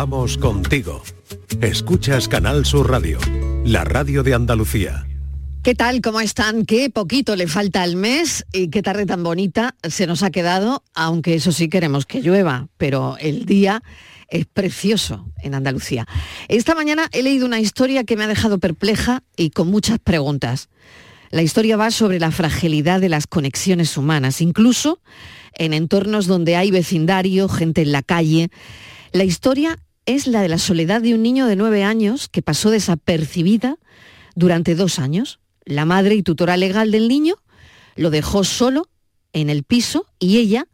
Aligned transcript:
Vamos 0.00 0.38
contigo. 0.38 1.02
Escuchas 1.60 2.28
Canal 2.28 2.64
Sur 2.64 2.88
Radio, 2.88 3.18
la 3.64 3.82
radio 3.82 4.22
de 4.22 4.32
Andalucía. 4.32 5.08
¿Qué 5.64 5.74
tal? 5.74 6.00
¿Cómo 6.02 6.20
están? 6.20 6.66
Qué 6.66 6.88
poquito 6.88 7.34
le 7.34 7.48
falta 7.48 7.82
al 7.82 7.96
mes 7.96 8.46
y 8.52 8.68
qué 8.68 8.80
tarde 8.80 9.06
tan 9.06 9.24
bonita 9.24 9.74
se 9.82 10.06
nos 10.06 10.22
ha 10.22 10.30
quedado, 10.30 10.84
aunque 10.94 11.34
eso 11.34 11.50
sí 11.50 11.68
queremos 11.68 12.06
que 12.06 12.22
llueva, 12.22 12.68
pero 12.76 13.16
el 13.18 13.44
día 13.44 13.82
es 14.28 14.46
precioso 14.46 15.32
en 15.42 15.56
Andalucía. 15.56 16.06
Esta 16.46 16.76
mañana 16.76 17.08
he 17.10 17.24
leído 17.24 17.44
una 17.44 17.58
historia 17.58 18.04
que 18.04 18.16
me 18.16 18.22
ha 18.22 18.28
dejado 18.28 18.60
perpleja 18.60 19.24
y 19.36 19.50
con 19.50 19.66
muchas 19.68 19.98
preguntas. 19.98 20.68
La 21.30 21.42
historia 21.42 21.76
va 21.76 21.90
sobre 21.90 22.20
la 22.20 22.30
fragilidad 22.30 23.00
de 23.00 23.08
las 23.08 23.26
conexiones 23.26 23.96
humanas, 23.96 24.42
incluso 24.42 25.00
en 25.54 25.72
entornos 25.72 26.28
donde 26.28 26.54
hay 26.54 26.70
vecindario, 26.70 27.48
gente 27.48 27.82
en 27.82 27.90
la 27.90 28.02
calle. 28.02 28.50
La 29.10 29.24
historia 29.24 29.76
es 30.08 30.26
la 30.26 30.40
de 30.40 30.48
la 30.48 30.56
soledad 30.56 31.02
de 31.02 31.14
un 31.14 31.22
niño 31.22 31.46
de 31.46 31.54
nueve 31.54 31.84
años 31.84 32.28
que 32.28 32.40
pasó 32.40 32.70
desapercibida 32.70 33.76
durante 34.34 34.74
dos 34.74 34.98
años. 34.98 35.38
La 35.66 35.84
madre 35.84 36.14
y 36.14 36.22
tutora 36.22 36.56
legal 36.56 36.90
del 36.90 37.08
niño 37.08 37.34
lo 37.94 38.08
dejó 38.08 38.42
solo 38.42 38.88
en 39.34 39.50
el 39.50 39.64
piso 39.64 40.06
y 40.18 40.38
ella 40.38 40.66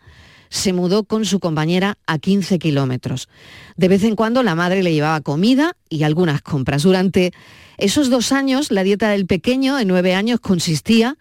se 0.51 0.73
mudó 0.73 1.03
con 1.03 1.25
su 1.25 1.41
compañera 1.41 1.99
a 2.07 2.21
15 2.21 2.61
kilómetros. 2.61 3.29
De 3.77 3.89
vez 3.89 4.05
en 4.05 4.15
cuando 4.15 4.45
la 4.45 4.55
madre 4.55 4.85
le 4.85 4.93
llevaba 4.93 5.21
comida 5.21 5.77
y 5.89 6.05
algunas 6.05 6.41
compras. 6.41 6.85
Durante 6.85 7.33
esos 7.77 8.11
dos 8.11 8.31
años 8.31 8.71
la 8.71 8.85
dieta 8.85 9.11
del 9.11 9.27
pequeño 9.27 9.75
de 9.75 9.85
nueve 9.85 10.15
años 10.15 10.39
consistía 10.39 11.19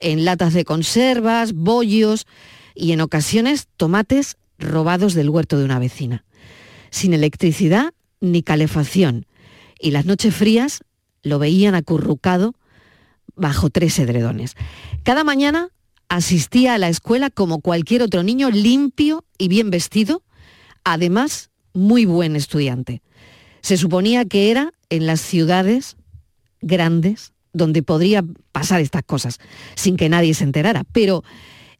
en 0.00 0.26
latas 0.26 0.52
de 0.52 0.66
conservas, 0.66 1.54
bollos 1.54 2.26
y 2.74 2.92
en 2.92 3.00
ocasiones 3.00 3.68
tomates 3.78 4.36
robados 4.58 5.14
del 5.14 5.30
huerto 5.30 5.56
de 5.58 5.64
una 5.64 5.78
vecina. 5.78 6.26
Sin 6.94 7.12
electricidad 7.12 7.92
ni 8.20 8.44
calefacción. 8.44 9.26
Y 9.80 9.90
las 9.90 10.06
noches 10.06 10.32
frías 10.32 10.84
lo 11.24 11.40
veían 11.40 11.74
acurrucado 11.74 12.54
bajo 13.34 13.68
tres 13.68 13.98
edredones. 13.98 14.54
Cada 15.02 15.24
mañana 15.24 15.70
asistía 16.08 16.74
a 16.74 16.78
la 16.78 16.88
escuela 16.88 17.30
como 17.30 17.60
cualquier 17.60 18.02
otro 18.02 18.22
niño, 18.22 18.48
limpio 18.52 19.24
y 19.38 19.48
bien 19.48 19.70
vestido, 19.70 20.22
además 20.84 21.50
muy 21.72 22.04
buen 22.04 22.36
estudiante. 22.36 23.02
Se 23.60 23.76
suponía 23.76 24.24
que 24.24 24.52
era 24.52 24.72
en 24.88 25.08
las 25.08 25.20
ciudades 25.20 25.96
grandes 26.60 27.32
donde 27.52 27.82
podría 27.82 28.24
pasar 28.52 28.80
estas 28.80 29.02
cosas 29.02 29.40
sin 29.74 29.96
que 29.96 30.08
nadie 30.08 30.32
se 30.32 30.44
enterara. 30.44 30.84
Pero 30.92 31.24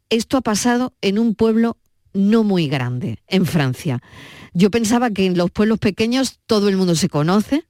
esto 0.09 0.35
ha 0.35 0.41
pasado 0.41 0.93
en 0.99 1.19
un 1.19 1.35
pueblo 1.35 1.77
no 2.15 2.43
muy 2.43 2.67
grande, 2.67 3.19
en 3.27 3.45
Francia. 3.45 4.01
Yo 4.53 4.71
pensaba 4.71 5.11
que 5.11 5.25
en 5.25 5.37
los 5.37 5.51
pueblos 5.51 5.79
pequeños 5.79 6.39
todo 6.47 6.69
el 6.69 6.77
mundo 6.77 6.95
se 6.95 7.09
conoce, 7.09 7.65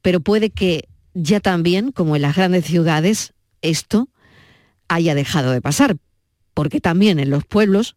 pero 0.00 0.20
puede 0.20 0.50
que 0.50 0.88
ya 1.12 1.40
también, 1.40 1.92
como 1.92 2.16
en 2.16 2.22
las 2.22 2.36
grandes 2.36 2.64
ciudades, 2.64 3.34
esto 3.60 4.08
haya 4.88 5.14
dejado 5.14 5.50
de 5.50 5.60
pasar, 5.60 5.96
porque 6.54 6.80
también 6.80 7.18
en 7.18 7.30
los 7.30 7.44
pueblos 7.44 7.96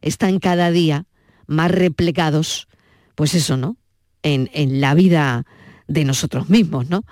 están 0.00 0.38
cada 0.40 0.70
día 0.70 1.06
más 1.46 1.70
replegados, 1.70 2.66
pues 3.14 3.34
eso, 3.34 3.56
¿no? 3.56 3.76
En, 4.22 4.50
en 4.54 4.80
la 4.80 4.94
vida 4.94 5.44
de 5.86 6.04
nosotros 6.04 6.48
mismos, 6.48 6.88
¿no? 6.88 7.04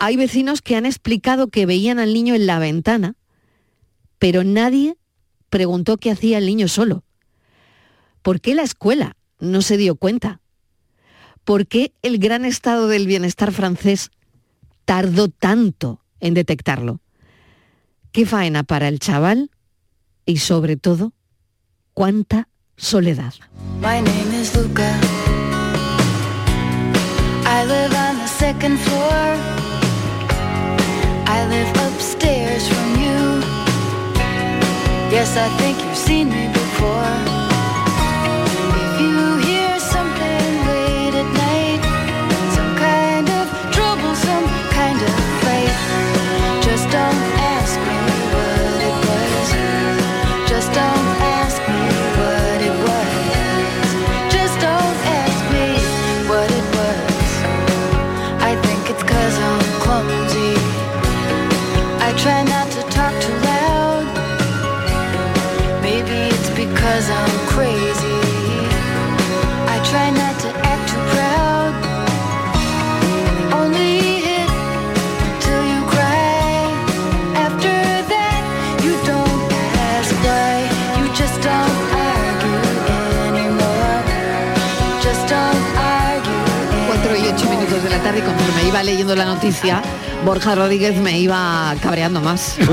Hay 0.00 0.16
vecinos 0.16 0.62
que 0.62 0.76
han 0.76 0.86
explicado 0.86 1.48
que 1.48 1.66
veían 1.66 1.98
al 1.98 2.14
niño 2.14 2.34
en 2.34 2.46
la 2.46 2.58
ventana, 2.58 3.16
pero 4.18 4.44
nadie 4.44 4.96
preguntó 5.50 5.98
qué 5.98 6.10
hacía 6.10 6.38
el 6.38 6.46
niño 6.46 6.68
solo. 6.68 7.04
¿Por 8.24 8.40
qué 8.40 8.54
la 8.54 8.62
escuela 8.62 9.18
no 9.38 9.60
se 9.60 9.76
dio 9.76 9.96
cuenta? 9.96 10.40
¿Por 11.44 11.66
qué 11.66 11.92
el 12.00 12.16
gran 12.16 12.46
estado 12.46 12.88
del 12.88 13.06
bienestar 13.06 13.52
francés 13.52 14.10
tardó 14.86 15.28
tanto 15.28 16.00
en 16.20 16.32
detectarlo? 16.32 17.02
¿Qué 18.12 18.24
faena 18.24 18.62
para 18.62 18.88
el 18.88 18.98
chaval? 18.98 19.50
Y 20.24 20.38
sobre 20.38 20.78
todo, 20.78 21.12
¿cuánta 21.92 22.48
soledad? 22.78 23.34
Yes, 35.10 35.36
I 35.36 35.48
think 35.58 35.78
you've 35.78 35.96
seen 35.96 36.28
me 36.30 36.48
before. 36.48 37.43
Iba 88.74 88.82
leyendo 88.82 89.14
la 89.14 89.24
noticia, 89.24 89.80
Borja 90.24 90.56
Rodríguez 90.56 90.96
me 90.96 91.20
iba 91.20 91.72
cabreando 91.80 92.20
más. 92.20 92.56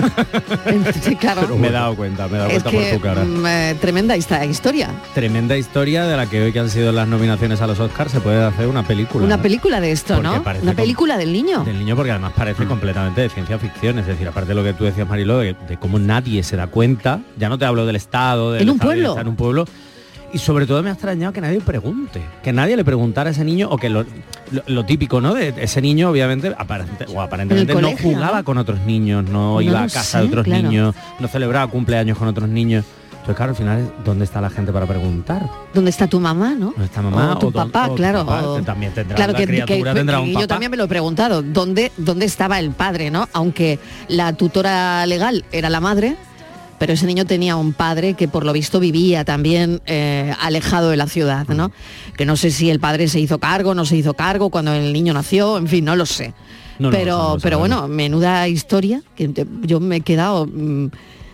Claro. 1.20 1.56
Me 1.58 1.68
he 1.68 1.72
dado 1.72 1.96
cuenta, 1.96 2.28
me 2.28 2.38
he 2.38 2.40
dado 2.40 2.50
cuenta 2.50 2.70
que 2.72 2.78
por 2.78 2.98
tu 2.98 3.02
cara. 3.02 3.24
mm, 3.24 3.46
eh, 3.46 3.76
tremenda 3.80 4.16
esta 4.16 4.44
historia. 4.46 4.90
Tremenda 5.14 5.56
historia 5.58 6.06
de 6.06 6.18
la 6.18 6.26
que 6.26 6.42
hoy 6.42 6.52
que 6.52 6.60
han 6.60 6.70
sido 6.72 6.92
las 6.92 7.08
nominaciones 7.08 7.62
a 7.62 7.68
los 7.68 7.80
Oscars 7.80 8.12
se 8.12 8.20
puede 8.20 8.44
hacer 8.44 8.68
una 8.68 8.82
película. 8.84 9.26
Una 9.26 9.38
¿no? 9.38 9.44
película 9.44 9.80
de 9.80 9.92
esto, 9.92 10.16
Porque 10.16 10.28
¿no? 10.30 10.62
Una 10.64 10.74
película 10.74 11.18
del 11.18 11.32
niño. 11.32 11.64
Del 11.64 11.78
niño 11.78 11.96
porque 11.96 12.12
además 12.12 12.34
parece 12.36 12.66
completamente 12.66 13.22
de 13.22 13.30
ciencia 13.30 13.60
ficción, 13.60 14.00
es 14.00 14.08
decir, 14.08 14.28
aparte 14.28 14.50
de 14.50 14.56
lo 14.56 14.64
que 14.64 14.74
tú 14.74 14.86
decías 14.86 15.08
Marilo, 15.08 15.38
de, 15.38 15.56
de 15.68 15.78
cómo 15.78 16.00
nadie 16.00 16.42
se 16.42 16.56
da 16.56 16.66
cuenta, 16.68 17.20
ya 17.38 17.48
no 17.50 17.60
te 17.60 17.66
hablo 17.66 17.86
del 17.86 17.96
Estado, 17.98 18.54
del 18.54 18.64
En 18.64 18.70
un 18.72 18.78
de 18.80 18.84
pueblo. 18.86 19.20
en 19.20 19.28
un 19.28 19.36
pueblo, 19.36 19.66
y 20.34 20.38
sobre 20.38 20.66
todo 20.66 20.82
me 20.84 20.90
ha 20.90 20.94
extrañado 20.94 21.34
que 21.34 21.42
nadie 21.42 21.60
pregunte, 21.62 22.22
que 22.44 22.54
nadie 22.54 22.76
le 22.78 22.84
preguntara 22.86 23.30
a 23.30 23.32
ese 23.32 23.44
niño, 23.44 23.68
o 23.70 23.78
que 23.78 23.90
lo, 23.90 24.04
lo- 24.52 24.64
lo 24.68 24.86
típico, 24.86 25.20
¿no? 25.22 25.34
De 25.34 25.54
ese 25.58 25.82
niño 25.82 26.10
obviamente 26.10 26.54
aparente- 26.58 27.06
o 27.14 27.22
aparentemente 27.22 27.74
no 27.76 27.92
jugaba 27.98 28.38
¿no? 28.40 28.44
con 28.46 28.58
otros 28.58 28.80
niños, 28.82 29.24
no, 29.26 29.54
No 29.56 29.62
iba 29.62 29.80
a 29.80 29.84
casa 29.84 30.04
sé, 30.04 30.18
de 30.20 30.26
otros 30.26 30.46
claro. 30.46 30.64
niños, 30.64 30.96
no 31.20 31.28
celebraba 31.28 31.68
cumpleaños 31.72 32.18
con 32.18 32.28
otros 32.28 32.48
niños. 32.50 32.86
Entonces, 33.12 33.36
claro, 33.38 33.52
al 33.52 33.56
final, 33.56 33.94
¿dónde 34.04 34.26
está 34.26 34.42
la 34.42 34.50
gente 34.50 34.72
para 34.74 34.88
preguntar? 34.88 35.48
¿Dónde 35.76 35.92
está 35.92 36.08
tu 36.08 36.20
mamá, 36.20 36.56
no? 36.58 36.72
¿Dónde 36.72 36.86
está 36.86 37.04
mamá? 37.04 37.34
O 37.34 37.38
tu 37.38 37.48
o 37.50 37.52
papá, 37.52 37.86
o 37.86 37.90
tu 37.90 37.96
claro. 37.98 38.26
papá, 38.26 38.48
o- 38.48 38.56
que 38.56 38.62
también 38.64 38.94
tendrá 38.96 39.16
claro 39.16 39.34
la 39.34 39.38
que, 39.38 39.46
criatura 39.46 39.92
que- 39.94 40.00
tendrá 40.00 40.18
que 40.18 40.24
un 40.24 40.30
yo 40.30 40.34
papá. 40.36 40.48
también 40.48 40.72
me 40.72 40.78
lo 40.78 40.86
he 40.86 40.88
preguntado. 40.88 41.44
¿Dónde, 41.44 41.92
¿Dónde 41.98 42.26
estaba 42.26 42.58
el 42.58 42.72
padre, 42.72 43.12
no? 43.12 43.30
Aunque 43.34 43.78
la 44.08 44.34
tutora 44.34 45.06
legal 45.06 45.46
era 45.52 45.70
la 45.70 45.80
madre, 45.80 46.16
pero 46.82 46.94
ese 46.94 47.06
niño 47.06 47.26
tenía 47.26 47.58
un 47.58 47.74
padre 47.74 48.16
que 48.16 48.28
por 48.28 48.44
lo 48.44 48.54
visto 48.54 48.80
vivía 48.80 49.24
también 49.24 49.84
eh, 49.86 50.34
alejado 50.42 50.90
de 50.90 50.98
la 50.98 51.06
ciudad, 51.06 51.48
¿no? 51.48 51.68
Mm. 51.68 52.14
Que 52.18 52.26
no 52.26 52.36
sé 52.36 52.50
si 52.50 52.72
el 52.72 52.80
padre 52.80 53.08
se 53.08 53.20
hizo 53.20 53.38
cargo, 53.38 53.76
no 53.76 53.86
se 53.86 53.98
hizo 53.98 54.16
cargo 54.16 54.50
cuando 54.50 54.74
el 54.74 54.92
niño 54.92 55.14
nació, 55.14 55.60
en 55.60 55.68
fin, 55.68 55.86
no 55.86 55.96
lo 55.96 56.08
sé. 56.08 56.34
No, 56.80 56.90
no, 56.90 56.98
pero, 56.98 57.18
no 57.36 57.38
pero 57.40 57.60
bueno, 57.60 57.88
menuda 57.88 58.48
historia 58.48 59.04
que 59.16 59.30
yo 59.62 59.80
me 59.80 59.98
he 59.98 60.02
quedado, 60.02 60.48
mm, 60.48 60.88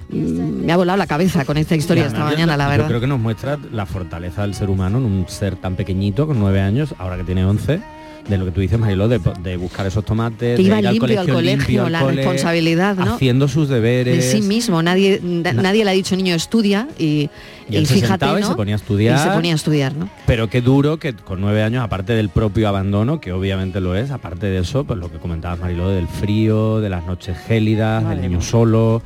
me 0.09 0.73
ha 0.73 0.75
volado 0.75 0.97
la 0.97 1.07
cabeza 1.07 1.45
con 1.45 1.55
esta 1.55 1.77
historia 1.77 2.07
esta 2.07 2.25
mañana, 2.25 2.51
yo- 2.51 2.57
la 2.57 2.63
yo 2.65 2.69
verdad. 2.71 2.87
creo 2.89 2.99
que 2.99 3.07
nos 3.07 3.19
muestra 3.21 3.57
la 3.71 3.85
fortaleza 3.85 4.41
del 4.41 4.53
ser 4.53 4.69
humano 4.69 4.97
en 4.97 5.05
un 5.05 5.25
ser 5.29 5.55
tan 5.55 5.77
pequeñito, 5.77 6.27
con 6.27 6.39
nueve 6.39 6.59
años, 6.59 6.93
ahora 6.97 7.15
que 7.15 7.23
tiene 7.23 7.45
11, 7.45 7.79
de 8.27 8.37
lo 8.37 8.45
que 8.45 8.51
tú 8.51 8.59
dices, 8.61 8.77
Mariló, 8.77 9.07
de, 9.07 9.19
de 9.41 9.55
buscar 9.57 9.85
esos 9.87 10.03
tomates, 10.03 10.57
Que 10.57 10.63
de 10.63 10.77
ir 10.79 10.83
limpio 10.91 11.19
al 11.21 11.27
colegio, 11.27 11.41
limpio 11.41 11.85
al 11.85 11.91
la 11.93 11.99
cole, 12.01 12.15
responsabilidad, 12.17 12.95
¿no? 12.97 13.15
Haciendo 13.15 13.47
sus 13.47 13.69
de 13.69 13.75
deberes. 13.75 14.31
sí 14.31 14.41
mismo, 14.41 14.81
nadie, 14.83 15.19
na- 15.23 15.53
nadie 15.53 15.85
le 15.85 15.91
ha 15.91 15.93
dicho 15.93 16.15
niño 16.15 16.35
estudia 16.35 16.87
y, 16.99 17.29
Y 17.69 17.75
él 17.77 17.87
se 17.87 17.93
fíjate, 17.95 18.25
y 18.25 18.41
¿no? 18.41 18.47
se 18.49 18.55
ponía 18.55 18.75
a 18.75 18.77
estudiar. 18.77 19.17
Y 19.17 19.21
se 19.23 19.29
ponía 19.35 19.53
a 19.53 19.55
estudiar, 19.55 19.95
¿no? 19.95 20.09
Pero 20.25 20.49
qué 20.49 20.61
duro 20.61 20.97
que 20.97 21.13
con 21.13 21.39
nueve 21.41 21.63
años, 21.63 21.83
aparte 21.83 22.13
del 22.13 22.29
propio 22.29 22.67
abandono, 22.67 23.21
que 23.21 23.31
obviamente 23.31 23.79
lo 23.79 23.95
es, 23.95 24.11
aparte 24.11 24.47
de 24.47 24.59
eso, 24.59 24.83
pues 24.83 24.99
lo 24.99 25.09
que 25.11 25.19
comentabas 25.19 25.59
Mariló, 25.59 25.89
del 25.89 26.07
frío, 26.07 26.81
de 26.81 26.89
las 26.89 27.05
noches 27.05 27.37
gélidas, 27.47 28.03
Madre 28.03 28.21
del 28.21 28.29
niño 28.29 28.41
solo, 28.41 29.01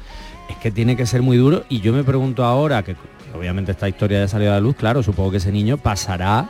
es 0.50 0.56
que 0.57 0.71
tiene 0.71 0.95
que 0.95 1.06
ser 1.06 1.21
muy 1.21 1.38
duro. 1.38 1.63
Y 1.69 1.81
yo 1.81 1.94
me 1.94 2.03
pregunto 2.03 2.44
ahora, 2.44 2.81
que, 2.83 2.94
que 2.95 3.38
obviamente 3.38 3.71
esta 3.71 3.88
historia 3.88 4.19
ya 4.21 4.27
salió 4.27 4.50
a 4.50 4.53
la 4.56 4.59
luz, 4.62 4.75
claro, 4.75 5.03
supongo 5.03 5.31
que 5.31 5.38
ese 5.38 5.51
niño 5.51 5.77
pasará 5.77 6.50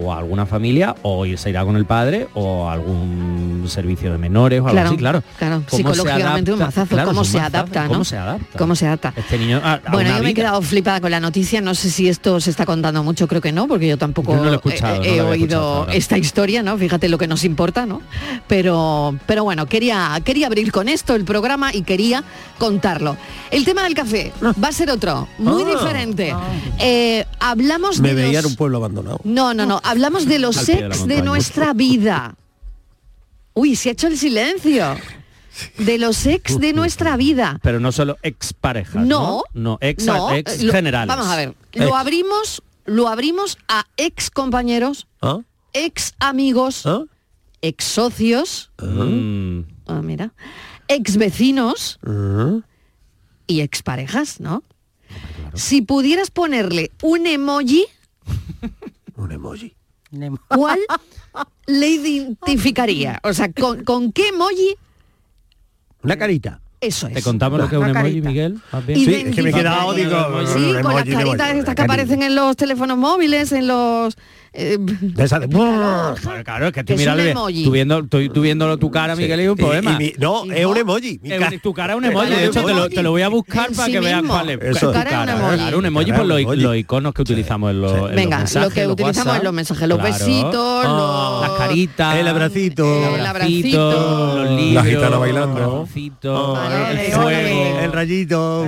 o 0.00 0.12
a 0.12 0.18
alguna 0.18 0.46
familia 0.46 0.94
o 1.02 1.24
ir- 1.26 1.36
se 1.38 1.50
irá 1.50 1.64
con 1.64 1.76
el 1.76 1.84
padre 1.84 2.28
o 2.34 2.68
a 2.68 2.72
algún 2.72 3.64
servicio 3.68 4.10
de 4.12 4.18
menores 4.18 4.60
o 4.60 4.64
algo 4.64 4.72
Claro, 4.72 4.88
así, 4.88 4.96
claro. 4.96 5.22
claro. 5.38 5.62
¿Cómo 5.68 5.70
se 5.70 5.76
Psicológicamente 5.94 6.52
un 6.52 6.58
mazazo. 6.58 6.88
Claro, 6.88 7.08
¿Cómo 7.08 7.24
se 7.24 7.38
mazazo. 7.38 7.56
adapta, 7.56 7.82
no? 7.84 7.88
¿Cómo 7.88 8.04
se 8.04 8.16
adapta? 8.16 8.58
¿Cómo 8.58 8.74
se 8.76 8.86
adapta? 8.86 9.12
Este 9.16 9.38
niño 9.38 9.60
a- 9.62 9.74
a 9.84 9.90
Bueno, 9.92 10.16
yo 10.16 10.22
me 10.22 10.30
he 10.30 10.34
quedado 10.34 10.62
flipada 10.62 11.00
con 11.00 11.10
la 11.10 11.20
noticia, 11.20 11.60
no 11.60 11.74
sé 11.74 11.90
si 11.90 12.08
esto 12.08 12.40
se 12.40 12.50
está 12.50 12.64
contando 12.66 13.02
mucho, 13.04 13.26
creo 13.28 13.40
que 13.40 13.52
no, 13.52 13.66
porque 13.68 13.88
yo 13.88 13.98
tampoco 13.98 14.32
Yo 14.32 14.38
no 14.38 14.44
lo 14.44 14.52
he 14.52 14.56
escuchado, 14.56 15.02
he, 15.02 15.18
no 15.18 15.28
oído 15.28 15.86
esta 15.90 16.16
historia, 16.18 16.62
¿no? 16.62 16.76
Fíjate 16.78 17.08
lo 17.08 17.18
que 17.18 17.26
nos 17.26 17.44
importa, 17.44 17.84
¿no? 17.86 18.00
Pero, 18.46 19.16
pero 19.26 19.44
bueno, 19.44 19.66
quería, 19.66 20.18
quería 20.24 20.46
abrir 20.46 20.72
con 20.72 20.88
esto 20.88 21.14
el 21.14 21.24
programa 21.24 21.74
y 21.74 21.82
quería 21.82 22.24
contarlo. 22.58 23.16
El 23.50 23.64
tema 23.64 23.82
del 23.84 23.94
café 23.94 24.32
va 24.42 24.68
a 24.68 24.72
ser 24.72 24.90
otro, 24.90 25.28
muy 25.38 25.62
Ah. 25.62 25.66
diferente. 25.78 26.34
Eh, 26.78 27.24
hablamos 27.40 28.00
Me 28.00 28.14
de 28.14 28.14
veía 28.22 28.38
en 28.40 28.46
un 28.46 28.56
pueblo 28.56 28.78
abandonado. 28.78 29.20
No, 29.24 29.54
no, 29.54 29.66
no, 29.66 29.80
hablamos 29.90 30.26
de 30.26 30.38
los 30.38 30.66
de 30.66 30.86
ex 30.86 31.06
de 31.06 31.22
nuestra 31.22 31.72
vida. 31.72 32.36
Uy, 33.54 33.74
se 33.76 33.88
ha 33.88 33.92
hecho 33.92 34.06
el 34.06 34.16
silencio. 34.18 34.96
De 35.78 35.98
los 35.98 36.24
ex 36.26 36.60
de 36.60 36.72
nuestra 36.72 37.16
vida. 37.16 37.58
Pero 37.62 37.80
no 37.80 37.90
solo 37.90 38.16
exparejas, 38.22 39.04
No, 39.04 39.42
¿no? 39.54 39.60
No, 39.72 39.78
ex, 39.80 40.04
no, 40.06 40.30
ex 40.32 40.60
eh, 40.60 40.64
lo- 40.64 40.72
generales. 40.72 41.08
Vamos 41.08 41.26
a 41.26 41.34
ver, 41.36 41.54
Ex. 41.72 41.84
lo 41.84 41.96
abrimos, 41.96 42.62
lo 42.84 43.08
abrimos 43.08 43.58
a 43.66 43.84
ex 43.96 44.30
compañeros, 44.30 45.08
¿Ah? 45.20 45.40
ex 45.72 46.14
amigos, 46.20 46.86
¿Ah? 46.86 47.02
ex 47.60 47.82
socios, 47.84 48.70
Mm, 48.80 49.62
ah, 49.88 50.00
mira, 50.00 50.32
ex 50.86 51.16
vecinos 51.16 51.98
y 53.48 53.60
ex 53.62 53.82
parejas, 53.82 54.38
¿no? 54.38 54.62
Si 55.54 55.82
pudieras 55.82 56.30
ponerle 56.30 56.92
un 57.02 57.26
emoji, 57.26 57.84
Un 59.16 59.32
emoji. 59.32 59.74
¿Cuál 60.48 60.78
le 61.66 61.88
identificaría? 61.88 63.20
O 63.22 63.32
sea, 63.32 63.52
¿con, 63.52 63.84
con 63.84 64.12
qué 64.12 64.28
emoji? 64.28 64.76
Una 66.02 66.16
carita. 66.16 66.60
Eso 66.80 67.08
es. 67.08 67.14
¿Te 67.14 67.22
contamos 67.22 67.58
lo 67.58 67.68
que 67.68 67.74
es 67.74 67.82
un 67.82 67.90
Una 67.90 68.00
emoji, 68.00 68.22
carita. 68.22 68.28
Miguel? 68.28 68.60
Sí, 68.94 69.14
es 69.14 69.34
que 69.34 69.42
me 69.42 69.50
he 69.50 69.52
quedado, 69.52 69.92
digo, 69.94 70.46
Sí, 70.46 70.72
con 70.82 70.94
las 70.94 71.04
caritas 71.04 71.54
estas 71.54 71.74
que 71.74 71.82
aparecen 71.82 72.22
en 72.22 72.34
los 72.36 72.56
teléfonos 72.56 72.96
móviles, 72.96 73.52
en 73.52 73.66
los... 73.66 74.16
eh, 74.58 74.76
De 74.80 75.24
esa 75.24 75.38
de... 75.40 75.48
Claro, 76.44 76.66
es 76.66 76.72
que 76.72 76.84
tú 76.84 77.70
viendo, 77.70 78.06
tú, 78.06 78.28
tú 78.28 78.40
viéndolo 78.40 78.76
tu 78.78 78.90
cara, 78.90 79.14
Miguel, 79.16 79.40
y 79.40 79.44
es 79.44 79.48
un 79.50 79.58
Y- 79.58 79.62
poema. 79.62 79.92
y 79.92 79.96
mi- 79.96 80.12
no, 80.18 80.44
es 80.52 80.66
un 80.66 80.76
emoji. 80.76 81.20
Es 81.22 81.62
tu 81.62 81.72
cara 81.72 81.92
es 81.94 81.98
un 81.98 82.04
emoji, 82.04 82.30
de 82.34 82.44
hecho 82.46 82.62
te 82.64 82.72
lo, 82.72 82.78
emoji. 82.80 82.94
te 82.94 83.02
lo 83.02 83.10
voy 83.12 83.22
a 83.22 83.28
buscar 83.28 83.68
En 83.68 83.74
para 83.76 83.86
sí 83.86 83.92
que 83.92 84.00
veas 84.00 84.22
cuál 84.26 84.50
es. 84.50 84.58
Eso. 84.62 84.80
tu 84.80 84.86
Tu 84.86 84.92
cara 84.92 85.10
es 85.10 85.16
un 85.22 85.28
emoji. 85.36 85.56
Claro, 85.58 85.78
un 85.78 85.86
emoji 85.86 86.06
Cara 86.06 86.18
por 86.18 86.26
los, 86.26 86.76
iconos 86.76 87.14
que 87.14 87.22
utilizamos 87.22 87.70
en 87.70 87.80
los, 87.80 87.92
en 87.92 88.00
los 88.00 88.14
Venga, 88.14 88.38
mensajes, 88.38 88.68
lo 88.68 88.74
que 88.74 88.82
los 88.84 88.92
utilizamos 88.92 89.26
WhatsApp. 89.26 89.38
en 89.40 89.44
los 89.44 89.52
mensajes, 89.54 89.88
los 89.88 89.98
Claro. 89.98 90.14
besitos, 90.14 90.84
Ah, 90.86 91.38
los... 91.42 91.48
Las 91.48 91.58
caritas. 91.58 92.16
El 92.16 92.28
abracito. 92.28 93.04
El 93.14 93.18
los 93.18 93.26
abracito. 93.28 94.34
los 94.44 94.50
libros. 94.60 94.74
La 94.84 94.90
gitana 94.90 95.18
bailando. 95.18 95.88
Vale, 96.54 96.76
el 96.76 96.96
vale. 96.96 97.10
fuego. 97.12 97.78
El 97.80 97.92
rayito. 97.92 98.66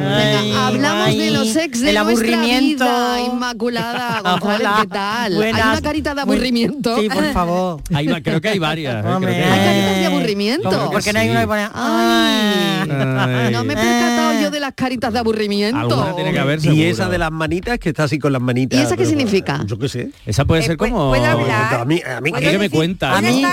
Hablamos 0.57 1.17
de 1.17 1.31
los 1.31 1.57
ex 1.57 1.81
de 1.81 1.91
el 1.91 1.95
nuestra 1.97 2.01
aburrimiento. 2.37 2.85
vida, 2.85 3.21
Inmaculada 3.21 4.21
González, 4.25 4.61
Hola, 4.61 4.79
¿qué 4.83 4.87
tal? 4.89 5.35
Una 5.81 5.88
carita 5.88 6.15
de 6.15 6.21
aburrimiento. 6.21 7.00
Sí, 7.00 7.09
por 7.09 7.32
favor. 7.32 7.82
Hay 7.94 8.06
creo 8.23 8.41
que 8.41 8.49
hay 8.50 8.59
varias. 8.59 9.05
eh, 9.05 9.09
Hombre. 9.09 9.35
que 9.35 9.43
Hay 9.44 9.65
caritas 9.65 9.97
de 9.99 10.06
aburrimiento. 10.06 10.91
Porque 10.93 11.12
no 11.12 11.19
hay 11.21 11.27
sí. 11.27 11.31
uno 11.32 11.41
que 11.41 11.47
pone... 11.47 11.69
Ay. 11.73 12.91
Ay. 12.91 13.53
No 13.53 13.65
me 13.65 13.73
he 13.73 13.77
percatado 13.77 14.41
yo 14.43 14.50
de 14.50 14.61
las 14.61 14.75
caritas 14.75 15.12
de 15.12 15.19
aburrimiento. 15.19 15.79
Alguna 15.79 16.15
tiene 16.15 16.32
que 16.32 16.38
haber, 16.38 16.65
Y 16.65 16.82
esa 16.85 17.09
de 17.09 17.19
las 17.19 17.31
manitas 17.32 17.79
que 17.79 17.88
está 17.91 18.05
así 18.05 18.19
con 18.19 18.32
las 18.32 18.43
manitas. 18.43 18.79
¿Y 18.79 18.82
esa 18.82 18.97
qué 18.97 19.06
significa? 19.06 19.62
Yo 19.67 19.79
qué 19.79 19.88
sé. 19.88 20.11
Esa 20.27 20.44
puede 20.44 20.62
Eh, 20.62 20.67
ser 20.67 20.77
como... 20.77 21.09
puede 21.11 21.27
hablar. 21.27 21.75
A 21.81 21.85
mí, 21.85 22.00
a 22.05 22.21
mí 22.21 22.31
¿A 22.35 22.38
mí 22.41 22.47
que 22.47 22.59
me 22.59 22.71
cuenta? 22.71 23.12
Ah, 23.15 23.19
¿a 23.19 23.21
mí 23.23 23.44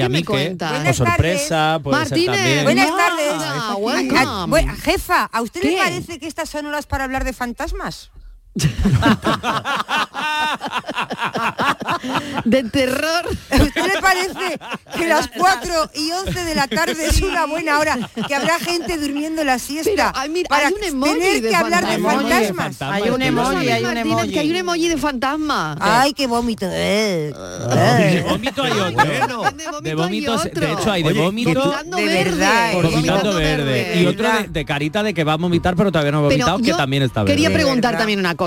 a 0.00 0.08
me 0.08 0.08
mí 0.08 0.18
qué. 0.20 0.24
cuenta? 0.24 0.70
O 0.70 0.74
Buenas 0.74 0.96
sorpresa, 0.96 1.80
puede 1.82 1.96
ser 2.04 2.08
Martínez, 2.10 2.36
también. 2.40 2.64
Buenas 2.64 2.88
Ah, 2.90 2.96
tardes. 2.96 3.78
welcome. 3.78 4.20
Ah, 4.24 4.46
bueno, 4.48 4.72
jefa, 4.82 5.24
¿a 5.32 5.42
usted 5.42 5.62
le 5.62 5.76
parece 5.76 6.18
que 6.18 6.26
estas 6.26 6.48
son 6.48 6.66
horas 6.66 6.86
para 6.86 7.04
hablar 7.04 7.24
de 7.24 7.32
fantasmas? 7.32 8.10
De 12.44 12.62
terror. 12.64 13.24
¿A 13.50 13.56
usted 13.62 13.86
le 13.86 14.00
parece 14.00 14.58
que 14.96 15.06
las 15.08 15.28
4 15.28 15.90
y 15.94 16.10
11 16.12 16.44
de 16.44 16.54
la 16.54 16.66
tarde 16.68 17.06
es 17.06 17.20
una 17.22 17.46
buena 17.46 17.78
hora? 17.78 17.98
Que 18.28 18.34
habrá 18.34 18.58
gente 18.58 18.96
durmiendo 18.98 19.42
la 19.44 19.58
siesta 19.58 20.12
Pero, 20.14 20.32
mira, 20.32 20.48
para 20.48 20.68
hay 20.68 20.74
un 20.74 20.84
emoji 20.84 21.12
tener 21.14 21.42
de 21.42 21.48
que 21.48 21.56
hablar 21.56 21.86
de 21.86 21.98
fantasmas. 21.98 22.56
fantasma, 22.76 22.94
Hay 22.94 23.08
un 23.10 23.22
emoji, 23.22 23.68
hay 23.68 23.84
un 23.84 23.94
Martínez, 23.94 24.06
emoji. 24.06 24.32
que 24.32 24.38
hay 24.40 24.50
un 24.50 24.56
emoji 24.56 24.88
de 24.88 24.96
fantasma. 24.96 25.76
Ay, 25.80 26.12
qué 26.12 26.26
vómito. 26.26 26.66
eh. 26.70 27.32
De 27.34 28.24
vómito 28.28 28.62
hay 28.62 28.72
otro. 28.72 28.92
Bueno. 28.92 29.42
De 29.52 29.66
vómito 29.66 29.80
De 29.82 29.90
hay 29.90 29.96
vómitos, 29.96 30.44
otro. 30.46 30.66
de 30.66 30.72
hecho 30.72 30.92
hay 30.92 31.02
de 31.02 31.08
Oye, 31.10 31.20
vómito, 31.20 31.74
De 31.84 32.04
verde. 32.04 32.24
verdad, 32.24 32.72
eh. 32.72 32.82
vomitando 32.82 33.34
verde. 33.34 34.00
Y 34.00 34.06
otro 34.06 34.30
de, 34.32 34.48
de 34.48 34.64
carita 34.64 35.02
de 35.02 35.14
que 35.14 35.24
va 35.24 35.34
a 35.34 35.36
vomitar 35.36 35.74
pero 35.76 35.90
todavía 35.90 36.12
no 36.12 36.18
ha 36.18 36.22
vomitado, 36.22 36.58
que 36.58 36.72
también 36.72 37.02
está 37.02 37.22
verde. 37.22 37.34
Quería 37.34 37.52
preguntar 37.52 37.96
también 37.98 38.18
una 38.20 38.34
cosa. 38.34 38.45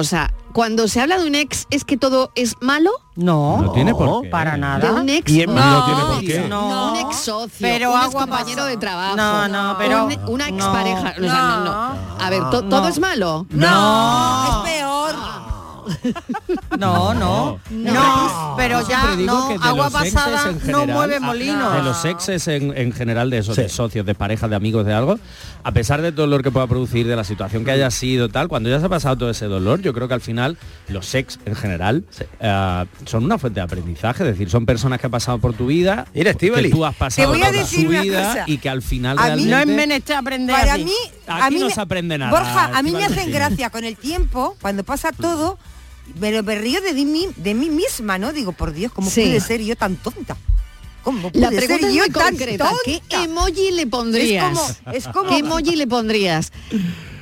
Cuando 0.54 0.88
se 0.88 1.00
habla 1.00 1.18
de 1.20 1.28
un 1.28 1.36
ex, 1.36 1.68
¿es 1.70 1.84
que 1.84 1.96
todo 1.98 2.32
es 2.36 2.56
malo? 2.62 2.92
No, 3.16 3.62
No 3.62 3.72
tiene 3.72 3.94
por 3.94 4.24
qué. 4.24 4.30
para 4.30 4.54
De 4.54 4.58
nada. 4.58 4.92
un 4.94 5.08
ex. 5.10 5.32
Y 5.32 5.46
no, 5.46 5.54
no 5.54 5.86
tiene 5.86 6.02
por 6.02 6.20
qué. 6.22 6.48
No. 6.50 6.92
Un 6.92 6.96
ex 6.98 7.16
socio, 7.18 7.50
Pero 7.60 7.94
un 7.94 8.02
ex 8.02 8.16
compañero 8.16 8.66
de 8.66 8.78
trabajo. 8.78 9.16
No, 9.16 9.48
no, 9.48 9.76
pero- 9.78 10.06
un- 10.06 10.20
una 10.30 10.48
ex 10.50 10.58
no. 10.58 10.72
pareja. 10.72 11.14
O 11.18 11.22
sea, 11.22 11.34
no, 11.34 11.64
no. 11.66 11.96
A 12.20 12.30
ver, 12.30 12.50
to- 12.50 12.64
todo 12.64 12.88
es 12.88 13.00
malo. 13.00 13.46
No, 13.50 14.66
es 14.66 14.72
peor. 14.72 15.16
No, 16.78 17.14
no, 17.14 17.60
No. 17.70 17.94
no, 17.94 18.54
pero 18.58 18.88
ya 18.88 19.16
no, 19.16 19.50
agua 19.62 19.90
pasada 19.90 20.52
no 20.66 20.86
mueve 20.86 21.18
a- 21.18 21.20
molinos. 21.20 21.74
De 21.74 21.82
los 21.82 22.06
exes 22.06 22.48
en, 22.48 22.76
en 22.78 22.92
general, 22.92 23.30
de 23.30 23.40
esos 23.40 23.56
de 23.56 23.70
socios, 23.70 24.06
de 24.06 24.16
parejas, 24.16 24.50
de 24.50 24.56
amigos, 24.56 24.86
de 24.86 24.94
algo, 24.94 25.20
a 25.64 25.72
pesar 25.72 26.02
de 26.02 26.12
todo 26.12 26.26
el 26.26 26.30
dolor 26.32 26.44
que 26.44 26.52
pueda 26.52 26.68
producir, 26.68 27.08
de 27.08 27.16
la 27.16 27.24
situación 27.24 27.66
que 27.66 27.72
haya 27.72 27.92
sido, 27.92 28.30
tal, 28.30 28.48
cuando 28.48 28.70
ya 28.70 28.80
se 28.80 28.86
ha 28.86 28.90
pasado 28.90 29.18
todo 29.18 29.30
ese 29.30 29.46
dolor, 29.46 29.82
yo 29.82 29.94
creo 29.94 30.08
que 30.08 30.14
al 30.14 30.22
final 30.22 30.58
los 30.88 31.14
ex 31.16 31.40
en 31.46 31.56
general 31.56 32.04
eh, 32.40 32.86
son 33.06 33.26
una 33.26 33.38
fuente 33.38 33.60
de 33.60 33.64
aprendizaje, 33.66 34.24
es 34.24 34.30
decir, 34.30 34.50
son 34.50 34.66
personas 34.66 35.00
que 35.00 35.08
han 35.08 35.12
pasado 35.12 35.40
por 35.40 35.54
tu 35.54 35.68
vida, 35.68 36.06
Mira, 36.14 36.34
que 36.34 36.70
tú 36.70 36.86
has 36.86 36.96
pasado 36.96 37.34
a 37.34 37.38
por 37.38 37.66
su 37.66 37.88
vida 37.88 38.04
cosa. 38.30 38.44
y 38.48 38.58
que 38.58 38.70
al 38.70 38.82
final 38.82 39.18
A 39.20 39.36
mí- 39.36 39.46
no 39.46 39.58
es 39.58 39.68
menester 39.68 40.16
aprender 40.16 40.56
Para 40.56 40.74
así. 40.74 40.86
mí, 40.86 40.92
a 41.28 41.46
Aquí 41.46 41.56
mí 41.56 41.62
no 41.62 41.68
me- 41.68 41.74
se 41.74 41.82
aprende 41.82 42.18
nada, 42.18 42.32
Borja, 42.32 42.72
a 42.78 42.82
mí 42.84 42.92
me 42.92 43.06
hacen 43.06 43.32
gracia 43.32 43.70
con 43.70 43.84
el 43.84 43.98
tiempo, 43.98 44.56
cuando 44.62 44.84
pasa 44.84 45.12
todo, 45.12 45.58
pero 46.20 46.44
me 46.44 46.56
río 46.56 46.82
de 46.82 46.94
mí, 46.94 47.28
de 47.36 47.54
mí 47.54 47.70
misma, 47.70 48.18
¿no? 48.18 48.32
Digo, 48.34 48.52
por 48.52 48.74
Dios, 48.74 48.92
¿cómo 48.92 49.10
Sí. 49.10 49.22
pude 49.22 49.40
ser 49.42 49.62
yo 49.62 49.76
tan 49.76 49.96
tonta? 49.98 50.38
¿Cómo 51.04 51.30
La 51.34 51.50
pude 51.50 51.58
pregunta 51.58 51.82
ser 51.82 51.90
es 51.90 51.96
yo 51.96 52.02
muy 52.04 52.10
tan 52.12 52.30
concreta. 52.38 52.72
¿Qué 52.86 53.00
tonta? 53.00 53.24
emoji 53.24 53.72
le 53.72 53.88
pondrías? 53.88 54.52
Es 54.54 54.78
como, 54.78 54.94
es 54.98 55.08
como 55.08 55.30
¿Qué 55.30 55.38
emoji 55.38 55.76
le 55.76 55.88
pondrías? 55.88 56.52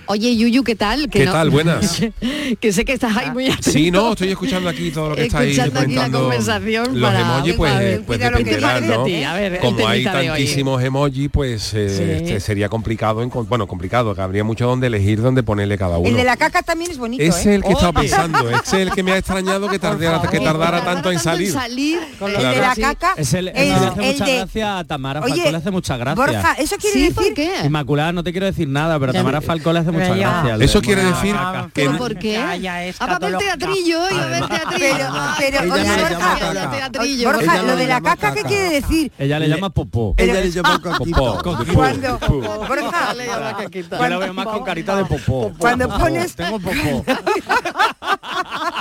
Oye, 0.08 0.36
Yuyu, 0.38 0.64
¿qué 0.64 0.76
tal? 0.76 1.10
¿Qué 1.10 1.26
no- 1.26 1.32
tal? 1.34 1.50
Buenas. 1.50 2.02
que 2.62 2.72
sé 2.72 2.86
que 2.86 2.94
estás 2.94 3.16
ahí 3.18 3.30
muy 3.32 3.48
atento. 3.48 3.72
Sí, 3.72 3.92
no, 3.92 4.12
estoy 4.14 4.30
escuchando 4.30 4.70
aquí 4.70 4.90
todo 4.92 5.10
lo 5.10 5.16
que 5.16 5.26
estáis 5.26 5.58
Escuchando 5.58 5.80
aquí 5.82 5.96
la 5.96 6.10
conversación 6.10 7.00
Los 7.00 7.10
para- 7.10 7.22
emojis, 7.22 7.54
a 7.54 7.58
pues, 7.58 7.78
ver, 7.80 8.02
pues 8.06 8.20
mira 8.20 8.32
lo 8.32 8.38
que 8.38 8.44
dependerá, 8.46 8.74
parece 8.74 8.94
a 8.94 8.98
¿no? 8.98 9.04
ti. 9.04 9.24
A 9.24 9.34
ver, 9.34 9.54
el 9.56 9.60
Como 9.60 9.88
hay 9.88 10.04
tantísimos 10.04 10.82
emojis, 10.84 11.30
pues 11.32 11.74
eh, 11.74 11.90
Sí. 11.90 12.04
este, 12.26 12.40
sería 12.40 12.70
complicado, 12.70 13.24
encon- 13.24 13.48
bueno, 13.48 13.68
complicado, 13.68 14.16
que 14.16 14.22
habría 14.22 14.44
mucho 14.44 14.66
donde 14.66 14.88
elegir 14.88 15.22
donde 15.22 15.44
ponerle 15.44 15.78
cada 15.78 15.98
uno. 15.98 16.08
El 16.08 16.16
de 16.16 16.24
la 16.24 16.38
caca 16.38 16.62
también 16.64 16.92
es 16.92 16.98
bonito, 16.98 17.22
Ese 17.24 17.40
es 17.40 17.46
¿eh? 17.48 17.56
el 17.56 17.64
que 17.64 17.72
estaba 17.74 18.00
pensando, 18.00 18.50
ese 18.50 18.60
es 18.82 18.88
el 18.88 18.92
que 18.92 19.04
me 19.04 19.12
ha 19.12 19.18
extrañado 19.18 19.68
que 19.70 19.80
tardara, 19.80 20.22
que 20.30 20.40
tardara 20.40 20.84
tanto 20.86 21.12
en 21.12 21.20
salir. 21.20 21.54
Con 22.20 22.32
El 22.32 22.38
de 22.38 22.44
la 22.62 22.76
caca, 22.76 23.14
Es 23.18 23.34
el, 23.34 23.50
el, 23.50 23.54
le 23.56 23.74
hace 23.74 24.00
el 24.00 24.12
mucha 24.14 24.26
de... 24.26 24.36
gracia 24.38 24.80
a 24.80 24.84
Tamara 24.84 25.20
Oye, 25.22 25.34
Falcó, 25.36 25.52
le 25.52 25.58
hace 25.58 25.72
mucha 25.72 25.98
gracia. 25.98 26.16
Borja, 26.26 26.54
eso 26.54 26.76
quiere 26.78 26.94
Sí, 26.94 27.00
decir... 27.10 27.16
¿por 27.16 27.34
qué? 27.34 27.52
Inmaculada, 27.66 28.12
no 28.14 28.24
te 28.24 28.32
quiero 28.32 28.46
decir 28.46 28.68
nada, 28.70 29.00
pero 29.00 29.12
Tamara 29.14 29.42
me- 29.42 29.46
Falcó 29.46 29.74
le 29.74 29.80
hace 29.80 29.92
mucha 29.98 30.10
Pero 30.10 30.16
ya. 30.22 30.30
gracia. 30.32 30.54
el 30.54 30.60
de- 30.60 30.66
Eso 30.66 30.82
quiere 30.82 31.04
decir 31.04 31.36
que 31.74 31.82
¿Pero 31.82 31.92
no- 31.94 31.98
por 31.98 32.16
qué? 32.18 32.38
Ah, 32.38 32.56
va 33.08 33.16
a 33.16 33.20
ver 33.20 33.38
teatrillo, 33.38 34.00
iba 34.12 34.24
a 34.24 34.27
ver 34.27 34.48
teatrillo. 34.48 34.77
Pero, 34.98 35.08
Ay, 35.12 35.36
pero, 35.39 35.70
Borja, 35.70 36.10
llama 36.10 36.39
caca. 36.39 36.72
teatrillo. 36.72 37.27
Borja, 37.27 37.42
Ella 37.44 37.62
lo 37.62 37.68
lo 37.68 37.75
de 37.77 37.88
la 37.88 38.01
caca, 38.01 38.34
¿qué 38.34 38.42
quiere 38.44 38.70
decir? 38.82 39.12
Ella 39.18 39.39
le 39.39 39.48
llama 39.50 39.70
popó. 39.70 40.13
Pero- 40.16 40.32
Ella 40.32 40.42
le 40.42 40.51
llama. 40.51 40.82
Popó. 40.98 41.39
Cuando, 41.74 42.20
Borja, 42.68 43.13
Le 43.13 43.25
llama 43.27 43.58
caquita. 43.58 43.98
Yo 44.00 44.08
la 44.10 44.18
veo 44.18 44.34
más 44.34 44.46
con 44.48 44.63
carita 44.63 44.96
de 44.96 45.06
popó. 45.06 45.51
Cuando 45.58 45.88
pones- 45.89 46.36
Tengo 46.36 46.60
popó. 46.60 47.06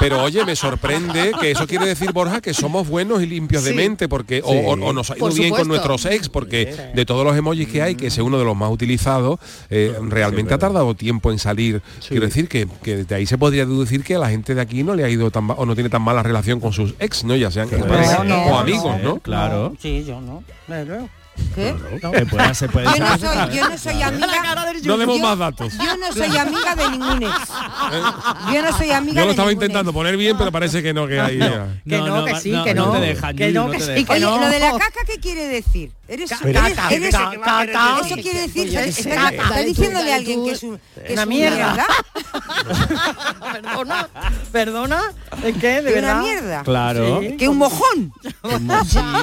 Pero 0.01 0.23
oye, 0.23 0.45
me 0.45 0.55
sorprende 0.57 1.33
que 1.41 1.53
eso 1.53 1.67
quiere 1.67 1.87
decir, 1.87 2.13
Borja, 2.13 2.41
que 2.41 2.53
somos 2.53 2.87
buenos 2.89 3.23
y 3.23 3.27
limpios 3.27 3.65
de 3.65 3.71
Sí. 3.71 3.77
mente, 3.77 4.09
porque 4.09 4.43
o, 4.45 4.51
o- 4.51 4.73
o 4.73 4.93
nos 4.93 5.11
ha 5.11 5.15
ido 5.17 5.21
Por 5.27 5.35
bien 5.35 5.55
con 5.55 5.67
nuestros 5.69 6.05
ex, 6.05 6.29
porque 6.29 6.91
de 6.95 7.07
todos 7.07 7.25
los 7.25 7.37
emojis 7.37 7.67
que 7.69 7.83
hay, 7.83 7.95
que 7.95 8.09
es 8.09 8.19
uno 8.19 8.39
de 8.39 8.45
los 8.45 8.55
más 8.57 8.71
utilizados, 8.71 9.39
eh, 9.71 9.95
realmente 10.03 10.53
ha 10.55 10.59
tardado 10.59 10.95
tiempo 10.95 11.06
en 11.09 11.39
salir. 11.39 11.83
Quiero 12.09 12.27
decir 12.27 12.49
que, 12.49 12.69
que 12.83 13.05
de 13.05 13.15
ahí 13.15 13.27
se 13.27 13.39
podría 13.39 13.65
deducir 13.65 14.05
que 14.05 14.17
a 14.17 14.19
la 14.19 14.29
gente 14.29 14.55
de 14.55 14.61
aquí 14.61 14.83
no 14.83 14.95
le 14.95 15.05
ha 15.05 15.09
ido 15.09 15.31
tan 15.31 15.49
o 15.51 15.67
no 15.67 15.75
tiene 15.75 15.91
tan 15.91 16.03
mala 16.03 16.23
relación 16.23 16.61
con 16.61 16.73
sus 16.73 16.95
ex, 16.99 17.25
¿no? 17.25 17.37
Ya 17.37 17.51
sean 17.51 17.69
exparejas 17.69 18.25
no, 18.25 18.43
o 18.47 18.59
amigos, 18.59 19.01
¿no? 19.03 19.19
Claro. 19.19 19.75
Sí, 19.81 20.05
yo 20.07 20.21
no. 20.21 20.43
luego. 20.69 21.09
¿Qué? 21.55 21.75
Que 22.01 22.27
pueda- 22.27 22.55
se 22.55 22.69
puede 22.69 22.87
Yo 22.87 23.05
no 23.05 23.19
soy, 23.19 23.55
yo 23.55 23.69
no 23.69 24.07
amiga. 24.07 24.55
No 24.85 24.97
demos 24.97 25.21
más 25.21 25.39
datos. 25.39 25.73
Yo 25.77 25.97
no 25.97 26.13
soy 26.13 26.37
amiga 26.37 26.75
de 26.75 26.91
ningún 26.91 27.23
ex. 27.23 27.33
Yo 28.53 28.63
no 28.63 28.77
soy 28.77 28.91
amiga 28.91 29.15
Yo 29.15 29.21
lo 29.21 29.27
de 29.27 29.31
estaba 29.33 29.53
intentando 29.53 29.93
poner 29.93 30.17
bien, 30.17 30.37
pero 30.39 30.51
parece 30.51 30.83
que 30.83 30.93
no, 30.95 31.07
que 31.07 31.21
hay... 31.21 31.39
Que 31.87 31.99
no, 31.99 32.25
que 32.25 32.37
sí, 32.37 32.55
que 32.65 32.75
no. 32.75 32.93
te 32.93 33.01
dejan, 33.01 33.37
Que 33.37 33.53
no, 33.53 33.67
no 33.67 33.71
que 33.73 33.81
sí, 33.81 34.05
que 34.05 34.13
Oye, 34.13 34.21
no. 34.21 34.41
lo 34.41 34.49
de 34.49 34.61
la 34.61 34.73
caca, 34.73 35.01
¿qué 35.07 35.19
quiere 35.21 35.47
decir? 35.47 35.93
Eres, 36.09 36.31
eres- 36.31 36.53
Caca, 36.55 36.89
eres- 36.95 37.15
caca, 37.17 37.41
caca. 37.41 38.01
eso 38.07 38.15
quiere 38.15 38.41
decir, 38.43 38.73
Pues 38.73 38.99
está, 38.99 39.29
está- 39.31 39.59
diciéndole 39.61 40.13
a 40.13 40.17
alguien 40.17 40.39
tú. 40.39 40.45
que 40.47 40.53
es, 40.53 40.63
un, 40.63 40.79
que 41.05 41.13
Una 41.15 41.23
es 41.23 41.29
mierda. 41.29 41.87
perdona, 43.53 44.09
perdona, 44.53 45.03
¿es 45.45 45.57
que 45.57 45.83
de 45.83 45.93
que 45.93 45.99
una 45.99 46.09
verdad? 46.15 46.21
mierda. 46.23 46.63
Claro. 46.63 47.21
Sí. 47.23 47.37
Que 47.37 47.49
un 47.49 47.59
mojón. 47.59 48.13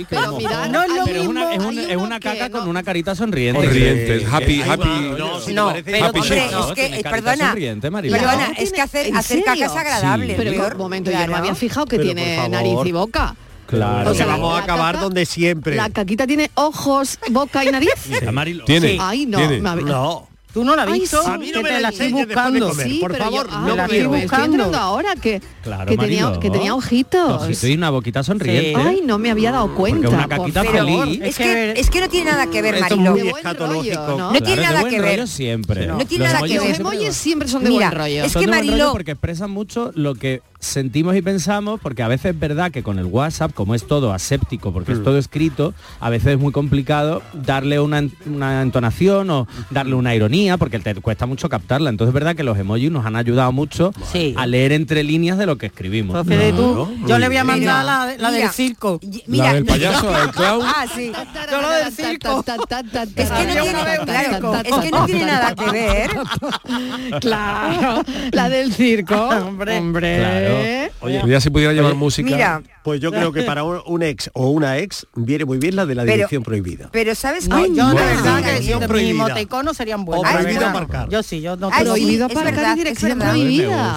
Pero 0.09 0.25
como- 0.25 0.37
mira, 0.39 0.67
No 0.67 0.83
es 0.83 0.89
lo 0.89 1.05
pero 1.05 1.21
es 1.21 1.27
una, 1.27 1.53
es 1.53 1.59
una- 1.63 1.81
es 1.83 1.97
una 1.97 2.19
caca 2.19 2.49
no- 2.49 2.59
con 2.59 2.67
una 2.67 2.83
carita 2.83 3.15
sonriente. 3.15 3.63
Sonriente, 3.63 4.25
happy, 4.29 4.61
happy. 4.61 4.89
no, 5.17 5.39
si 5.39 5.53
No, 5.53 5.73
pero 5.85 6.05
Happy 6.05 6.19
Hombre, 6.19 6.45
es 6.47 6.73
que, 6.73 7.03
perdona, 7.09 7.53
perdona, 7.55 8.51
es 8.57 8.71
que 8.73 8.81
hacer, 8.81 9.07
¿en 9.07 9.15
hacer 9.17 9.43
caca 9.43 9.65
es 9.65 9.71
agradable. 9.71 10.33
Pero 10.35 10.67
un 10.67 10.77
momento, 10.77 11.11
yo 11.11 11.19
no 11.19 11.27
me 11.27 11.37
había 11.37 11.55
fijado 11.55 11.85
que 11.85 11.99
tiene 11.99 12.47
nariz 12.49 12.77
y 12.85 12.91
boca. 12.91 13.35
Claro. 13.67 14.11
O 14.11 14.13
sea, 14.13 14.25
la- 14.25 14.33
vamos 14.33 14.53
a 14.53 14.57
la 14.57 14.63
acabar 14.63 14.95
caca- 14.95 15.03
donde 15.03 15.25
siempre. 15.25 15.75
La 15.75 15.89
caquita 15.89 16.27
tiene 16.27 16.51
ojos, 16.55 17.17
boca 17.31 17.63
y 17.65 17.71
nariz. 17.71 17.89
Sí, 18.03 18.13
Mariló. 18.31 18.65
Tiene. 18.65 18.89
Sí. 18.91 18.97
Ay, 18.99 19.25
no, 19.25 19.37
Tiene. 19.37 19.61
me 19.61 19.81
No. 19.83 20.27
¿Tú 20.53 20.63
no 20.63 20.75
la 20.75 20.83
has 20.83 20.89
Ay, 20.91 20.99
visto? 20.99 21.19
sí. 21.23 21.29
A 21.31 21.37
mí 21.39 21.47
no 21.47 21.53
que 21.57 21.63
me 21.63 21.69
te 21.69 21.73
la 21.73 21.81
la 21.81 21.89
estoy 21.89 22.11
de 22.13 22.25
buscando. 22.25 22.69
comer. 22.69 22.87
Sí, 22.87 22.99
por 23.01 23.11
pero 23.11 23.23
favor, 23.23 23.49
yo, 23.49 23.59
no 23.59 23.73
ah, 23.73 23.75
la 23.75 23.87
pero 23.87 24.03
estoy 24.03 24.21
buscando. 24.21 24.45
enterando 24.45 24.77
ahora 24.77 25.15
que, 25.15 25.41
Claro, 25.63 25.85
que, 25.87 25.97
tenía, 25.97 26.39
que 26.39 26.49
tenía 26.51 26.75
ojitos. 26.75 27.41
Ojito 27.41 27.67
y 27.67 27.73
una 27.73 27.89
boquita 27.89 28.21
sonriente. 28.21 28.75
Ay, 28.79 29.01
no 29.03 29.17
me 29.17 29.31
había 29.31 29.51
dado 29.51 29.73
cuenta. 29.73 30.09
una 30.09 30.27
por 30.27 30.37
caquita 30.37 30.63
favor. 30.63 31.05
feliz. 31.07 31.21
Es 31.23 31.37
que, 31.37 31.71
es 31.75 31.89
que 31.89 32.01
no 32.01 32.07
tiene 32.07 32.29
nada 32.29 32.45
que 32.51 32.61
ver, 32.61 32.75
Esto 32.75 32.85
es 32.93 32.97
Mariló. 32.99 33.11
muy 33.17 33.27
escatológico. 33.29 33.95
rollo, 33.95 34.07
¿no? 34.09 34.17
No 34.17 34.29
Claro, 34.29 34.45
tiene 34.45 34.61
nada 34.61 34.83
que 34.87 35.01
ver. 35.01 35.27
siempre. 35.27 35.87
No 35.87 35.97
tiene 36.05 36.25
Los 36.25 36.33
nada 36.33 36.47
que 36.47 36.53
Los 36.53 36.63
ver. 36.65 36.75
siempre- 36.75 36.97
emojis 36.97 37.15
siempre 37.17 37.47
son 37.47 37.63
de 37.63 37.69
Mira, 37.71 37.87
buen 37.87 37.99
rollo. 37.99 38.23
es 38.25 38.33
que 38.37 38.47
Mariló- 38.47 38.91
porque 38.91 39.11
expresan 39.11 39.49
mucho 39.49 39.91
lo 39.95 40.13
que 40.13 40.43
sentimos 40.65 41.15
y 41.15 41.21
pensamos, 41.21 41.79
porque 41.81 42.03
a 42.03 42.07
veces 42.07 42.33
es 42.33 42.39
verdad 42.39 42.71
que 42.71 42.83
con 42.83 42.99
el 42.99 43.05
WhatsApp, 43.05 43.53
como 43.53 43.75
es 43.75 43.85
todo 43.87 44.13
aséptico, 44.13 44.71
porque 44.73 44.93
es 44.93 45.03
todo 45.03 45.17
escrito, 45.17 45.73
a 45.99 46.09
veces 46.09 46.33
es 46.33 46.39
muy 46.39 46.51
complicado 46.51 47.21
darle 47.33 47.79
una, 47.79 48.03
una 48.25 48.61
entonación 48.61 49.29
o 49.29 49.47
darle 49.69 49.95
una 49.95 50.15
ironía, 50.15 50.57
porque 50.57 50.79
te 50.79 50.95
cuesta 50.95 51.25
mucho 51.25 51.49
captarla. 51.49 51.89
Entonces 51.89 52.09
es 52.09 52.13
verdad 52.13 52.35
que 52.35 52.43
los 52.43 52.57
emojis 52.57 52.91
nos 52.91 53.05
han 53.05 53.15
ayudado 53.15 53.51
mucho 53.51 53.91
Sí. 54.11 54.33
a 54.37 54.45
leer 54.45 54.71
entre 54.71 55.03
líneas 55.03 55.37
de 55.37 55.45
lo 55.45 55.57
que 55.57 55.67
escribimos. 55.67 56.15
Entonces 56.15 56.39
de 56.39 56.53
tú, 56.53 56.89
yo 57.07 57.19
le 57.19 57.27
voy 57.27 57.37
a 57.37 57.43
mandar 57.43 57.85
la, 57.85 58.15
la 58.17 58.31
del 58.31 58.49
circo. 58.49 58.99
La 59.03 59.09
Mira, 59.27 59.53
del 59.53 59.65
payaso, 59.73 60.21
el 60.23 60.29
clown. 60.31 60.61
Ah, 60.65 60.85
sí. 60.93 61.11
Yo 61.51 61.61
lo 61.61 61.69
del 61.69 61.91
circo. 61.91 62.43
Es 63.15 63.29
que 63.31 63.45
no 63.45 63.53
tiene, 63.63 63.79
claro, 64.05 64.55
es 64.63 64.75
que 64.83 64.91
no 64.91 65.05
tiene 65.05 65.25
nada 65.25 65.55
que 65.55 65.71
ver. 65.71 66.09
Claro, 67.19 68.03
la 68.31 68.49
del 68.49 68.73
circo. 68.73 69.15
Hombre. 69.15 69.77
Hombre. 69.77 70.17
Claro. 70.17 70.52
Oye, 71.01 71.21
Ya 71.27 71.39
si 71.41 71.49
pudiera 71.49 71.73
llevar 71.73 71.95
música. 71.95 72.29
Mira, 72.29 72.61
pues 72.83 72.99
yo 73.01 73.11
creo 73.11 73.31
que 73.31 73.43
para 73.43 73.63
un, 73.63 73.81
un 73.85 74.03
ex 74.03 74.29
o 74.33 74.49
una 74.49 74.77
ex 74.77 75.05
viene 75.15 75.45
muy 75.45 75.57
bien 75.57 75.75
la 75.75 75.85
de 75.85 75.95
la 75.95 76.03
Pero- 76.03 76.15
dirección 76.15 76.43
prohibida. 76.43 76.89
pero 76.91 77.15
¿sabes 77.15 77.47
No, 77.47 77.57
qué? 77.63 77.69
yo 77.73 77.83
Bueno, 77.85 77.95
verdad 77.95 78.37
que 78.37 78.41
dirección 78.51 78.79
prohibida. 78.87 79.13
serían 79.73 80.01
O 80.01 80.03
buenos. 80.03 80.31
prohibido 80.31 80.59
¿verdad? 80.59 80.69
aparcar. 80.75 81.09
Yo 81.09 81.23
sí, 81.23 81.41
yo 81.41 81.55
no 81.57 81.69
sí, 81.69 81.73
aparcar 82.31 82.53
verdad, 82.55 82.75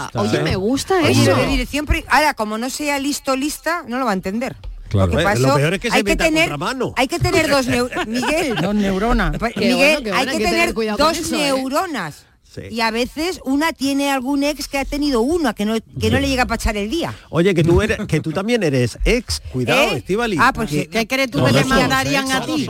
gusta. 0.09 0.21
Oye, 0.21 0.41
me 0.43 0.57
gusta 0.57 0.95
Oye, 1.03 1.11
eso. 1.23 1.31
lo 1.31 1.37
de 1.37 1.47
dirección 1.47 1.87
Ahora, 2.09 2.35
como 2.35 2.59
no 2.59 2.71
sea 2.71 2.99
listo 2.99 3.37
lista, 3.37 3.85
no 3.89 3.99
lo 3.99 4.05
va 4.05 4.11
a 4.13 4.15
entender. 4.15 4.57
Claro. 4.89 5.11
Porque 5.11 5.23
Eh, 5.23 5.25
para 5.25 5.39
lo 5.41 5.49
eso 5.49 5.57
peor 5.57 5.75
es 5.75 5.81
que 5.81 5.91
se 5.91 5.97
hay 5.97 6.05
que 6.05 6.17
tener, 6.17 6.49
contramano. 6.49 6.95
hay 6.97 7.09
que 7.09 7.19
tener 7.19 7.51
dos 7.51 7.67
neuronas. 7.67 8.07
Miguel, 8.09 8.55
Dos 8.63 8.75
neuronas. 8.75 9.33
Qué 9.53 9.61
Miguel, 9.61 10.01
bueno, 10.03 10.17
hay 10.17 10.27
que 10.27 10.39
que 10.39 10.45
tener 10.45 10.75
dos 10.75 11.19
eso, 11.19 11.35
¿eh? 11.35 12.27
Sí. 12.57 12.63
Y 12.75 12.81
a 12.81 12.91
veces 12.91 13.41
una 13.45 13.73
tiene 13.75 14.11
algún 14.11 14.43
ex 14.43 14.67
que 14.67 14.79
ha 14.79 14.85
tenido 14.87 15.21
una 15.21 15.53
que 15.55 15.65
no, 15.67 15.75
que 16.01 16.11
no 16.11 16.19
le 16.19 16.27
llega 16.29 16.47
para 16.47 16.57
echar 16.57 16.77
el 16.77 16.89
día. 16.89 17.15
Oye, 17.29 17.55
que 17.55 17.63
tú 17.63 17.83
eres, 17.83 17.99
que 18.09 18.21
tú 18.21 18.33
también 18.33 18.63
eres 18.63 18.99
ex. 19.05 19.43
Cuidado, 19.53 19.83
¿Eh? 19.93 19.97
Estivali. 19.99 20.37
Ah, 20.41 20.53
pues 20.55 20.71
¿Qué, 20.71 20.89
qué 20.89 21.07
crees 21.07 21.31
tú 21.31 21.45
que 21.45 21.53
te 21.53 21.65
mandarían 21.67 22.33
a 22.33 22.41
ti? 22.47 22.67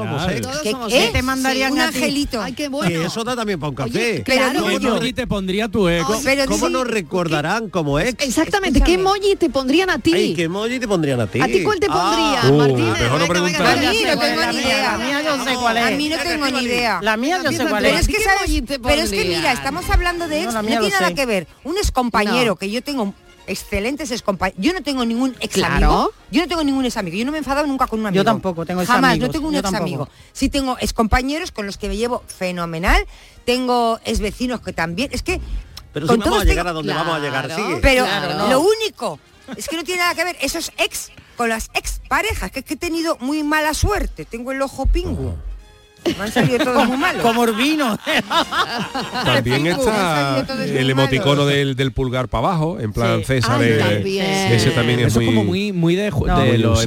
¿Qué, 0.88 1.11
te 1.12 1.23
mandarían 1.23 1.78
a 1.78 1.90
ti? 1.90 1.97
angelito. 1.99 2.43
Ay, 2.43 2.52
qué 2.55 2.69
bueno. 2.69 2.88
Que 2.90 3.07
eso 3.07 3.23
da 3.25 3.37
también 3.37 3.61
para 3.61 3.71
un 3.71 3.76
café. 3.76 3.90
Oye, 3.90 4.23
Pero 4.26 4.50
claro. 4.52 4.66
¿Qué 4.66 4.78
yo- 4.81 4.88
emoji 4.97 5.12
te 5.12 5.26
pondría 5.26 5.69
tu 5.69 5.88
ex? 5.88 6.05
Ay, 6.09 6.21
pero 6.25 6.47
¿Cómo 6.47 6.66
sí, 6.66 6.73
nos 6.73 6.87
recordarán 6.88 7.69
como 7.71 7.99
ex? 8.00 8.25
Exactamente, 8.25 8.81
¿qué 8.81 8.95
Escúchame. 8.95 9.16
emoji 9.19 9.37
te 9.37 9.50
pondrían 9.50 9.90
a 9.90 9.99
ti? 9.99 10.12
Ay, 10.14 10.35
¿qué 10.35 10.45
emoji 10.45 10.78
te 10.81 10.88
pondrían 10.88 11.21
a 11.21 11.26
ti? 11.26 11.40
¿A 11.40 11.47
ti 11.47 11.62
cuál 11.62 11.78
te 11.81 11.87
Ah, 11.90 12.40
pondría, 12.43 12.52
Uh, 12.52 12.59
Martínez? 12.59 13.00
mejor 13.02 13.21
no 13.21 13.26
Venga, 13.26 13.26
venga, 13.26 13.28
preguntar. 13.28 13.76
venga, 13.76 13.88
A 13.88 13.93
mí 13.93 14.02
no 14.05 14.19
tengo 14.19 14.52
ni 14.52 14.59
idea. 14.59 14.97
La 14.97 14.99
mía 14.99 15.23
yo 15.23 15.45
sé 15.45 15.55
cuál 15.55 15.76
A 15.76 15.90
es. 15.90 15.97
mí 15.99 16.09
no 16.09 16.16
tengo 16.19 16.47
ni 16.50 16.64
idea. 16.64 16.99
La 17.02 17.16
mía 17.16 17.40
yo 17.45 17.52
sé 17.52 17.66
cuál 17.66 17.85
es. 17.87 18.07
¿Qué 18.09 18.16
pero 18.83 19.02
es 19.02 19.11
que 19.11 19.25
mira, 19.25 19.52
estamos 19.52 19.75
hablando 19.90 20.28
de 20.28 20.42
ex, 20.45 20.54
No, 20.54 20.62
tiene 20.62 20.88
nada 20.90 21.09
sé. 21.09 21.14
que 21.14 21.26
ver. 21.26 21.47
Un 21.64 21.76
ex 21.76 21.90
compañero 21.90 22.52
No. 22.52 22.56
que 22.56 22.71
yo 22.71 22.83
tengo 22.83 23.12
excelentes 23.47 24.11
ex 24.11 24.23
compañeros. 24.23 24.61
Yo 24.64 24.73
no 24.73 24.83
tengo 24.83 25.04
ningún 25.04 25.37
ex 25.40 25.54
Claro. 25.54 25.75
amigo. 25.75 26.12
Yo 26.30 26.42
no 26.42 26.49
tengo 26.49 26.64
ningún 26.64 26.85
ex 26.85 26.97
amigo. 26.97 27.16
Yo 27.16 27.25
no 27.25 27.30
me 27.33 27.38
he 27.38 27.40
enfadado 27.40 27.66
nunca 27.66 27.87
con 27.87 28.00
un 28.00 28.06
amigo. 28.06 28.25
tampoco 28.25 28.66
tengo 28.66 28.80
ex 28.83 28.90
Jamás, 28.90 29.12
amigos, 29.12 29.28
no 29.28 29.33
tengo 29.33 29.49
un 29.49 29.54
yo 29.54 29.61
ex 29.61 29.64
tampoco. 29.71 29.85
amigo. 29.85 30.09
Sí 30.33 30.49
tengo 30.49 30.76
ex 30.80 30.92
compañeros 30.92 31.52
con 31.52 31.66
los 31.66 31.76
que 31.78 31.88
me 31.88 31.97
llevo 31.97 32.23
fenomenal. 32.26 33.06
Tengo 33.45 34.00
ex 34.04 34.18
vecinos 34.21 34.61
que 34.61 34.73
también. 34.73 35.11
Es 35.12 35.23
que 35.23 35.40
Pero 35.92 36.06
con 36.06 36.16
si 36.16 36.23
vamos 36.23 36.40
a 36.40 36.45
llegar 36.45 36.64
tengo- 36.64 36.71
a 36.71 36.73
donde 36.73 36.92
vamos 36.95 37.14
a 37.14 37.18
llegar, 37.21 37.54
sigue. 37.54 37.76
Pero 37.80 38.04
Claro, 38.04 38.49
lo 38.49 38.61
único 38.61 39.18
es 39.56 39.68
que 39.68 39.76
no 39.76 39.85
tiene 39.85 40.00
nada 40.00 40.14
que 40.14 40.25
ver 40.25 40.37
esos 40.40 40.73
ex 40.78 41.11
con 41.37 41.49
las 41.49 41.71
ex 41.75 42.00
parejas, 42.09 42.50
que 42.50 42.61
es 42.61 42.64
que 42.64 42.75
he 42.75 42.78
tenido 42.78 43.16
muy 43.21 43.42
mala 43.45 43.75
suerte. 43.75 44.25
Tengo 44.25 44.50
el 44.52 44.61
ojo 44.62 44.87
pingo. 44.87 45.37
Me 46.18 46.25
han 46.25 46.32
salido 46.32 46.58
todos 46.64 46.86
muy 46.88 46.96
malos. 46.96 47.22
Como 47.22 47.40
Urbino. 47.42 47.98
También 49.25 49.66
está 49.66 50.46
el 50.64 50.90
emoticono 50.90 51.46
del, 51.46 51.76
del 51.76 51.92
pulgar 51.92 52.28
para 52.28 52.48
abajo, 52.48 52.78
en 52.80 52.92
plan 52.92 53.18
Sí. 53.20 53.25
César. 53.25 53.60
Ay, 53.60 53.68
de- 53.70 53.78
también. 53.78 54.26
Ese 54.52 54.70
también 54.70 55.00
es 55.00 55.06
Eso 55.08 55.18
muy, 55.20 55.25
es 55.28 55.30
como 55.34 55.44
muy, 55.44 55.72
muy 55.72 55.94
de, 55.96 56.12
ju- 56.12 56.26
No, 56.26 56.38
de 56.40 56.48
muy 56.48 56.58
los, 56.58 56.84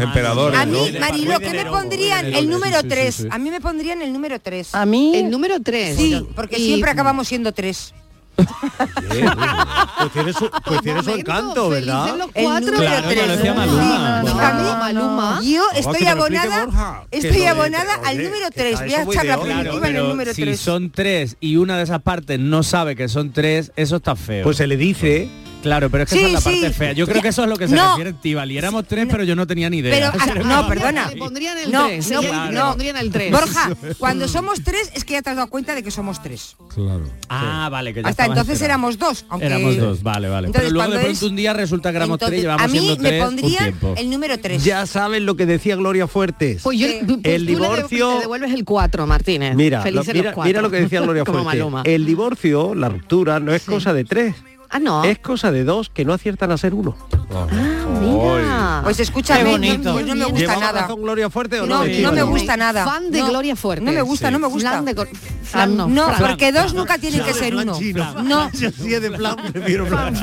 emperadores, 0.00 0.58
A 0.60 0.66
mí, 0.66 0.90
¿no? 0.92 1.00
Marilo, 1.00 1.38
¿qué 1.40 1.50
me 1.50 1.66
pondrían? 1.66 2.26
El 2.26 2.48
número 2.48 2.76
Sí, 2.78 2.82
sí, 2.82 2.88
3. 2.88 3.14
sí. 3.14 3.28
A 3.30 3.38
mí 3.38 3.50
me 3.50 3.60
pondrían 3.60 4.02
el 4.02 4.12
número 4.12 4.38
3. 4.40 4.74
A 4.74 4.86
mí. 4.86 5.12
El 5.16 5.30
número 5.30 5.60
3. 5.62 5.96
Sí, 5.96 6.26
porque 6.34 6.56
siempre 6.56 6.90
acabamos 6.90 7.28
siendo 7.28 7.52
3. 7.52 7.94
Pues 8.36 10.12
tiene 10.12 10.32
su, 10.32 10.50
pues 10.64 10.80
tiene 10.82 11.02
su 11.02 11.10
encanto, 11.10 11.68
¿verdad? 11.68 12.16
los 12.16 12.30
cuatro. 12.32 12.72
Claro, 12.76 13.08
tres. 13.08 13.28
decía 13.28 13.54
Maluma. 13.54 14.22
Sí, 14.24 14.26
No, 14.32 14.40
a 14.40 14.52
mí- 14.54 14.62
Maluma. 14.80 15.40
Yo 15.42 15.62
estoy 15.74 16.06
abonada, 16.06 16.64
Borja, 16.64 17.02
estoy 17.10 17.30
de- 17.40 17.48
abonada 17.48 17.94
al 18.04 18.16
número 18.16 18.46
que 18.48 18.60
3. 18.60 18.80
está 18.80 19.04
Voy 19.04 19.16
a 19.16 19.20
echar 19.20 19.26
la 19.26 19.40
primitiva 19.40 19.88
en 19.88 19.96
el 19.96 20.08
número 20.08 20.34
si 20.34 20.42
3. 20.42 20.60
son 20.60 20.90
tres 20.90 21.36
y 21.40 21.56
una 21.56 21.76
de 21.76 21.84
esas 21.84 22.02
partes 22.02 22.38
no 22.40 22.62
sabe 22.62 22.96
que 22.96 23.08
son 23.08 23.32
tres, 23.32 23.72
eso 23.76 23.96
está 23.96 24.16
feo. 24.16 24.42
Pues 24.44 24.56
se 24.56 24.66
le 24.66 24.76
dice, 24.76 25.28
claro, 25.62 25.88
pero 25.90 26.04
es 26.04 26.10
que 26.10 26.16
Sí, 26.18 26.24
esa 26.24 26.28
es 26.28 26.32
la 26.34 26.40
sí. 26.40 26.60
parte 26.60 26.74
fea. 26.74 26.92
Yo 26.92 27.06
creo 27.06 27.22
que 27.22 27.28
eso 27.28 27.42
es 27.44 27.48
lo 27.48 27.56
que 27.56 27.68
se 27.68 27.74
no. 27.74 27.90
refiere 27.90 28.12
Tibali. 28.12 28.58
Éramos 28.58 28.86
tres, 28.86 29.06
pero 29.10 29.24
yo 29.24 29.34
no 29.36 29.46
tenía 29.46 29.70
ni 29.70 29.78
idea. 29.78 30.12
Pero, 30.12 30.22
ah, 30.42 30.44
no, 30.44 30.68
perdona. 30.68 31.08
Le 31.10 31.16
pondrían 31.16 31.56
el 31.58 31.70
No, 31.72 31.86
3. 31.86 32.10
no, 32.10 32.22
le 32.22 32.52
no. 32.52 32.68
pondrían 32.70 32.96
el 32.96 33.10
3. 33.10 33.30
Borja, 33.32 33.70
cuando 33.98 34.28
somos 34.28 34.62
3 34.62 34.92
es 34.94 35.04
que 35.04 35.14
ya 35.14 35.22
te 35.22 35.30
has 35.30 35.36
dado 35.36 35.48
cuenta 35.48 35.74
de 35.74 35.82
que 35.82 35.90
somos 35.90 36.22
3. 36.22 36.56
Claro. 36.74 37.04
Ah, 37.28 37.68
vale, 37.70 37.94
que 37.94 38.02
ya 38.02 38.08
Hasta 38.08 38.26
entonces 38.26 38.54
esperando. 38.54 38.88
éramos 38.88 38.98
2. 38.98 39.26
Aunque... 39.30 39.46
Éramos 39.46 39.76
dos, 39.78 40.02
vale, 40.02 40.28
vale. 40.28 40.46
Entonces, 40.48 40.70
pero 40.70 40.74
luego 40.74 40.92
de 40.92 40.98
pronto 40.98 41.12
es- 41.16 41.22
un 41.22 41.36
día 41.36 41.52
resulta 41.52 41.90
que 41.90 41.96
éramos 41.96 42.18
tres, 42.18 42.28
Entonces, 42.28 42.42
llevamos 42.42 42.62
a 42.64 42.68
mí 42.68 42.78
siendo 42.78 43.02
me 43.02 43.08
tres 43.08 43.20
un 43.22 43.26
pondrían 43.26 43.62
tiempo. 43.64 43.94
el 43.96 44.10
número 44.10 44.38
3. 44.40 44.64
ya 44.64 44.86
saben 44.86 45.26
lo 45.26 45.36
que 45.36 45.46
decía 45.46 45.76
Gloria 45.76 46.06
Fuertes. 46.06 46.62
Pues 46.62 46.78
yo, 46.78 46.86
pues 47.06 47.18
El 47.24 47.46
divorcio- 47.46 48.14
le 48.14 48.20
devuelves 48.20 48.52
el 48.52 48.64
4, 48.64 49.06
Martínez. 49.06 49.54
Mira, 49.54 49.78
lo- 49.78 49.82
Felices 49.84 50.14
mira, 50.14 50.24
los 50.26 50.34
cuatro. 50.34 50.48
mira 50.48 50.62
lo 50.62 50.70
que 50.70 50.80
decía 50.80 51.00
Gloria 51.00 51.24
Fuertes. 51.26 51.62
El 51.84 52.06
divorcio, 52.06 52.74
la 52.74 52.88
ruptura, 52.88 53.40
no 53.40 53.52
es 53.54 53.62
cosa 53.64 53.92
de 53.92 54.04
tres. 54.04 54.34
Ah. 54.72 55.02
Es 55.04 55.18
cosa 55.18 55.52
de 55.52 55.64
dos 55.64 55.90
que 55.90 56.04
no 56.04 56.14
aciertan 56.14 56.50
a 56.50 56.56
ser 56.56 56.72
uno. 56.72 56.96
Ah, 57.34 57.86
mira. 58.00 58.80
Pues 58.84 58.96
Qué 59.10 59.44
bonito. 59.44 59.92
pues 59.92 60.06
no 60.06 60.14
me 60.14 60.24
gusta 60.24 60.38
¿Llevaba 60.40 60.60
nada. 60.60 60.80
razón 60.82 61.02
Gloria 61.02 61.30
Fuerte 61.30 61.60
o 61.60 61.66
No, 61.66 61.84
no? 61.84 62.00
no 62.02 62.12
me 62.12 62.22
gusta 62.22 62.56
nada. 62.56 62.84
Fan 62.84 63.10
de 63.10 63.20
No, 63.20 63.28
Gloria 63.28 63.56
Fuerte. 63.56 63.84
No 63.84 63.92
me 63.92 64.02
gusta, 64.02 64.30
no 64.30 64.38
me 64.38 64.46
gusta. 64.48 64.70
Flan 64.70 64.84
de... 64.84 65.08
Flan 65.44 65.76
no. 65.76 65.86
No, 65.88 66.06
Fran. 66.06 66.20
porque 66.30 66.52
dos 66.52 66.72
nunca 66.74 66.98
tienen 66.98 67.22
que 67.24 67.34
ser 67.34 67.54
uno. 67.54 67.78
No, 68.24 68.50
Si 68.52 68.66
así 68.66 68.94
es 68.94 69.02
de 69.02 69.10
plan, 69.10 69.36
prefiero 69.52 69.86
plan. 69.86 70.14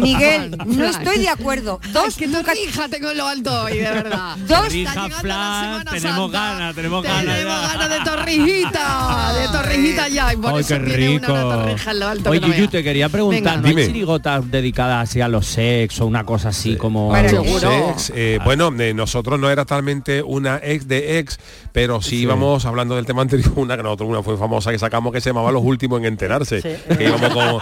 Miguel, 0.00 0.56
no 0.66 0.74
Flan. 0.74 0.90
estoy 0.90 1.18
de 1.18 1.28
acuerdo. 1.28 1.80
Dos 1.92 2.16
que 2.16 2.26
nunca 2.26 2.52
tengo 2.90 3.10
en 3.10 3.18
lo 3.18 3.26
alto 3.26 3.62
hoy, 3.64 3.74
de 3.78 3.90
verdad. 3.90 4.36
Dos 4.48 4.72
Rija, 4.72 5.08
Flan, 5.10 5.84
tenemos 5.84 6.30
ganas, 6.32 6.74
tenemos 6.74 7.02
ganas 7.02 7.24
ya. 7.38 7.44
ganas 7.44 7.88
de 7.90 8.00
torrijita, 8.10 9.32
de 9.34 9.48
torrijita 9.48 10.08
ya. 10.08 10.32
Y 10.32 10.36
por 10.36 10.54
Ay, 10.54 10.60
eso 10.60 10.74
qué 10.74 10.78
viene 10.80 11.18
rico. 11.18 11.32
una, 11.32 11.42
torrija 11.42 11.90
en 11.90 12.00
lo 12.00 12.08
alto. 12.08 12.30
Oye, 12.30 12.40
no 12.40 12.46
Yuyu, 12.48 12.58
veas. 12.60 12.70
te 12.70 12.82
quería 12.84 13.08
preguntar, 13.08 13.42
Venga. 13.42 13.56
¿no 13.56 13.66
hay 13.68 13.74
Dime. 13.74 13.86
chirigotas 13.86 14.50
dedicadas 14.50 15.08
así 15.10 15.20
a 15.20 15.28
los 15.28 15.46
sex 15.46 16.00
o 16.00 16.06
una 16.06 16.24
cosa 16.26 16.50
así 16.50 16.76
como... 16.76 17.10
Para 17.10 17.30
Los 17.32 17.46
Seguro. 17.46 17.90
ex, 17.90 18.12
eh, 18.14 18.38
bueno, 18.44 18.70
eh, 18.78 18.92
nosotros 18.92 19.40
no 19.40 19.50
era 19.50 19.64
talmente 19.64 20.22
una 20.22 20.60
ex 20.62 20.86
de 20.86 21.18
ex, 21.18 21.38
pero 21.72 22.02
sí, 22.02 22.16
íbamos 22.16 22.66
hablando 22.66 22.96
del 22.96 23.06
tema 23.06 23.22
anterior, 23.22 23.52
una 23.56 23.76
que 23.76 23.82
nosotros 23.82 24.10
una 24.10 24.22
fue 24.22 24.36
famosa 24.36 24.70
que 24.70 24.78
sacamos 24.78 25.12
que 25.12 25.20
se 25.20 25.30
llamaba 25.30 25.50
Los 25.52 25.62
últimos 25.62 26.00
en 26.00 26.06
enterarse. 26.06 26.60
Que 26.60 27.04
íbamos 27.04 27.30
con 27.32 27.60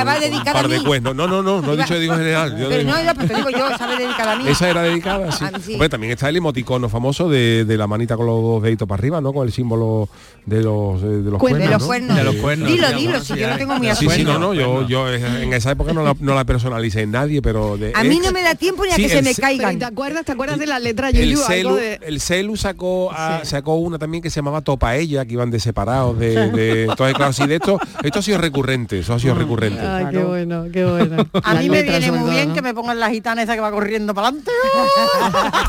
Ah, 0.00 0.04
va 0.04 0.18
dedicada 0.20 0.52
par 0.52 0.68
de 0.68 0.78
mí. 0.78 0.84
cuernos. 0.84 1.14
No, 1.14 1.26
no, 1.26 1.42
no, 1.42 1.60
no 1.62 1.72
he 1.74 1.76
dicho 1.76 1.98
digo 1.98 2.14
general. 2.16 2.56
yo 2.58 2.68
Pero 2.68 2.82
digo- 2.82 2.90
no, 2.92 3.02
yo, 3.04 3.14
pero 3.14 3.28
te 3.28 3.34
digo 3.34 3.50
yo, 3.50 3.68
esa 3.68 3.86
dedicada 3.86 4.32
a 4.32 4.36
mí. 4.36 4.48
esa 4.48 4.68
era 4.70 4.82
dedicada, 4.82 5.32
sí. 5.32 5.44
Mí 5.44 5.50
sí. 5.64 5.72
Hombre, 5.74 5.88
también 5.88 6.12
está 6.12 6.28
el 6.28 6.36
emoticono 6.36 6.88
famoso 6.88 7.28
de, 7.28 7.64
de 7.64 7.76
la 7.76 7.86
manita 7.86 8.16
con 8.16 8.26
los 8.26 8.42
dos 8.42 8.62
deditos 8.62 8.88
para 8.88 8.98
arriba, 9.00 9.20
¿no? 9.20 9.32
Con 9.32 9.46
el 9.46 9.52
símbolo 9.52 10.08
de 10.46 10.62
los, 10.62 11.02
eh, 11.02 11.06
de 11.06 11.30
los 11.30 11.38
Cuernos. 11.38 11.62
de 11.62 11.68
los 11.70 11.80
¿no? 11.80 11.86
cuernos. 11.86 12.16
De 12.16 12.24
los 12.24 12.34
cuernos, 12.36 12.68
Dilo, 12.68 12.92
dilo, 12.92 13.20
si 13.20 13.36
yo 13.36 13.48
lo 13.48 13.56
tengo 13.56 13.74
muy 13.78 13.94
Sí, 13.94 14.08
sí, 14.08 14.24
no, 14.24 14.38
no, 14.38 14.54
yo, 14.54 14.86
yo 14.88 15.12
en 15.12 15.52
esa 15.52 15.70
época 15.72 15.92
no 15.92 16.02
la, 16.02 16.14
no 16.20 16.34
la 16.34 16.44
personalicé 16.44 17.02
en 17.02 17.10
nadie, 17.12 17.42
pero... 17.42 17.76
De, 17.76 17.92
A 17.94 18.02
mí 18.04 18.18
no 18.22 18.32
me 18.32 18.42
da 18.42 18.54
tiempo 18.54 18.84
ni 18.84 18.90
a 18.92 18.96
sí, 18.96 19.02
que 19.02 19.08
se 19.08 19.22
me 19.22 19.34
se- 19.34 19.40
Pero, 19.40 19.52
¿y 19.52 19.58
caigan. 19.58 19.78
¿Te 19.78 19.84
acuerdas? 19.84 20.24
¿Te 20.24 20.32
acuerdas 20.32 20.58
de 20.58 20.66
la 20.66 20.78
letra 20.78 21.10
el 21.10 21.16
Yuyu? 21.30 21.38
celu, 21.46 21.68
Algo 21.70 21.76
de... 21.80 22.00
el 22.06 22.20
celu 22.20 22.56
sacó 22.56 23.10
a- 23.12 23.44
sacó 23.44 23.74
una 23.74 23.98
también 23.98 24.22
que 24.22 24.30
se 24.30 24.36
llamaba 24.36 24.60
Topaella, 24.62 25.24
que 25.24 25.32
iban 25.34 25.50
de 25.50 25.60
separados 25.60 26.18
de, 26.18 26.50
de 26.50 26.82
entonces 26.90 27.14
claro 27.16 27.32
sí 27.32 27.46
de 27.46 27.56
esto 27.56 27.78
esto 28.02 28.18
ha 28.18 28.22
sido 28.22 28.38
recurrente 28.38 28.98
eso 29.00 29.14
ha 29.14 29.18
sido 29.18 29.34
recurrente 29.34 29.81
Ay, 29.86 30.06
qué 30.10 30.18
bueno, 30.18 30.64
qué 30.72 30.84
bueno. 30.84 31.26
A 31.44 31.54
mí 31.54 31.68
me 31.68 31.82
viene 31.82 32.12
muy 32.12 32.30
bien 32.30 32.48
¿no? 32.48 32.54
que 32.54 32.62
me 32.62 32.74
pongan 32.74 32.98
la 33.00 33.10
gitana 33.10 33.42
esa 33.42 33.54
que 33.54 33.60
va 33.60 33.70
corriendo 33.70 34.14
para 34.14 34.28
adelante. 34.28 34.50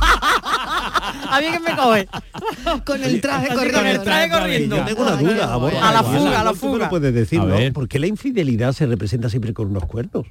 a 1.29 1.39
mí 1.39 1.45
que 1.51 1.59
me 1.59 1.75
coge. 1.75 2.07
Con 2.85 3.03
el 3.03 3.21
traje 3.21 3.47
Así 3.47 3.55
corriendo. 3.55 3.79
con 3.79 3.87
el 3.87 4.01
traje 4.03 4.29
corriendo. 4.29 4.75
Yo 4.77 4.85
tengo 4.85 5.01
una 5.03 5.17
Ay, 5.17 5.25
duda. 5.25 5.53
A 5.55 5.91
la 5.91 6.03
fuga, 6.03 6.39
a 6.41 6.43
la 6.43 6.51
tú 6.53 6.65
me 6.65 6.71
lo 6.71 6.75
fuga. 6.75 6.89
puedes 6.89 7.13
decir. 7.13 7.41
¿Por 7.73 7.87
qué 7.87 7.99
la 7.99 8.07
infidelidad 8.07 8.71
se 8.73 8.85
representa 8.85 9.29
siempre 9.29 9.53
con 9.53 9.67
unos 9.67 9.85
cuernos? 9.85 10.25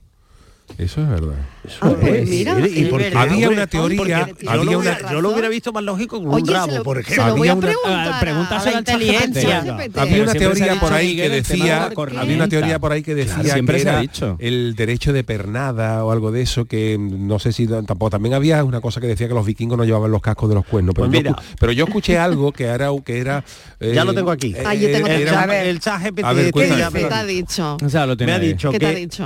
Eso 0.78 1.02
es 1.02 1.08
verdad 1.08 1.36
Ah, 1.80 1.94
pues 2.00 2.28
Eh. 2.28 3.12
Había 3.14 3.48
una 3.48 3.66
teoría, 3.68 3.96
porque 3.96 4.10
yo, 4.42 4.50
había 4.50 4.56
lo 4.56 4.62
una- 4.62 4.78
hubiera, 4.78 5.12
yo 5.12 5.20
lo 5.20 5.30
hubiera 5.30 5.48
visto 5.48 5.72
más 5.72 5.84
lógico 5.84 6.18
con 6.18 6.26
un 6.28 6.34
Oye, 6.34 6.52
rabo, 6.52 6.72
lo, 6.78 6.82
por 6.82 6.98
ejemplo. 6.98 7.22
Había 7.24 7.54
una-. 7.54 7.72
Ah, 7.86 8.18
a 8.50 8.64
la 8.64 8.78
inteligencia. 8.78 9.60
Había 9.96 10.22
una 10.24 10.32
teoría 10.32 10.80
por 10.80 10.92
ahí 10.92 11.14
que 11.14 11.28
decía 11.28 11.84
había 11.86 12.34
una 12.36 12.48
teoría 12.48 12.78
por 12.80 12.92
ahí 12.92 13.02
que 13.02 13.14
decía 13.14 13.54
que 13.60 13.80
era 13.80 14.00
dicho. 14.00 14.36
el 14.40 14.74
derecho 14.74 15.12
de 15.12 15.22
pernada 15.22 16.04
o 16.04 16.10
algo 16.10 16.32
de 16.32 16.42
eso 16.42 16.64
que 16.64 16.96
no 16.98 17.38
sé 17.38 17.52
si 17.52 17.66
tampoco 17.68 18.10
también 18.10 18.34
había 18.34 18.64
una 18.64 18.80
cosa 18.80 19.00
que 19.00 19.06
decía 19.06 19.28
que 19.28 19.34
los 19.34 19.46
vikingos 19.46 19.78
no 19.78 19.84
llevaban 19.84 20.10
los 20.10 20.20
cascos 20.20 20.48
de 20.48 20.56
los 20.56 20.64
cuernos 20.66 20.94
pero, 20.96 21.08
Pues 21.08 21.22
yo, 21.22 21.36
pero 21.60 21.72
yo 21.72 21.84
escuché 21.84 22.18
algo 22.18 22.50
que 22.52 22.64
era 22.64 22.90
que 23.04 23.18
era 23.18 23.44
eh, 23.78 23.92
Ya 23.94 24.04
lo 24.04 24.14
tengo 24.14 24.30
aquí. 24.32 24.54
Ah, 24.64 24.74
yo 24.74 24.90
tengo 24.90 25.06
eh, 25.06 25.22
El, 25.22 25.28
chat- 25.28 25.50
el 25.52 25.80
chat 25.80 26.02
GPT 26.02 26.24
A 26.24 26.32
ver, 26.32 26.40
este 26.46 26.52
cuéntame. 26.52 26.80
ya 26.80 26.88
¿Qué 26.88 26.94
me 26.94 27.02
lo 27.02 27.08
te 27.08 27.14
ha 27.14 27.24
dicho? 27.24 27.76
O 27.84 27.88
sea, 27.88 28.06
lo 28.06 28.16
Me 28.16 28.32
ha 28.32 28.38
dicho 28.40 28.70
¿Qué 28.72 28.78
te 28.80 28.86
ha 28.86 28.90
que 28.90 28.96
dicho? 28.96 29.24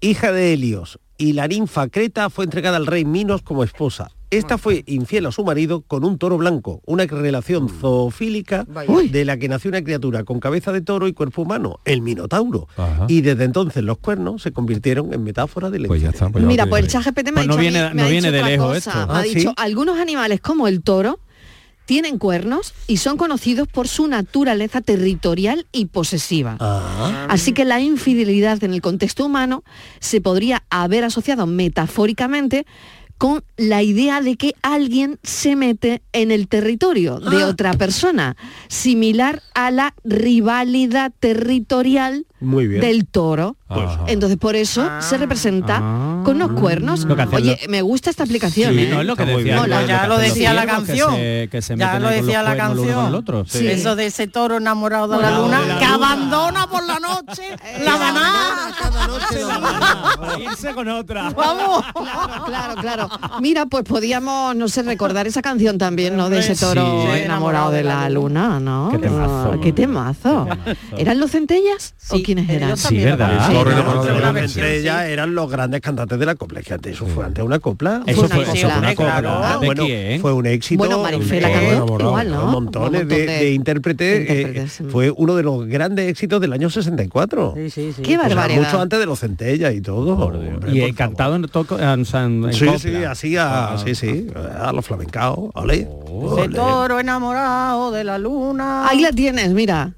Hija 0.00 0.30
de 0.32 0.52
Helios, 0.52 0.98
y 1.18 1.32
la 1.32 1.48
ninfa 1.48 1.88
Creta 1.88 2.28
fue 2.30 2.44
entregada 2.44 2.76
al 2.76 2.86
rey 2.86 3.04
Minos 3.04 3.42
como 3.42 3.64
esposa. 3.64 4.10
Esta 4.30 4.58
fue 4.58 4.82
infiel 4.88 5.24
a 5.26 5.32
su 5.32 5.44
marido 5.44 5.82
con 5.82 6.04
un 6.04 6.18
toro 6.18 6.36
blanco, 6.36 6.82
una 6.84 7.06
relación 7.06 7.68
zoofílica 7.68 8.66
Vaya. 8.68 8.90
Uy. 8.92 9.08
de 9.08 9.24
la 9.24 9.36
que 9.38 9.48
nació 9.48 9.68
una 9.70 9.82
criatura 9.82 10.24
con 10.24 10.40
cabeza 10.40 10.72
de 10.72 10.80
toro 10.80 11.06
y 11.06 11.12
cuerpo 11.12 11.42
humano, 11.42 11.78
el 11.84 12.02
Minotauro. 12.02 12.66
Ajá. 12.76 13.06
Y 13.08 13.20
desde 13.20 13.44
entonces 13.44 13.84
los 13.84 13.98
cuernos 13.98 14.42
se 14.42 14.50
convirtieron 14.52 15.14
en 15.14 15.22
metáfora 15.22 15.70
de 15.70 15.78
la 15.78 15.86
pues 15.88 16.02
ya 16.02 16.10
está 16.10 16.28
pues 16.28 16.44
Mira, 16.44 16.66
pues 16.66 16.80
el 16.80 16.86
ahí. 16.86 16.90
chat 16.92 17.04
GPT 17.04 17.26
me 17.28 17.32
Pues 17.32 17.44
ha 17.44 17.46
no 17.46 17.56
dicho, 17.56 17.58
a 17.58 17.62
mí- 17.62 17.70
viene- 17.70 17.88
me 17.90 17.94
no 17.94 18.02
ha 18.02 18.10
viene 18.10 18.32
dicho 18.32 18.44
de 18.44 18.50
lejos 18.50 18.66
cosa. 18.66 18.78
esto. 18.90 19.06
Me 19.06 19.12
ha 19.14 19.18
Ah, 19.18 19.22
dicho, 19.22 19.40
¿sí? 19.40 19.54
algunos 19.56 19.98
animales 19.98 20.40
como 20.40 20.66
el 20.68 20.82
toro 20.82 21.20
tienen 21.86 22.18
cuernos 22.18 22.74
y 22.86 22.98
son 22.98 23.16
conocidos 23.16 23.66
por 23.68 23.88
su 23.88 24.06
naturaleza 24.08 24.80
territorial 24.82 25.66
y 25.72 25.86
posesiva. 25.86 26.56
Ah, 26.60 27.26
Así 27.30 27.52
que 27.52 27.64
la 27.64 27.80
infidelidad 27.80 28.62
en 28.62 28.74
el 28.74 28.82
contexto 28.82 29.24
humano 29.24 29.64
se 30.00 30.20
podría 30.20 30.64
haber 30.68 31.04
asociado 31.04 31.46
metafóricamente 31.46 32.66
con 33.18 33.42
la 33.56 33.82
idea 33.82 34.20
de 34.20 34.36
que 34.36 34.52
alguien 34.60 35.18
se 35.22 35.56
mete 35.56 36.02
en 36.12 36.30
el 36.30 36.48
territorio 36.48 37.18
de 37.18 37.44
Ah. 37.44 37.46
otra 37.46 37.72
persona, 37.72 38.36
similar 38.68 39.40
a 39.54 39.70
la 39.70 39.94
rivalidad 40.04 41.12
territorial 41.18 42.26
muy 42.40 42.66
bien. 42.68 42.82
del 42.82 43.06
toro. 43.06 43.56
Ajá. 43.68 44.04
Entonces 44.06 44.38
por 44.38 44.54
eso 44.54 44.88
se 45.00 45.18
representa 45.18 45.80
Ah. 45.82 46.22
con 46.24 46.38
los 46.38 46.52
cuernos. 46.52 47.04
Lo 47.04 47.16
que 47.16 47.22
hacen 47.22 47.34
Oye, 47.34 47.58
me 47.68 47.82
gusta 47.82 48.10
esta 48.10 48.22
aplicación. 48.22 48.72
Sí, 48.74 48.84
¿eh? 48.84 48.88
no 48.90 49.00
es 49.00 49.06
lo 49.06 49.16
que 49.16 49.24
decía. 49.24 49.58
Pues 49.66 49.86
ya 49.88 50.06
lo 50.06 50.18
decía 50.18 50.54
la 50.54 50.62
que 50.62 50.66
canción. 50.68 51.14
se- 51.16 51.48
que 51.50 51.62
se 51.62 51.76
Ya 51.76 51.98
lo 51.98 52.08
decía 52.08 52.42
la 52.44 52.56
canción. 52.56 53.06
el 53.08 53.14
otro. 53.14 53.44
Sí. 53.46 53.66
Eso 53.66 53.96
de 53.96 54.06
ese 54.06 54.28
toro 54.28 54.58
enamorado 54.58 55.08
de 55.08 55.20
la 55.20 55.30
luna 55.38 55.60
que 55.78 55.84
abandona 55.84 56.66
por 56.68 56.86
la 56.86 57.00
noche 57.00 57.42
la 57.84 57.96
manada. 57.96 58.76
Cada 58.80 59.06
noche 59.08 59.44
la 59.44 59.58
mañana. 59.58 60.38
Irse 60.38 60.72
con 60.74 60.88
otra. 60.88 61.30
Vamos. 61.30 61.84
Claro, 61.92 62.44
claro, 62.44 62.74
claro. 62.80 63.10
Mira, 63.40 63.66
pues 63.66 63.82
podíamos, 63.84 64.54
no 64.54 64.68
sé, 64.68 64.82
recordar 64.82 65.26
esa 65.26 65.42
canción 65.42 65.76
también, 65.78 66.16
¿no? 66.16 66.30
De 66.30 66.38
ese 66.38 66.54
toro 66.54 67.12
enamorado 67.14 67.70
de 67.72 67.82
la 67.82 68.08
luna, 68.10 68.60
¿no? 68.60 68.90
Qué 68.92 68.98
temazo. 68.98 69.50
Ah, 69.54 69.58
Qué 69.60 69.72
temazo. 69.72 70.46
¿Eran 70.96 71.18
los 71.18 71.32
centellas 71.32 71.94
o 72.10 72.18
quiénes 72.22 72.48
eran? 72.48 72.76
Sí, 72.76 72.98
lo 72.98 73.04
¿verdad? 73.16 73.55
Entre 73.60 74.48
sí. 74.48 74.60
ellas 74.60 75.04
eran 75.06 75.34
los 75.34 75.50
grandes 75.50 75.80
cantantes 75.80 76.18
de 76.18 76.26
la 76.26 76.34
copla. 76.34 76.60
Es 76.60 76.66
que 76.66 76.74
antes 76.74 76.92
eso 76.94 77.06
fue 77.06 77.24
antes 77.24 77.44
una 77.44 77.58
copla. 77.58 78.02
Eso 78.06 78.26
Fue 78.28 78.44
fue, 78.44 78.64
una 78.64 78.94
copla, 78.94 78.94
copla. 78.94 79.20
claro. 79.20 79.60
¿De 79.60 79.66
bueno, 79.66 79.84
quién? 79.84 80.20
fue 80.20 80.32
un 80.32 80.46
éxito. 80.46 80.78
Bueno, 80.84 81.06
Eh, 81.06 82.28
montones 82.46 83.08
de, 83.08 83.26
de 83.26 83.52
intérpretes. 83.52 84.28
eh, 84.30 84.40
intérpretes, 84.40 84.80
mm. 84.80 84.88
fue 84.90 85.10
uno 85.10 85.34
de 85.36 85.42
los 85.42 85.66
grandes 85.66 86.08
éxitos 86.08 86.40
del 86.40 86.52
año 86.52 86.70
64. 86.70 87.54
Sí, 87.56 87.70
sí, 87.70 87.92
sí. 87.94 88.02
Qué 88.02 88.16
O 88.16 88.20
sea, 88.20 88.28
barbaridad. 88.28 88.62
mucho 88.62 88.80
antes 88.80 88.98
de 88.98 89.06
los 89.06 89.18
centellas 89.20 89.74
y 89.74 89.80
todo. 89.80 90.16
Hombre, 90.16 90.72
Y 90.72 90.92
cantado 90.92 91.36
en, 91.36 91.42
toco, 91.48 91.78
en, 91.78 91.84
en- 91.84 91.90
en 92.00 92.06
favor. 92.06 92.52
Sí, 92.54 92.66
copla. 92.66 92.78
sí, 92.78 93.04
así 93.04 93.36
a, 93.36 93.46
Ah. 93.72 93.78
sí, 93.78 93.94
sí, 93.94 94.26
a 94.60 94.72
los 94.72 94.84
flamencaos. 94.84 95.50
Ole. 95.54 95.88
Ole. 96.08 96.48
toro 96.54 96.98
enamorado 97.00 97.90
de 97.92 98.04
la 98.04 98.18
luna. 98.18 98.88
Ahí 98.88 99.00
la 99.00 99.12
tienes, 99.12 99.50
mira. 99.52 99.92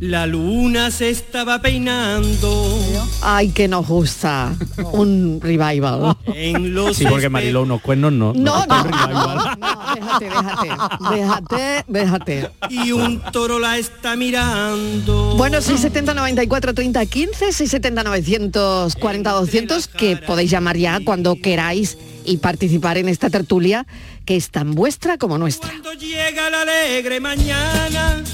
La 0.00 0.26
luna 0.26 0.90
se 0.90 1.10
estaba 1.10 1.60
peinando 1.60 2.78
Ay, 3.20 3.50
que 3.50 3.68
nos 3.68 3.86
gusta. 3.86 4.54
Un 4.92 5.38
revival. 5.42 6.16
en 6.34 6.72
los 6.72 6.96
Sí, 6.96 7.04
porque 7.06 7.28
Mariló 7.28 7.64
unos 7.64 7.82
cuernos 7.82 8.10
no. 8.10 8.32
No, 8.32 8.64
no, 8.64 8.82
déjate, 8.82 10.24
déjate, 10.24 10.68
déjate, 11.10 11.84
déjate. 11.86 12.50
y 12.70 12.92
un 12.92 13.20
toro 13.30 13.58
la 13.58 13.76
está 13.76 14.16
mirando. 14.16 15.34
Bueno, 15.36 15.60
670 15.60 16.14
94 16.14 16.72
30 16.72 17.04
15, 17.04 17.52
670 17.52 18.02
940 18.02 19.30
200, 19.32 19.86
que 19.86 20.16
podéis 20.16 20.50
llamar 20.50 20.78
ya 20.78 21.00
cuando 21.04 21.36
queráis 21.36 21.98
y 22.24 22.38
participar 22.38 22.96
en 22.96 23.10
esta 23.10 23.28
tertulia 23.28 23.86
que 24.24 24.36
es 24.36 24.50
tan 24.50 24.74
vuestra 24.74 25.18
como 25.18 25.36
nuestra. 25.36 25.68
Cuando 25.68 25.92
llega 25.92 26.48
la 26.48 26.62
alegre 26.62 27.20
mañana 27.20 28.24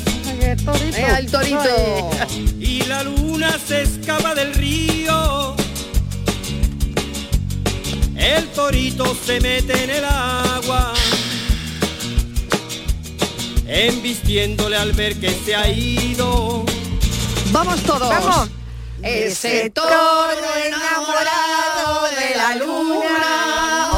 ¡Ea, 0.46 1.18
el 1.18 1.28
torito! 1.28 2.11
y 2.61 2.82
la 2.82 3.02
luna 3.02 3.59
se 3.59 3.82
escapa 3.82 4.32
del 4.32 4.54
río, 4.54 5.56
el 8.16 8.46
torito 8.50 9.16
se 9.26 9.40
mete 9.40 9.82
en 9.82 9.90
el 9.90 10.04
agua, 10.04 10.92
embistiéndole 13.66 14.76
al 14.76 14.92
ver 14.92 15.18
que 15.18 15.30
se 15.30 15.56
ha 15.56 15.68
ido. 15.68 16.64
¡Vamos 17.50 17.82
todos! 17.82 18.09
Vamos. 18.09 18.48
Ese 19.02 19.70
toro 19.70 20.28
enamorado 20.64 22.06
de 22.16 22.37
la 22.37 22.54
luna. 22.54 23.95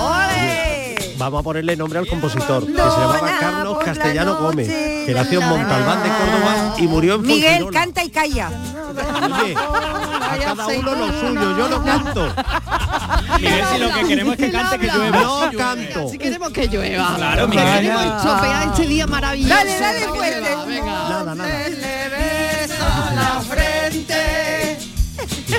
Vamos 1.29 1.41
a 1.41 1.45
ponerle 1.45 1.77
nombre 1.77 1.99
al 1.99 2.07
compositor, 2.07 2.65
que 2.65 2.73
se 2.73 2.79
llamaba 2.79 3.37
Carlos 3.39 3.79
Castellano 3.85 4.33
noche, 4.33 4.45
Gómez, 4.45 4.69
que 4.69 5.13
nació 5.15 5.43
en 5.43 5.49
Montalbán 5.49 6.03
de 6.03 6.09
Córdoba 6.09 6.75
y 6.79 6.87
murió 6.87 7.15
en 7.17 7.23
Miguel, 7.23 7.69
canta 7.71 8.03
y 8.03 8.09
calla. 8.09 8.51
Oye, 9.43 9.55
a 9.55 10.39
cada 10.43 10.67
uno 10.69 10.95
lo 10.95 11.21
suyo, 11.21 11.59
yo 11.59 11.69
no 11.69 11.85
canto. 11.85 12.35
Miguel, 13.37 13.65
si 13.71 13.79
lo 13.79 13.93
que 13.93 14.05
queremos 14.07 14.35
es 14.35 14.41
que 14.41 14.51
cante 14.51 14.79
que 14.79 14.87
llueva. 14.87 15.21
No 15.21 15.51
canto. 15.55 16.09
Si 16.09 16.17
queremos 16.17 16.49
que 16.51 16.67
llueva. 16.67 17.15
Claro, 17.17 17.51
que 17.51 17.59
Miguel. 17.59 17.75
queremos 17.75 18.05
estropear 18.07 18.69
este 18.69 18.87
día 18.87 19.07
maravilloso. 19.07 19.55
Dale, 19.55 19.81
dale 19.81 20.09
fuerte. 20.09 20.57
Nada, 20.81 21.35
nada. 21.35 21.49
la 23.15 23.41
frente, 23.43 24.79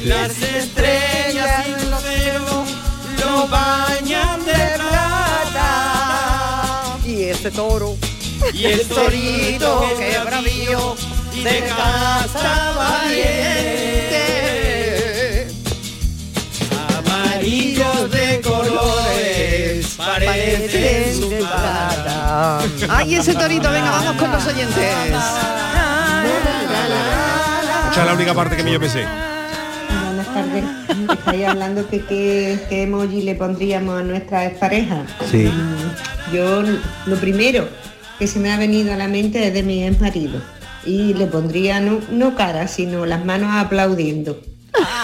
las 0.02 0.42
estrellas 0.42 1.68
y 1.68 1.72
los 1.90 2.80
lo 3.20 3.48
bañan 3.48 4.46
de 4.46 4.54
plata. 4.54 5.09
Y 7.40 7.42
ese 7.42 7.52
toro. 7.52 7.96
Y 8.54 8.66
el 8.66 8.86
torito 8.90 9.82
que 9.98 10.20
bravío 10.26 10.98
de 11.42 11.64
casa 11.70 12.74
valiente, 12.76 14.18
amarillos 16.98 18.12
de 18.12 18.42
colores 18.42 19.88
parecen 19.96 21.16
su 21.16 21.30
plata. 21.30 22.60
Ay, 22.90 23.16
ese 23.16 23.34
torito, 23.34 23.72
venga, 23.72 23.92
vamos 23.92 24.18
con 24.18 24.34
los 24.34 24.46
oyentes. 24.46 24.76
Esa 27.92 28.02
es 28.02 28.06
la 28.06 28.14
única 28.14 28.34
parte 28.34 28.58
que 28.58 28.70
yo 28.70 28.80
me 28.82 28.90
sé 28.90 29.06
Buenas 29.06 29.49
tardes. 30.44 30.64
Estáis 31.20 31.46
hablando 31.46 31.88
que 31.90 32.02
qué 32.02 32.60
qué 32.70 32.84
emoji 32.84 33.22
le 33.24 33.36
pondríamos 33.36 34.00
a 34.00 34.04
nuestras 34.04 34.54
parejas. 34.54 35.10
Sí. 35.32 35.50
Yo 36.34 36.64
lo 37.06 37.16
primero 37.18 37.68
que 38.18 38.28
se 38.28 38.40
me 38.40 38.52
ha 38.52 38.58
venido 38.58 38.94
a 38.94 38.98
la 38.98 39.08
mente 39.08 39.46
es 39.48 39.54
de 39.54 39.64
mi 39.64 39.84
ex 39.86 40.00
marido. 40.02 40.42
Y 40.86 41.14
le 41.14 41.26
pondría 41.28 41.80
no, 41.80 42.00
no 42.12 42.36
cara, 42.36 42.68
sino 42.68 43.06
las 43.06 43.24
manos 43.26 43.50
aplaudiendo. 43.54 44.40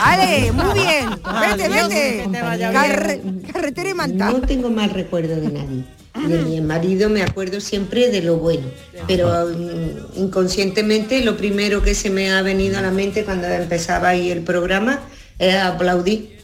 Ale, 0.03 0.51
muy 0.51 0.73
bien. 0.79 1.09
Vete, 1.09 1.63
Adiós, 1.65 1.89
vete. 1.89 2.23
que 2.23 2.29
te 2.31 2.41
vaya 2.41 2.71
Carre- 2.71 3.21
carretera 3.51 3.89
y 3.89 3.93
manta. 3.93 4.31
No 4.31 4.41
tengo 4.41 4.69
mal 4.69 4.89
recuerdo 4.91 5.35
de 5.35 5.49
nadie. 5.49 5.83
De 6.29 6.37
mi 6.43 6.61
marido 6.61 7.09
me 7.09 7.23
acuerdo 7.23 7.59
siempre 7.59 8.09
de 8.09 8.21
lo 8.21 8.37
bueno, 8.37 8.67
pero 9.05 9.47
mm, 9.49 10.17
inconscientemente 10.21 11.21
lo 11.25 11.35
primero 11.35 11.81
que 11.81 11.93
se 11.93 12.09
me 12.09 12.31
ha 12.31 12.41
venido 12.41 12.77
a 12.77 12.81
la 12.81 12.91
mente 12.91 13.25
cuando 13.25 13.47
empezaba 13.47 14.09
ahí 14.09 14.31
el 14.31 14.39
programa 14.41 15.01
es 15.39 15.55
aplaudir 15.55 16.35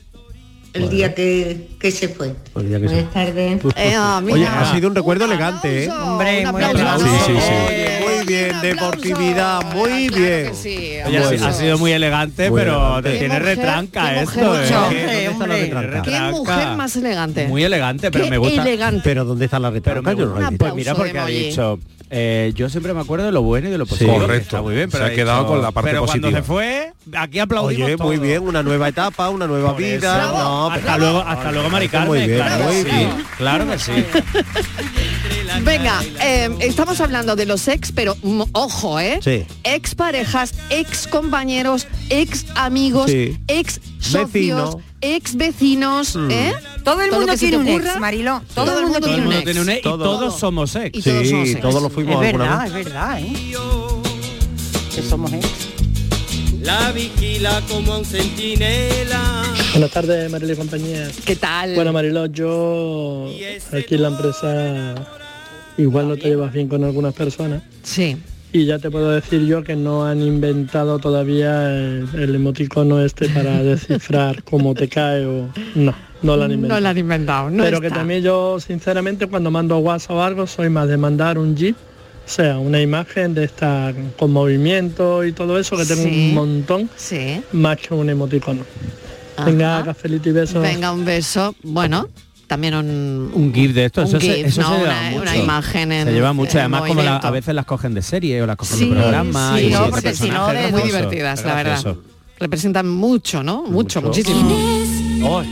el 0.74 0.90
día 0.90 1.14
que, 1.14 1.68
que 1.80 1.92
se 1.92 2.08
fue. 2.08 2.34
El 2.56 2.70
día 2.70 2.80
que 2.80 2.88
se- 2.88 2.94
Buenas 2.94 3.14
tardes. 3.14 3.62
Eh, 3.76 3.98
Oye, 4.32 4.48
ha 4.48 4.74
sido 4.74 4.88
un 4.88 4.96
recuerdo 4.96 5.26
elegante, 5.26 5.84
¿eh? 5.86 5.90
Hombre, 5.92 6.46
Un 6.46 6.52
muy 6.54 6.64
aplauso. 6.64 7.06
elegante. 7.06 7.26
Sí, 7.26 7.34
sí, 7.34 7.42
sí. 7.42 7.54
Oye, 7.68 8.00
muy 8.18 8.26
bien, 8.26 8.62
deportividad, 8.62 9.62
muy 9.76 10.08
Claro 10.08 10.24
bien. 10.24 10.48
que 10.48 10.54
sí, 10.54 10.78
Oye, 11.06 11.18
ha, 11.44 11.54
sido- 11.54 11.78
muy 11.78 11.92
elegante, 11.92 12.50
Muy 12.50 12.62
pero 12.62 12.74
elegante. 12.78 13.10
te 13.12 13.18
tiene 13.20 13.40
retranca 13.40 14.14
qué 14.14 14.20
esto. 14.22 14.40
mujer, 14.40 14.64
¿eh? 14.64 14.66
mucho. 14.66 14.90
¿Qué- 14.90 15.02
¿Dónde 15.02 15.26
está 15.26 15.32
la 15.32 15.32
hombre. 15.44 15.62
retranca? 15.62 16.02
Qué 16.04 16.10
Retranca. 16.12 16.32
mujer 16.38 16.68
más 16.78 16.96
elegante. 16.96 17.48
Muy 17.48 17.64
elegante, 17.66 18.12
pero 18.12 18.24
Qué 18.26 18.30
me 18.32 18.38
gusta. 18.38 18.62
elegante. 18.62 19.02
Pero 19.04 19.26
¿dónde 19.26 19.46
está 19.46 19.60
la 19.60 19.72
Pero 19.72 20.02
retranca? 20.02 20.12
me 20.12 20.18
Yo 20.18 20.26
no 20.26 20.32
gusta. 20.32 20.50
la 20.50 20.56
he 20.56 20.58
Pues 20.58 20.74
mira, 20.76 20.96
porque 20.96 21.20
ha 21.20 21.26
dicho, 21.26 21.80
eh, 22.12 22.52
yo 22.56 22.70
siempre 22.70 22.94
me 22.94 23.00
acuerdo 23.02 23.26
de 23.26 23.32
lo 23.32 23.42
bueno 23.42 23.70
y 23.70 23.72
de 23.72 23.78
lo 23.78 23.86
positivo. 23.86 24.20
Correcto. 24.20 24.44
Está 24.44 24.62
muy 24.62 24.76
bien, 24.76 24.90
pero 24.92 25.06
Se 25.08 25.12
ha 25.12 25.16
quedado 25.16 25.48
con 25.48 25.62
la 25.62 25.72
parte 25.72 25.92
pero 25.92 26.06
cuando 26.06 26.28
positiva. 26.28 26.40
se 26.42 26.46
fue, 26.46 26.94
aquí 27.18 27.40
aplaudimos 27.40 27.86
Oye, 27.88 27.98
muy 27.98 28.16
todo. 28.18 28.26
bien, 28.26 28.44
una 28.44 28.62
nueva 28.64 28.90
etapa, 28.90 29.30
una 29.30 29.48
nueva 29.48 29.72
Por 29.72 29.78
vida. 29.82 30.24
eso. 30.26 30.34
No, 30.38 30.70
hasta 30.72 30.82
pero- 30.86 30.98
luego, 30.98 31.20
hasta 31.22 31.52
luego, 31.52 31.70
Mari 31.70 31.86
Muy 31.86 31.90
Carmen. 31.92 32.36
claro, 32.36 32.64
muy 32.66 32.84
que 32.84 32.90
sí, 32.90 32.96
bien. 32.96 33.10
claro 33.38 33.68
que 33.72 33.80
sí. 33.80 33.92
Venga, 35.64 36.02
eh, 36.22 36.50
estamos 36.62 37.02
hablando 37.02 37.36
de 37.36 37.46
los 37.46 37.68
ex, 37.68 37.92
pero 37.92 38.16
mm, 38.24 38.42
ojo, 38.54 39.00
¿eh? 39.00 39.20
Sí. 39.22 39.46
Ex 39.64 39.96
parejas, 39.96 40.54
ex 40.70 41.08
compañeros, 41.08 41.88
ex 42.10 42.46
amigos, 42.56 43.12
Sí. 43.12 43.38
ex 43.48 43.80
socios, 44.00 44.32
Vecino. 44.32 44.82
Ex 45.02 45.36
vecinos, 45.36 46.16
Mm. 46.16 46.32
¿eh? 46.32 46.54
Todo 46.84 47.02
el 47.02 47.10
Todo 47.10 47.20
mundo 47.20 47.38
tiene 47.38 47.58
un 47.58 47.68
ex, 47.68 48.00
Mariló. 48.00 48.42
Todo, 48.56 48.66
Todo 48.66 48.80
el 48.80 48.86
mundo 48.86 49.00
tiene 49.02 49.26
un 49.28 49.34
ex. 49.34 49.44
tiene 49.44 49.62
un 49.62 49.70
ex 49.70 49.80
y 49.80 49.84
Todo. 49.84 50.04
todos 50.04 50.40
somos 50.40 50.76
ex. 50.76 50.98
Y 50.98 51.02
todos 51.02 51.28
somos 51.30 51.48
Sí, 51.48 51.52
ex. 51.54 51.62
todos 51.62 51.82
lo 51.82 51.90
fuimos 51.90 52.22
Es 52.24 52.28
alguna 52.34 52.44
verdad, 52.46 52.60
vez. 52.64 52.68
es 52.68 52.86
verdad, 52.86 53.20
¿eh? 53.20 53.34
Que 54.96 55.02
somos 55.02 55.34
ex. 55.34 55.48
La 56.62 56.92
vigila 56.92 57.62
como 57.70 57.98
un 57.98 58.06
centinela. 58.06 59.44
Buenas 59.72 59.90
tardes, 59.92 60.30
Mariló 60.32 60.54
y 60.54 60.56
compañía. 60.58 61.10
¿Qué 61.26 61.36
tal? 61.36 61.74
Bueno, 61.76 61.92
Mariló, 61.94 62.28
yo 62.28 63.28
aquí 63.72 63.96
en 63.96 64.02
la 64.04 64.08
empresa 64.10 64.96
igual 65.78 66.10
no 66.10 66.16
te 66.18 66.28
llevas 66.30 66.52
bien 66.54 66.68
con 66.68 66.84
algunas 66.84 67.14
personas 67.14 67.64
sí. 67.82 68.18
Y 68.54 68.66
ya 68.66 68.80
te 68.80 68.90
puedo 68.92 69.12
decir 69.12 69.46
yo 69.46 69.64
que 69.64 69.76
no 69.76 70.06
han 70.06 70.22
inventado 70.22 71.00
todavía 71.00 71.70
el, 71.74 72.08
el 72.14 72.36
emoticono 72.36 73.02
este 73.02 73.30
para 73.30 73.64
descifrar 73.64 74.44
cómo 74.44 74.74
te 74.76 74.88
cae 74.90 75.26
o... 75.26 75.50
No, 75.76 75.94
no 76.22 76.38
lo 76.38 76.44
han 76.44 76.52
inventado. 76.52 76.80
No 76.80 76.84
lo 76.84 76.90
han 76.90 76.98
inventado, 76.98 77.50
no 77.50 77.64
Pero 77.64 77.82
que 77.82 77.90
también 77.90 78.22
yo, 78.24 78.60
sinceramente, 78.60 79.28
cuando 79.28 79.52
mando 79.52 79.78
WhatsApp 79.80 80.12
o 80.12 80.24
algo, 80.24 80.48
soy 80.48 80.70
más 80.70 80.88
de 80.88 80.98
mandar 80.98 81.38
un 81.38 81.56
GIF, 81.56 81.76
o 81.78 82.30
sea, 82.30 82.60
una 82.60 82.80
imagen 82.82 83.34
de 83.34 83.46
esta 83.46 83.94
con 84.20 84.32
movimiento 84.32 85.24
y 85.26 85.32
todo 85.32 85.58
eso, 85.58 85.76
que 85.78 85.86
tengo 85.86 86.04
Sí. 86.04 86.10
un 86.30 86.34
montón, 86.36 86.90
Sí. 86.96 87.42
más 87.54 87.78
que 87.78 87.94
un 87.94 88.10
emoticono. 88.10 88.62
Ajá. 89.38 89.46
Venga, 89.50 89.84
cafelito 89.84 90.30
y 90.30 90.34
besos. 90.34 90.62
Venga, 90.62 90.92
un 90.92 91.04
beso. 91.06 91.56
Bueno, 91.64 92.08
también 92.52 92.76
un, 92.76 93.32
Un 93.34 93.54
GIF 93.54 93.74
de 93.74 93.86
esto, 93.86 94.02
un 94.02 94.08
eso, 94.08 94.20
se, 94.20 94.26
GIF, 94.36 94.46
eso 94.48 94.62
¿no? 94.62 94.68
se 94.74 94.78
lleva 94.80 94.92
Una- 94.92 95.10
mucho. 95.12 95.22
una 95.22 95.38
imagen 95.38 95.92
en- 95.94 96.06
se 96.08 96.12
lleva 96.14 96.34
mucho, 96.34 96.52
en 96.52 96.58
además 96.60 96.82
como 96.86 97.02
la- 97.02 97.16
a 97.16 97.32
veces 97.32 97.56
las 97.56 97.66
cogen 97.66 97.94
de 97.94 98.02
serie 98.02 98.42
o 98.42 98.46
las 98.46 98.58
cogen 98.58 98.78
Sí, 98.78 98.90
de 98.90 98.96
programa. 98.96 99.56
sí, 99.58 99.68
y 99.68 99.70
no, 99.70 99.90
porque 99.90 100.14
si 100.14 100.30
no, 100.30 100.48
de- 100.50 100.66
es 100.66 100.72
muy 100.74 100.82
divertidas, 100.82 101.46
la 101.46 101.56
verdad. 101.56 101.96
Representan 102.42 102.90
mucho, 102.90 103.42
¿no? 103.42 103.64
Mucho, 103.64 104.02
muchísimo. 104.02 104.54
Oh. 105.24 105.44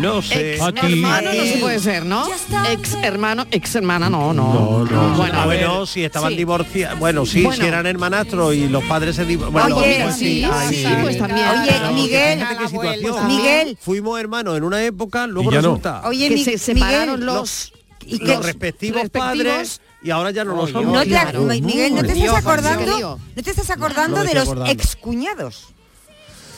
No 0.00 0.22
sé. 0.22 0.54
Ex 0.54 0.62
hermano 0.82 1.30
no 1.32 1.42
se 1.44 1.56
puede 1.58 1.78
ser, 1.78 2.04
¿no? 2.06 2.26
Ex 2.70 2.94
hermano, 3.02 3.46
ex 3.50 3.74
hermana, 3.74 4.08
no, 4.10 4.32
no. 4.32 4.52
No, 4.54 4.84
no. 4.84 5.16
Bueno, 5.16 5.34
Ah, 5.40 5.44
bueno, 5.44 5.86
si 5.86 6.04
estaban 6.04 6.30
sí. 6.32 6.36
divorciados. 6.38 6.98
Bueno, 6.98 7.26
sí, 7.26 7.42
Bueno. 7.42 7.62
si 7.62 7.68
eran 7.68 7.86
hermanastros 7.86 8.54
y 8.54 8.68
los 8.68 8.84
padres 8.84 9.16
se 9.16 9.24
divorciaron. 9.24 9.72
Oye, 9.72 9.98
Mira, 9.98 10.12
sí, 10.12 10.44
ahí 10.44 10.74
sí, 10.74 10.86
pues 11.02 11.18
también. 11.18 11.46
Oye, 11.48 11.92
Miguel, 11.94 12.38
fíjate 12.40 12.56
qué 12.62 12.68
situación. 12.68 13.12
pues 13.14 13.24
Miguel. 13.24 13.78
Fuimos 13.80 14.20
hermanos 14.20 14.56
en 14.56 14.64
una 14.64 14.82
época, 14.84 15.26
luego 15.26 15.50
no. 15.50 15.56
resulta 15.56 16.02
Oye, 16.04 16.28
que 16.28 16.44
se 16.44 16.58
separaron 16.58 17.20
Miguel, 17.20 17.26
los, 17.26 17.72
¿y 18.06 18.18
los 18.18 18.44
respectivos, 18.44 19.02
respectivos- 19.02 19.10
padres 19.44 19.80
y 20.02 20.10
ahora 20.10 20.30
ya 20.30 20.44
no 20.44 20.54
lo 20.54 20.66
somos. 20.66 20.92
No 20.92 21.00
te, 21.02 21.08
Claro. 21.08 21.40
Mi- 21.42 21.60
Miguel, 21.60 21.94
¿no 21.94 22.02
te 22.02 22.14
Dios, 22.14 22.26
estás 22.36 22.44
qué 22.44 22.62
lío. 22.62 22.76
acordando? 22.78 23.20
¿No 23.36 23.42
te 23.42 23.50
estás 23.50 23.70
acordando 23.70 24.16
No 24.18 24.24
de 24.24 24.34
los 24.34 24.42
acordando. 24.44 24.70
excuñados? 24.72 25.74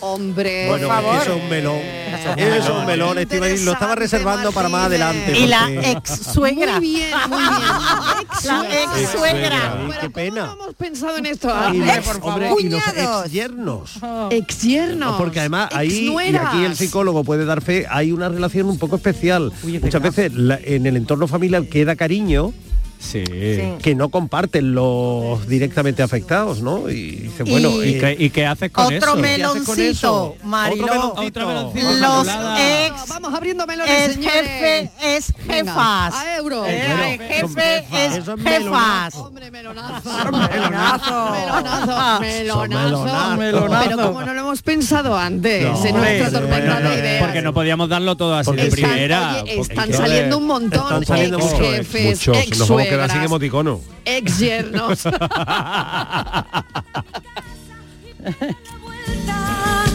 Hombre. 0.01 0.67
Bueno, 0.69 0.89
favor. 0.89 1.17
eso 1.23 1.35
es 1.37 1.43
un 1.43 1.49
melón. 1.51 1.77
Eso 2.37 2.55
es 2.55 2.69
un 2.69 2.87
melón. 2.87 3.17
Lo 3.65 3.73
estaba 3.73 3.95
reservando 3.95 4.51
para 4.53 4.69
más 4.69 4.87
adelante. 4.87 5.39
Y 5.39 5.47
la 5.47 5.71
ex 5.71 6.11
suegra. 6.33 6.81
Muy 6.81 6.89
bien, 6.91 7.11
muy 7.29 7.39
bien. 7.39 7.51
La 8.45 8.65
ex 9.03 9.11
suegra. 9.11 9.75
Ay, 9.75 9.91
qué 9.93 9.99
¿cómo 10.01 10.13
pena. 10.13 10.47
no 10.47 10.53
hemos 10.55 10.75
pensado 10.75 11.17
en 11.19 11.27
esto 11.27 11.49
Y 11.75 11.81
por 12.01 12.19
hombre, 12.23 12.51
y 12.59 12.69
los 12.69 12.83
ex 12.87 13.31
yernos. 13.33 13.93
Ex 14.31 14.63
yernos. 14.63 15.17
Porque 15.17 15.41
además 15.41 15.69
ahí, 15.73 16.09
y 16.09 16.37
aquí 16.37 16.65
el 16.65 16.77
psicólogo 16.77 17.23
puede 17.25 17.45
dar 17.45 17.61
fe, 17.61 17.87
hay 17.91 18.13
una 18.13 18.29
relación 18.29 18.69
un 18.69 18.79
poco 18.79 18.97
especial. 18.97 19.53
Muchas 19.63 20.03
veces 20.03 20.33
la- 20.35 20.59
en 20.63 20.87
el 20.87 20.97
entorno 20.97 21.27
familiar 21.29 21.65
queda 21.67 21.97
cariño 21.97 22.53
Sí. 23.01 23.25
que 23.83 23.95
no 23.95 24.11
comparten 24.11 24.75
los 24.75 25.49
directamente 25.49 26.03
afectados, 26.03 26.61
¿no? 26.61 26.89
Y 26.91 27.13
dice, 27.13 27.43
bueno, 27.45 27.71
Y- 27.83 27.89
¿Y, 27.89 27.95
eh, 27.95 27.99
qué, 27.99 28.25
y 28.25 28.31
qué 28.31 28.47
haces 28.47 28.71
con 28.71 28.85
Otro 28.85 28.97
eso? 28.99 29.15
¿qué 29.23 29.43
haces 29.43 29.63
con 29.65 29.77
meloncito, 29.77 29.83
eso? 29.91 30.37
Mariló. 30.45 30.85
Otro 30.85 30.95
meloncito. 30.97 31.41
Otro 31.41 31.47
meloncito. 31.49 31.93
Los 31.99 32.29
ex 32.61 33.09
Vamos 33.09 33.35
abriendo 33.35 33.67
melones, 33.67 33.95
es 34.09 34.15
señores. 34.15 34.41
jefe, 34.43 34.91
es 35.17 35.33
jefas. 35.47 36.15
a 36.15 36.37
euro. 36.37 36.65
Eh, 36.67 36.85
Bueno, 36.87 37.25
jefe 37.27 37.79
es 37.79 38.13
jefas. 38.15 39.15
Hombre, 39.17 39.51
melonazo. 39.51 40.21
Melonazo. 40.31 41.31
Melonazo. 41.31 42.21
Melonazo. 42.21 43.37
melonazo. 43.37 43.85
Pero 43.89 43.97
como 44.09 44.23
no 44.23 44.35
lo 44.35 44.41
hemos 44.41 44.63
pensado 44.63 45.17
antes, 45.19 45.63
No, 45.63 45.85
en 45.87 45.97
nuestra 45.97 46.31
tormenta 46.41 46.81
de 46.81 46.99
ideas. 47.01 47.23
Porque 47.25 47.43
no 47.43 47.55
podíamos 47.55 47.89
darlo 47.89 48.17
todo 48.17 48.35
así 48.37 48.47
Porque 48.47 48.63
de 48.63 48.69
están, 48.69 48.91
primera. 48.91 49.41
están 49.47 49.93
saliendo 49.93 50.39
un 50.39 50.47
montón. 50.47 50.83
Están 50.83 51.07
saliendo 51.07 51.39
ex 51.39 51.53
jefes, 51.59 52.29
Muchos, 52.29 52.37
ex 52.45 52.59
nos 52.97 53.09
vamos 53.09 53.11
a 53.11 53.11
quedar 53.11 53.11
sin 53.11 53.23
emoticono. 53.23 53.81
ex 54.05 54.39
yernos. 54.39 55.03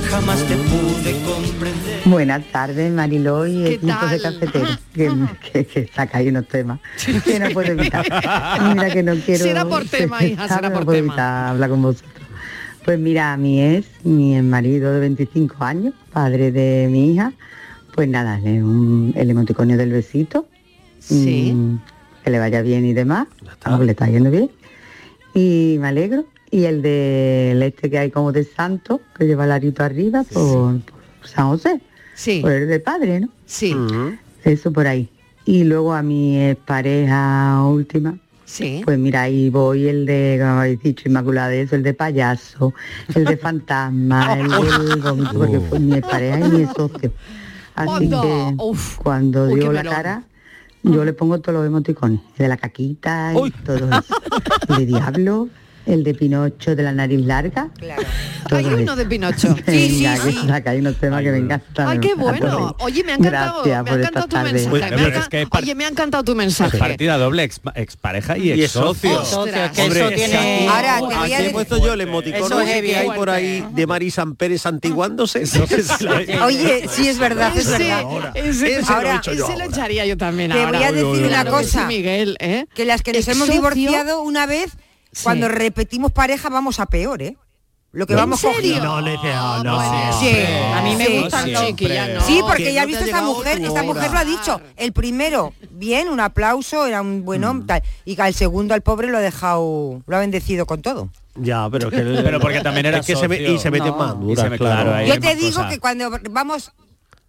Jamás 0.09 0.43
te 0.43 0.55
pude 0.55 1.21
comprender. 1.23 2.01
Buenas 2.05 2.43
tardes, 2.51 2.91
Mariló 2.91 3.45
y 3.47 3.63
¿Qué 3.63 3.73
equipos 3.75 4.11
de 4.11 4.21
cafetero. 4.21 4.67
Que, 4.93 5.11
que, 5.51 5.65
que 5.65 5.87
saca 5.93 6.19
ahí 6.19 6.29
unos 6.29 6.47
temas 6.47 6.79
que 7.23 7.39
no 7.39 7.49
puedo 7.51 7.71
evitar. 7.71 8.05
Mira 8.75 8.89
que 8.91 9.03
no 9.03 9.15
quiero... 9.15 9.43
Será 9.43 9.65
por 9.65 9.85
tema, 9.85 10.23
hija, 10.23 10.47
será 10.47 10.69
no 10.69 10.75
por 10.75 10.85
puedo 10.85 10.97
tema. 10.97 11.13
evitar 11.13 11.47
hablar 11.49 11.69
con 11.69 11.81
vosotros. 11.81 12.11
Pues 12.85 12.99
mira, 12.99 13.35
mi 13.35 13.61
ex, 13.63 13.87
mi 14.03 14.39
marido 14.43 14.91
de 14.93 14.99
25 14.99 15.55
años, 15.63 15.93
padre 16.13 16.51
de 16.51 16.87
mi 16.89 17.13
hija, 17.13 17.33
pues 17.95 18.07
nada, 18.07 18.37
le- 18.39 18.63
un- 18.63 19.11
el 19.15 19.29
emoticonio 19.31 19.75
del 19.75 19.89
besito. 19.91 20.47
Sí. 20.99 21.51
mm, 21.53 21.77
que 22.25 22.31
le 22.31 22.39
vaya 22.39 22.63
bien 22.63 22.85
y 22.85 22.93
demás. 22.93 23.27
Le 23.79 23.91
está 23.91 24.07
yendo 24.07 24.31
bien. 24.31 24.49
Y 25.35 25.77
me 25.79 25.89
alegro. 25.89 26.25
Y 26.49 26.65
el 26.65 26.81
del 26.81 27.61
este 27.61 27.89
que 27.89 27.99
hay 27.99 28.09
como 28.09 28.31
de 28.31 28.43
santo, 28.43 28.99
que 29.15 29.25
lleva 29.25 29.45
el 29.45 29.51
arito 29.51 29.83
arriba, 29.83 30.23
por, 30.23 30.79
por 30.81 31.27
San 31.27 31.49
José. 31.49 31.81
Sí, 32.15 32.39
Por 32.41 32.51
el 32.51 32.67
de 32.67 32.79
padre, 32.79 33.19
¿no? 33.19 33.29
sí. 33.45 33.75
Eso 34.43 34.71
por 34.71 34.87
ahí. 34.87 35.09
Y 35.43 35.63
luego 35.65 35.93
a 35.93 36.01
mi 36.01 36.55
pareja 36.65 37.61
última, 37.65 38.17
sí. 38.45 38.81
pues 38.85 38.97
mira, 38.97 39.23
ahí 39.23 39.49
voy 39.49 39.87
el 39.87 40.05
de, 40.05 40.37
como 40.39 40.59
habéis 40.61 40.81
dicho, 40.81 41.09
Inmaculada, 41.09 41.53
eso, 41.53 41.75
el 41.75 41.83
de 41.83 41.93
payaso, 41.93 42.73
el 43.15 43.25
de 43.25 43.37
fantasma, 43.37 44.33
el 44.39 44.47
del 44.87 45.01
vómito, 45.01 45.33
porque 45.33 45.59
fue 45.59 45.79
mi 45.79 45.99
pareja 45.99 46.39
y 46.39 46.49
mi 46.51 46.65
socio. 46.67 47.11
Así 47.75 48.09
que 48.09 48.55
uf. 48.57 48.97
cuando 48.97 49.47
dio 49.47 49.71
la 49.73 49.83
cara, 49.83 50.23
yo 50.91 51.03
le 51.03 51.13
pongo 51.13 51.39
todos 51.39 51.57
los 51.59 51.65
emoticones, 51.65 52.21
de 52.37 52.47
la 52.47 52.57
caquita 52.57 53.33
y 53.33 53.51
todo 53.51 53.77
eso. 53.77 54.15
De 54.77 54.85
diablo, 54.85 55.49
el 55.85 56.03
de 56.03 56.13
Pinocho 56.13 56.75
de 56.75 56.83
la 56.83 56.91
nariz 56.91 57.25
larga. 57.25 57.69
Claro. 57.77 58.01
todo 58.49 58.59
Hay 58.59 58.65
uno 58.65 58.95
de 58.95 59.05
Pinocho. 59.05 59.55
Venga, 59.65 60.15
que 60.23 60.33
saca 60.47 60.71
ahí 60.71 60.79
unos 60.79 60.95
temas 60.97 61.21
que 61.23 61.31
me 61.31 61.37
encantan. 61.39 61.87
Ay, 61.87 61.99
qué 61.99 62.13
bueno. 62.15 62.75
Oye, 62.79 63.03
me 63.03 63.11
ha 63.13 63.15
encantado, 63.15 63.63
Gracias 63.63 63.83
me 63.83 63.89
ha 63.89 63.93
encantado 63.95 64.25
tu 64.27 64.35
tarde. 64.35 64.53
mensaje. 64.53 64.69
Pues, 64.69 64.81
me 64.81 64.87
ha 64.87 64.89
pero 64.97 65.07
encan- 65.09 65.21
es 65.21 65.29
que 65.29 65.41
es 65.41 65.49
par- 65.49 65.63
Oye, 65.63 65.75
me 65.75 65.85
ha 65.85 65.87
encantado 65.87 66.23
tu 66.23 66.35
mensaje. 66.35 66.77
Partida 66.77 67.17
doble, 67.17 67.43
ex, 67.43 67.59
expareja 67.75 68.37
y, 68.37 68.51
Y 68.53 68.63
ex 68.63 68.71
socio. 68.71 69.23
tiene... 70.15 70.67
Ahora 70.69 70.95
te 70.99 71.05
voy 71.05 71.13
a 71.13 71.21
Aquí 71.23 71.33
he 71.33 71.37
decir... 71.37 71.51
puesto 71.53 71.77
yo 71.77 71.93
el 71.93 72.01
emoticono 72.01 72.57
que 72.59 72.95
hay 72.97 73.07
por 73.15 73.29
ahí 73.29 73.65
de 73.73 73.87
Mari 73.87 74.11
San 74.11 74.35
Pérez 74.35 74.61
santiguándose. 74.61 75.43
Oye, 76.43 76.87
sí 76.89 77.07
es 77.07 77.17
verdad, 77.19 77.51
es 77.55 77.65
Ese, 77.67 77.77
verdad. 77.77 77.99
ahora. 77.99 78.31
ese, 78.35 79.57
lo 79.57 79.63
echaría 79.63 80.05
yo 80.05 80.17
también 80.17 80.51
Te 80.51 80.65
voy 80.65 80.83
a 80.83 80.91
decir 80.91 81.25
una 81.25 81.43
sí, 81.43 81.47
cosa. 81.49 81.87
Miguel, 81.87 82.37
¿eh? 82.39 82.65
Que 82.73 82.85
las 82.85 83.01
que 83.01 83.13
nos 83.13 83.27
hemos 83.27 83.49
divorciado 83.49 84.21
una 84.21 84.45
vez, 84.45 84.71
Sí. 84.71 84.77
Cuando 85.23 85.47
repetimos 85.47 86.11
pareja 86.11 86.49
vamos 86.49 86.79
a 86.79 86.85
peor, 86.85 87.21
¿eh? 87.21 87.37
Lo 87.91 88.05
que 88.05 88.11
¿En 88.11 88.19
vamos 88.19 88.41
serio? 88.41 88.55
cogiendo. 88.57 88.83
No 88.87 89.01
le 89.01 89.11
dice, 89.11 89.31
ah, 89.33 89.61
no. 89.63 90.19
Sí, 90.19 90.29
A 90.73 90.81
mí 90.81 90.95
me 90.97 91.05
sí. 91.05 91.19
gustan. 91.21 91.49
Chiquilla, 91.65 92.07
no. 92.09 92.21
Sí, 92.21 92.41
porque 92.45 92.65
Que 92.65 92.73
ya 92.73 92.81
no 92.81 92.83
ha 92.83 92.85
te 92.85 92.87
visto 92.87 93.03
ha 93.03 93.07
esta 93.07 93.21
mujer, 93.21 93.61
esta 93.63 93.83
mujer 93.83 94.11
lo 94.11 94.17
ha 94.19 94.25
dicho. 94.25 94.61
El 94.75 94.91
primero, 94.91 95.53
bien, 95.71 96.09
un 96.09 96.19
aplauso, 96.19 96.85
era 96.87 97.01
un 97.01 97.23
buen 97.23 97.45
hombre, 97.45 97.67
tal. 97.67 97.83
Y 98.03 98.19
al 98.19 98.33
segundo 98.33 98.73
al 98.73 98.81
pobre 98.81 99.07
lo 99.07 99.17
ha 99.17 99.21
dejado, 99.21 100.01
lo 100.05 100.15
ha 100.17 100.19
bendecido 100.19 100.65
con 100.65 100.81
todo. 100.81 101.07
Ya, 101.35 101.69
pero 101.69 101.89
que 101.89 101.97
Pero 102.23 102.39
porque 102.41 102.59
también 102.59 102.85
era 102.85 102.97
es 102.99 103.05
que 103.05 103.15
se 103.15 103.29
me- 103.29 103.37
y 103.41 103.57
se 103.59 103.71
mete 103.71 103.87
socio. 103.87 103.95
más 103.97 104.15
No. 104.15 104.21
dura, 104.25 104.41
Y 104.41 104.43
se 104.43 104.49
me- 104.49 104.57
claro. 104.57 105.05
Yo 105.05 105.13
te 105.19 105.27
más 105.27 105.37
digo 105.37 105.55
cosas. 105.55 105.71
que 105.73 105.79
cuando 105.79 106.11
vamos 106.31 106.73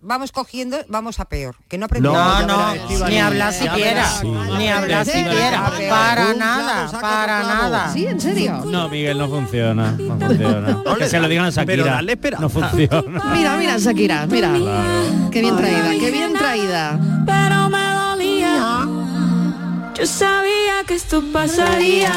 vamos 0.06 0.32
cogiendo, 0.32 0.78
vamos 0.88 1.20
a 1.20 1.24
peor. 1.26 1.56
Que 1.68 1.76
no 1.76 1.82
No, 1.82 1.86
aprendemos. 1.86 2.46
No, 2.46 2.46
no, 2.46 2.72
Estíbaliz, 2.74 3.08
ni 3.14 3.20
hablar 3.20 3.52
siquiera, 3.52 3.78
verás. 4.22 4.24
ni 4.58 4.68
hablar 4.68 5.04
siquiera, 5.04 5.72
para 5.90 6.34
nada, 6.34 6.90
para 7.00 7.42
nada. 7.42 7.92
¿Sí? 7.92 8.06
¿En 8.06 8.20
serio? 8.20 8.62
No, 8.64 8.88
Miguel, 8.88 9.18
no 9.18 9.28
funciona. 9.28 9.90
No 9.92 10.18
funciona. 10.18 10.82
No 10.84 10.96
que 10.96 11.08
se 11.08 11.20
lo 11.20 11.28
digan 11.28 11.46
a 11.46 11.50
Shakira. 11.50 12.00
no 12.40 12.48
funciona. 12.48 13.24
Mira, 13.34 13.56
mira, 13.56 13.76
Shakira, 13.78 14.26
mira. 14.26 14.52
Qué 15.30 15.40
bien 15.40 15.56
traída, 15.56 15.90
qué 15.90 16.10
bien 16.10 16.32
traída. 16.34 16.98
Pero 17.26 17.68
me 17.68 17.92
dolía. 17.94 18.86
Yo 19.98 20.06
sabía 20.06 20.84
que 20.86 20.94
esto 20.94 21.22
pasaría. 21.32 22.12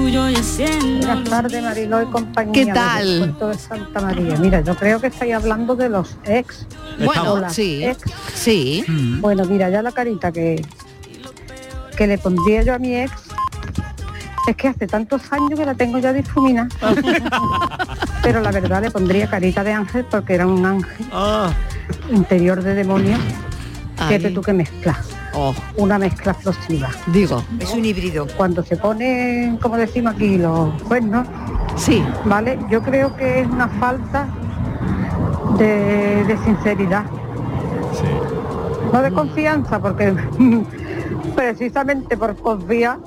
Tuyo 0.00 0.30
y 0.30 0.34
haciendo. 0.34 1.06
Buenas 1.08 1.24
tardes, 1.28 1.62
Mariló 1.62 2.00
y 2.02 2.06
compañía. 2.06 2.52
¿Qué 2.54 2.72
tal? 2.72 3.36
de 3.38 3.54
Santa 3.58 4.00
María. 4.00 4.34
Mira, 4.38 4.62
yo 4.62 4.74
creo 4.74 4.98
que 4.98 5.08
estáis 5.08 5.34
hablando 5.34 5.76
de 5.76 5.90
los 5.90 6.16
ex. 6.24 6.66
Bueno, 7.04 7.34
Hola, 7.34 7.50
sí, 7.50 7.84
ex. 7.84 7.98
sí. 8.34 8.82
Bueno, 9.20 9.44
mira, 9.44 9.68
ya 9.68 9.82
la 9.82 9.92
carita 9.92 10.32
que, 10.32 10.64
que 11.98 12.06
le 12.06 12.16
pondría 12.16 12.62
yo 12.62 12.72
a 12.74 12.78
mi 12.78 12.96
ex 12.96 13.12
es 14.48 14.56
que 14.56 14.68
hace 14.68 14.86
tantos 14.86 15.20
años 15.32 15.58
que 15.58 15.66
la 15.66 15.74
tengo 15.74 15.98
ya 15.98 16.14
difuminada. 16.14 16.70
Pero 18.22 18.40
la 18.40 18.52
verdad 18.52 18.80
le 18.80 18.90
pondría 18.90 19.28
carita 19.28 19.62
de 19.62 19.72
ángel 19.74 20.06
porque 20.10 20.34
era 20.34 20.46
un 20.46 20.64
ángel 20.64 21.06
Ah, 21.12 21.52
interior 22.10 22.62
de 22.62 22.74
demonio. 22.74 23.18
Fíjate 24.08 24.30
tú 24.30 24.40
que 24.40 24.54
mezcla. 24.54 24.98
Oh, 25.34 25.54
Una 25.76 25.98
mezcla 25.98 26.32
explosiva. 26.32 26.88
digo, 27.06 27.42
Es 27.60 27.72
un 27.72 27.84
híbrido. 27.84 28.26
Cuando 28.36 28.62
se 28.64 28.76
pone, 28.76 29.56
como 29.62 29.76
decimos 29.76 30.14
aquí, 30.14 30.38
los 30.38 30.70
cuernos, 30.82 31.26
sí. 31.76 32.04
¿vale? 32.24 32.58
Yo 32.68 32.82
creo 32.82 33.14
que 33.16 33.40
es 33.40 33.46
una 33.46 33.68
falta 33.68 34.26
de, 35.56 36.24
de 36.24 36.36
sinceridad. 36.44 37.04
No 38.92 39.02
de 39.02 39.12
confianza, 39.12 39.78
porque 39.78 40.12
precisamente 41.36 42.16
por 42.16 42.34
confiar, 42.36 42.98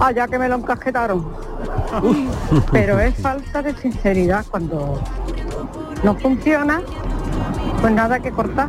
allá 0.00 0.28
que 0.28 0.38
me 0.38 0.48
lo 0.48 0.56
encajetaron. 0.56 1.26
Pero 2.70 3.00
es 3.00 3.14
falta 3.20 3.62
de 3.62 3.74
sinceridad 3.74 4.44
cuando 4.48 5.00
no 6.04 6.14
funciona, 6.14 6.80
pues 7.80 7.92
nada 7.92 8.20
que 8.20 8.30
cortar. 8.30 8.68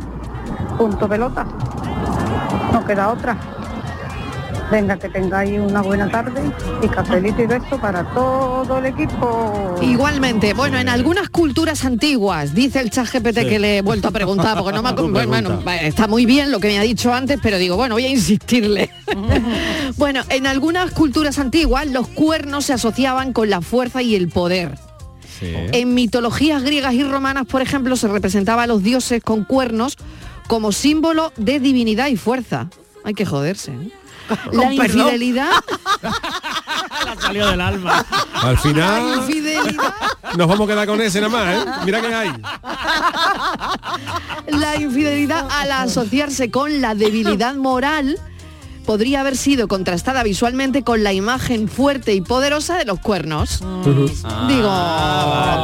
Punto 0.76 1.08
pelota. 1.08 1.46
Queda 2.86 3.10
otra. 3.10 3.36
Venga, 4.70 4.96
que 4.96 5.08
tengáis 5.08 5.60
una 5.60 5.80
buena 5.80 6.10
tarde 6.10 6.42
y 6.82 6.88
cafelito 6.88 7.40
y 7.40 7.46
beso 7.46 7.78
para 7.80 8.02
todo 8.12 8.78
el 8.78 8.86
equipo. 8.86 9.76
Igualmente, 9.80 10.54
bueno, 10.54 10.76
en 10.78 10.88
algunas 10.88 11.28
culturas 11.28 11.84
antiguas, 11.84 12.52
dice 12.52 12.80
el 12.80 12.90
chat 12.90 13.06
GPT 13.06 13.48
que 13.48 13.58
le 13.60 13.78
he 13.78 13.82
vuelto 13.82 14.08
a 14.08 14.10
preguntar, 14.10 14.58
porque 14.58 14.72
no 14.72 14.82
me 14.82 14.88
ha 15.20 15.26
bueno, 15.26 15.60
está 15.80 16.08
muy 16.08 16.26
bien 16.26 16.50
lo 16.50 16.58
que 16.58 16.68
me 16.68 16.78
ha 16.78 16.82
dicho 16.82 17.14
antes, 17.14 17.38
pero 17.40 17.58
digo, 17.58 17.76
bueno, 17.76 17.94
voy 17.94 18.06
a 18.06 18.10
insistirle. 18.10 18.90
bueno, 19.96 20.22
en 20.30 20.46
algunas 20.48 20.90
culturas 20.90 21.38
antiguas 21.38 21.86
los 21.86 22.08
cuernos 22.08 22.66
se 22.66 22.72
asociaban 22.72 23.32
con 23.32 23.48
la 23.48 23.60
fuerza 23.60 24.02
y 24.02 24.16
el 24.16 24.28
poder. 24.28 24.76
En 25.40 25.94
mitologías 25.94 26.62
griegas 26.62 26.94
y 26.94 27.04
romanas, 27.04 27.46
por 27.46 27.60
ejemplo, 27.60 27.94
se 27.96 28.08
representaba 28.08 28.62
a 28.62 28.66
los 28.66 28.82
dioses 28.82 29.22
con 29.22 29.44
cuernos 29.44 29.98
como 30.46 30.72
símbolo 30.72 31.32
de 31.36 31.60
divinidad 31.60 32.08
y 32.08 32.16
fuerza. 32.16 32.68
Hay 33.04 33.14
que 33.14 33.26
joderse. 33.26 33.72
¿eh? 33.72 33.90
La 34.52 34.72
infidelidad, 34.72 35.50
Ha 36.02 37.20
salido 37.20 37.48
del 37.48 37.60
alma. 37.60 38.04
Al 38.34 38.54
la 38.54 38.60
final 38.60 39.18
infidelidad 39.18 39.94
nos 40.36 40.48
vamos 40.48 40.68
a 40.68 40.72
quedar 40.72 40.86
con 40.86 41.00
ese 41.00 41.20
nada 41.20 41.32
más, 41.32 41.54
¿eh? 41.54 41.70
Mira 41.84 42.00
que 42.00 42.14
hay. 42.14 42.32
La 44.48 44.76
infidelidad 44.76 45.46
al 45.50 45.72
asociarse 45.72 46.50
con 46.50 46.80
la 46.80 46.94
debilidad 46.94 47.54
moral 47.54 48.18
podría 48.86 49.20
haber 49.20 49.36
sido 49.36 49.68
contrastada 49.68 50.22
visualmente 50.22 50.82
con 50.84 51.02
la 51.02 51.12
imagen 51.12 51.68
fuerte 51.68 52.14
y 52.14 52.20
poderosa 52.20 52.78
de 52.78 52.84
los 52.84 53.00
cuernos. 53.00 53.60
Digo, 54.48 54.72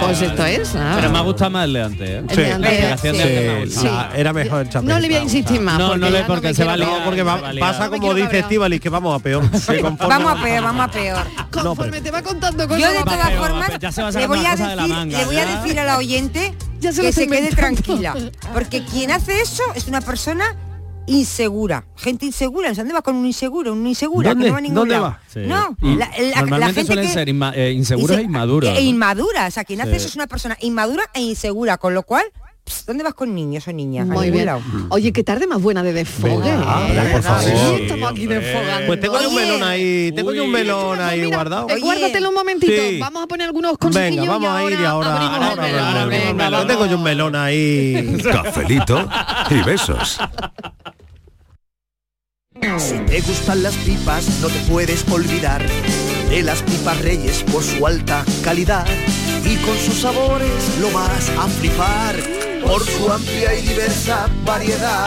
pues 0.03 0.21
esto 0.23 0.45
es. 0.45 0.75
ah. 0.77 0.93
Pero 0.97 1.11
me 1.11 1.19
ha 1.19 1.23
gustado 1.23 1.51
más 1.53 1.65
el 1.67 1.73
de 1.73 1.83
antes, 1.83 2.09
¿eh? 2.11 2.19
El 2.29 2.37
de 2.37 2.53
antes, 2.53 3.03
de 3.03 3.67
sí. 3.71 3.81
Sí. 3.81 3.89
era 4.17 4.33
mejor 4.33 4.63
el 4.63 4.69
chapéu. 4.69 4.89
No 4.89 4.99
le 4.99 5.09
voy 5.09 5.17
a 5.17 5.23
insistir 5.23 5.61
más. 5.61 5.79
No, 5.79 5.97
no 5.97 6.11
le- 6.11 6.25
porque 6.25 6.49
me 6.49 6.55
se 6.55 6.65
va 6.65 6.77
liar. 6.77 6.89
No, 6.91 7.05
porque 7.05 7.23
va- 7.23 7.41
pasa 7.61 7.85
No 7.87 7.91
como 7.93 8.15
dice 8.15 8.25
cabrear. 8.27 8.43
Estivali, 8.45 8.81
que 8.81 8.89
vamos 8.89 9.15
a 9.21 9.23
peor. 9.23 9.45
Vamos 9.99 10.33
a 10.39 10.43
peor, 10.43 10.63
vamos 10.65 10.85
a 10.85 10.91
peor. 10.91 11.27
Conforme 11.51 12.01
te 12.01 12.11
va 12.11 12.23
contando 12.23 12.67
cosas. 12.69 12.83
Yo 12.83 12.91
de 12.91 13.05
todas 13.05 13.33
formas 13.35 14.15
le 14.15 14.27
voy 14.27 14.45
a 14.45 14.57
decir, 14.57 14.67
le 15.17 15.25
voy 15.25 15.37
a 15.37 15.47
decir 15.47 15.79
a 15.81 15.85
la 15.85 15.99
oyente 15.99 16.55
Ya 16.81 16.91
se 16.91 16.99
lo 16.99 17.05
que 17.05 17.13
se 17.13 17.29
quede 17.29 17.51
tranquila, 17.51 18.13
porque 18.53 18.83
quien 18.85 19.13
hace 19.13 19.41
eso 19.41 19.63
es 19.77 19.87
una 19.87 20.01
persona 20.01 20.45
insegura, 21.07 21.85
gente 21.97 22.27
insegura. 22.27 22.73
¿Dónde 22.73 22.93
va 22.95 23.03
con 23.03 23.17
un 23.17 23.27
inseguro? 23.27 23.73
Un 23.73 23.87
insegura 23.87 24.31
¿Dónde? 24.31 24.45
que 24.45 24.49
no 24.51 24.53
va 24.55 24.59
a 24.59 24.63
ningún 24.63 24.75
¿Dónde 24.77 24.95
lado. 24.95 25.05
va? 25.07 25.21
Sí. 25.33 25.41
No, 25.47 25.77
Y 25.83 25.97
la, 25.97 26.11
la- 26.49 26.67
gente 26.67 26.85
suelen 26.85 27.07
que- 27.07 27.13
ser 27.13 27.29
inma- 27.29 27.53
eh, 27.55 27.73
inseguros 27.73 28.17
inse- 28.17 28.21
e 28.21 28.25
inmaduros. 28.25 28.71
E 28.79 28.83
inmadura, 28.83 29.47
o 29.47 29.51
sea, 29.51 29.65
quien 29.65 29.81
hace 29.81 29.97
eso 29.97 30.07
es 30.07 30.15
una 30.17 30.27
persona 30.27 30.57
inmadura 30.61 31.05
e 31.15 31.21
insegura, 31.21 31.79
con 31.79 31.95
lo 31.95 32.03
cual, 32.05 32.25
¿dónde 32.87 33.03
vas 33.03 33.15
con 33.15 33.35
niños 33.35 33.67
o 33.67 33.73
niñas? 33.73 34.07
Muy 34.07 34.31
bien. 34.31 34.47
lado. 34.47 34.61
Oye, 34.91 35.13
qué 35.13 35.25
tarde 35.25 35.47
más 35.49 35.61
buena 35.61 35.83
de 35.83 35.93
desfogue. 35.93 36.37
Venga, 36.51 36.53
¿eh? 36.53 36.85
hombre, 37.01 37.13
por 37.13 37.23
favor. 37.23 37.43
Sí, 37.43 37.51
estamos 37.83 38.11
aquí 38.13 38.27
desfogando. 38.27 38.87
Pues 38.87 39.01
tengo 39.01 39.21
yo 39.21 39.29
un 39.31 39.37
Oye. 39.37 39.45
melón 39.47 39.63
ahí, 39.65 40.13
tengo 40.15 40.33
yo 40.33 40.45
un 40.45 40.49
Uy. 40.51 40.55
melón 40.55 41.01
ahí 41.01 41.21
Mira, 41.23 41.37
guardado. 41.37 41.69
eh, 41.69 41.81
guárdatelo 41.81 42.29
un 42.29 42.35
momentito. 42.37 42.73
Sí. 42.73 42.99
Vamos 43.01 43.25
a 43.25 43.27
poner 43.27 43.47
algunos 43.49 43.77
consejillos 43.79 44.27
Venga, 44.27 44.39
vamos 44.39 44.61
y 44.61 44.65
a 44.65 44.71
ir 44.77 44.81
y 44.81 44.85
ahora, 44.85 45.17
ahora, 45.17 46.07
Venga, 46.07 46.67
tengo 46.67 46.87
yo 46.87 46.97
un 46.97 47.03
melón 47.03 47.35
ahí. 47.35 48.17
Cafelito 48.23 49.09
y 49.51 49.55
besos. 49.63 50.19
Si 52.79 52.99
te 53.01 53.21
gustan 53.21 53.63
las 53.63 53.75
pipas, 53.77 54.29
no 54.41 54.49
te 54.49 54.59
puedes 54.61 55.05
olvidar 55.11 55.63
de 56.31 56.43
las 56.43 56.63
pipas 56.63 57.01
Reyes 57.03 57.43
por 57.45 57.63
su 57.63 57.87
alta 57.87 58.25
calidad 58.43 58.87
y 59.45 59.57
con 59.57 59.77
sus 59.77 60.01
sabores 60.01 60.79
lo 60.81 60.91
vas 60.91 61.31
a 61.39 61.49
flipar 61.49 62.17
por 62.65 62.83
su 62.83 63.13
amplia 63.13 63.55
y 63.59 63.63
diversa 63.63 64.29
variedad. 64.45 65.07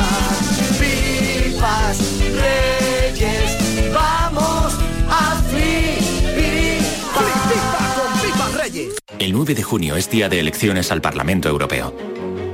Pipas 0.80 1.98
Reyes, 2.20 3.94
vamos 3.94 4.74
a 5.10 5.42
flipar 5.50 6.76
con 7.14 8.22
pipas 8.22 8.54
Reyes. 8.54 8.94
El 9.18 9.34
9 9.34 9.56
de 9.56 9.64
junio 9.64 9.96
es 9.96 10.10
día 10.10 10.30
de 10.30 10.40
elecciones 10.40 10.92
al 10.92 11.02
Parlamento 11.02 11.50
Europeo. 11.50 11.96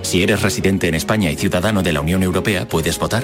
Si 0.04 0.24
eres 0.24 0.42
residente 0.42 0.88
en 0.88 0.96
España 0.96 1.30
y 1.32 1.36
ciudadano 1.36 1.84
de 1.84 1.92
la 1.92 2.02
Unión 2.02 2.24
Europea, 2.24 2.68
puedes 2.68 2.98
votar. 2.98 3.24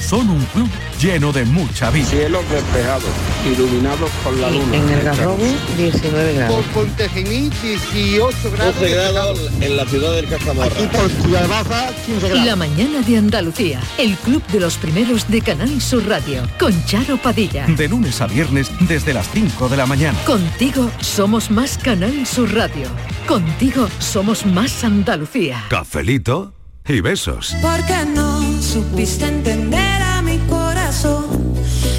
Son 0.00 0.28
un 0.30 0.44
club 0.46 0.68
lleno 1.00 1.32
de 1.32 1.44
mucha 1.44 1.90
vida. 1.90 2.06
Cielos 2.06 2.42
despejados, 2.50 3.10
iluminados 3.46 4.10
por 4.24 4.36
la 4.36 4.50
luna. 4.50 4.76
En 4.76 4.88
el 4.88 5.02
Garrobo, 5.02 5.44
19 5.76 6.34
grados. 6.34 6.56
Por 6.56 6.84
Pontejimí, 6.84 7.50
18 7.62 8.50
grados. 8.52 8.74
12 8.80 8.94
grados 8.94 9.50
en 9.60 9.76
la 9.76 9.84
ciudad 9.86 10.12
del 10.12 10.28
Cajamarra. 10.28 10.72
Aquí 10.72 10.86
por 10.86 11.10
Ciudad 11.10 11.48
Baja, 11.48 11.90
15 12.06 12.28
grados. 12.28 12.46
La 12.46 12.56
mañana 12.56 13.00
de 13.00 13.16
Andalucía, 13.18 13.80
el 13.98 14.16
club 14.16 14.42
de 14.48 14.60
los 14.60 14.76
primeros 14.76 15.28
de 15.28 15.40
Canal 15.42 15.80
Sur 15.80 16.06
Radio, 16.06 16.42
con 16.58 16.84
Charo 16.86 17.16
Padilla. 17.18 17.66
De 17.66 17.88
lunes 17.88 18.20
a 18.20 18.26
viernes 18.26 18.70
desde 18.80 19.12
las 19.12 19.28
5 19.30 19.68
de 19.68 19.76
la 19.76 19.86
mañana. 19.86 20.18
Contigo 20.24 20.90
somos 21.00 21.50
más 21.50 21.78
Canal 21.78 22.26
Sur 22.26 22.54
Radio. 22.54 22.88
Contigo 23.26 23.88
somos 23.98 24.46
más 24.46 24.84
Andalucía. 24.84 25.64
Cafelito 25.68 26.54
y 26.86 27.00
besos. 27.00 27.54
Porque 27.60 28.04
no 28.14 28.37
supiste 28.68 29.24
entender 29.24 30.02
a 30.02 30.20
mi 30.20 30.36
corazón 30.40 31.24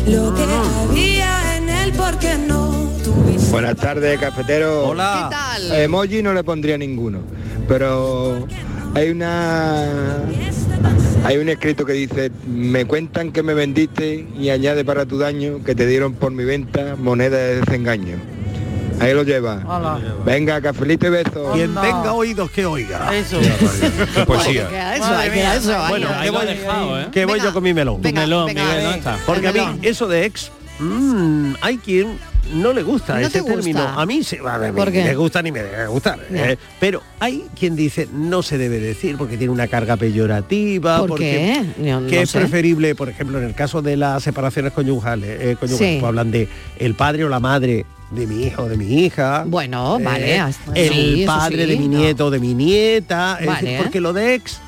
lo 0.07 0.35
que 0.35 0.43
había 0.43 1.57
en 1.57 1.67
él 1.67 1.91
porque 1.97 2.35
no 2.47 2.87
tuviste. 3.03 3.49
Buenas 3.49 3.75
tardes, 3.75 4.19
cafetero. 4.19 4.87
Hola. 4.87 5.29
¿Qué 5.29 5.35
tal? 5.35 5.79
Emoji 5.81 6.21
no 6.21 6.31
le 6.31 6.43
pondría 6.43 6.77
ninguno, 6.77 7.21
pero 7.67 8.45
hay 8.93 9.09
una 9.09 9.87
hay 11.25 11.37
un 11.37 11.49
escrito 11.49 11.85
que 11.85 11.93
dice, 11.93 12.31
me 12.47 12.85
cuentan 12.85 13.31
que 13.31 13.41
me 13.41 13.55
vendiste 13.55 14.27
y 14.37 14.49
añade 14.51 14.85
para 14.85 15.07
tu 15.07 15.17
daño 15.17 15.63
que 15.63 15.73
te 15.73 15.87
dieron 15.87 16.13
por 16.13 16.31
mi 16.31 16.43
venta 16.43 16.95
moneda 16.95 17.37
de 17.37 17.61
desengaño. 17.61 18.17
Ahí 18.99 19.13
lo 19.13 19.23
lleva. 19.23 20.03
Venga, 20.25 20.61
cafelito 20.61 21.07
y 21.07 21.09
beso. 21.09 21.51
Quien 21.53 21.73
tenga 21.75 22.13
oídos 22.13 22.51
que 22.51 22.65
oiga. 22.65 23.15
Eso. 23.15 23.39
Qué 23.39 24.25
poesía. 24.25 24.95
Eso, 24.95 25.21
eso. 25.21 25.83
Bueno, 25.89 26.07
Ahí 26.15 26.25
que 26.25 26.29
voy, 26.31 26.45
dejado, 26.45 26.99
¿eh? 27.01 27.07
que 27.11 27.25
voy 27.25 27.39
yo 27.39 27.53
con 27.53 27.63
mi 27.63 27.73
melón. 27.73 28.01
Venga, 28.01 28.21
melón, 28.21 28.47
venga, 28.47 28.61
Miguel, 28.63 28.77
a 28.79 28.83
¿dónde 28.83 28.89
ver. 28.89 28.97
está? 29.15 29.25
Porque 29.25 29.47
a 29.47 29.51
mí 29.53 29.79
eso 29.83 30.07
de 30.07 30.25
ex, 30.25 30.51
mm, 30.79 31.53
hay 31.61 31.77
quien 31.77 32.17
no 32.53 32.73
le 32.73 32.81
gusta 32.81 33.13
¿No 33.19 33.27
ese 33.27 33.41
gusta? 33.41 33.55
término. 33.57 33.81
A 33.87 34.05
mí 34.07 34.23
sí, 34.23 34.37
a 34.43 34.57
ver, 34.57 34.73
¿Por 34.73 34.87
ni 34.87 34.93
qué? 34.93 35.03
me 35.03 35.15
gusta 35.15 35.41
ni 35.43 35.51
me 35.51 35.61
debe 35.61 35.85
gustar. 35.87 36.19
Eh, 36.31 36.57
pero 36.79 37.03
hay 37.19 37.45
quien 37.57 37.75
dice 37.75 38.07
no 38.11 38.41
se 38.41 38.57
debe 38.57 38.79
decir 38.79 39.17
porque 39.17 39.37
tiene 39.37 39.53
una 39.53 39.67
carga 39.67 39.97
peyorativa. 39.97 40.99
¿Por 40.99 41.09
porque 41.09 41.73
qué? 41.77 41.83
Yo 41.87 41.99
no 42.01 42.07
que 42.07 42.21
es 42.23 42.29
sé. 42.31 42.39
preferible, 42.39 42.95
por 42.95 43.07
ejemplo, 43.09 43.37
en 43.37 43.45
el 43.45 43.53
caso 43.53 43.81
de 43.83 43.97
las 43.97 44.23
separaciones 44.23 44.73
conyugales, 44.73 45.29
eh, 45.29 45.57
conyugales, 45.59 45.77
Sí. 45.95 45.97
pues 45.99 46.07
hablan 46.09 46.31
de 46.31 46.47
el 46.79 46.95
padre 46.95 47.23
o 47.25 47.29
la 47.29 47.39
madre 47.39 47.85
de 48.11 48.25
mi 48.27 48.43
hijo 48.43 48.67
de 48.67 48.75
mi 48.77 49.05
hija. 49.05 49.43
Bueno, 49.47 49.99
eh, 49.99 50.03
vale. 50.03 50.39
hasta- 50.39 50.73
el 50.73 50.89
sí, 50.93 51.23
padre 51.27 51.65
sí, 51.65 51.71
de 51.71 51.77
mi 51.77 51.87
nieto 51.87 52.29
de 52.31 52.39
mi 52.39 52.53
nieta. 52.53 53.37
es 53.39 53.45
Vale. 53.45 53.61
decir, 53.69 53.83
porque 53.83 53.99
lo 54.01 54.13
de 54.13 54.33
ex, 54.35 54.59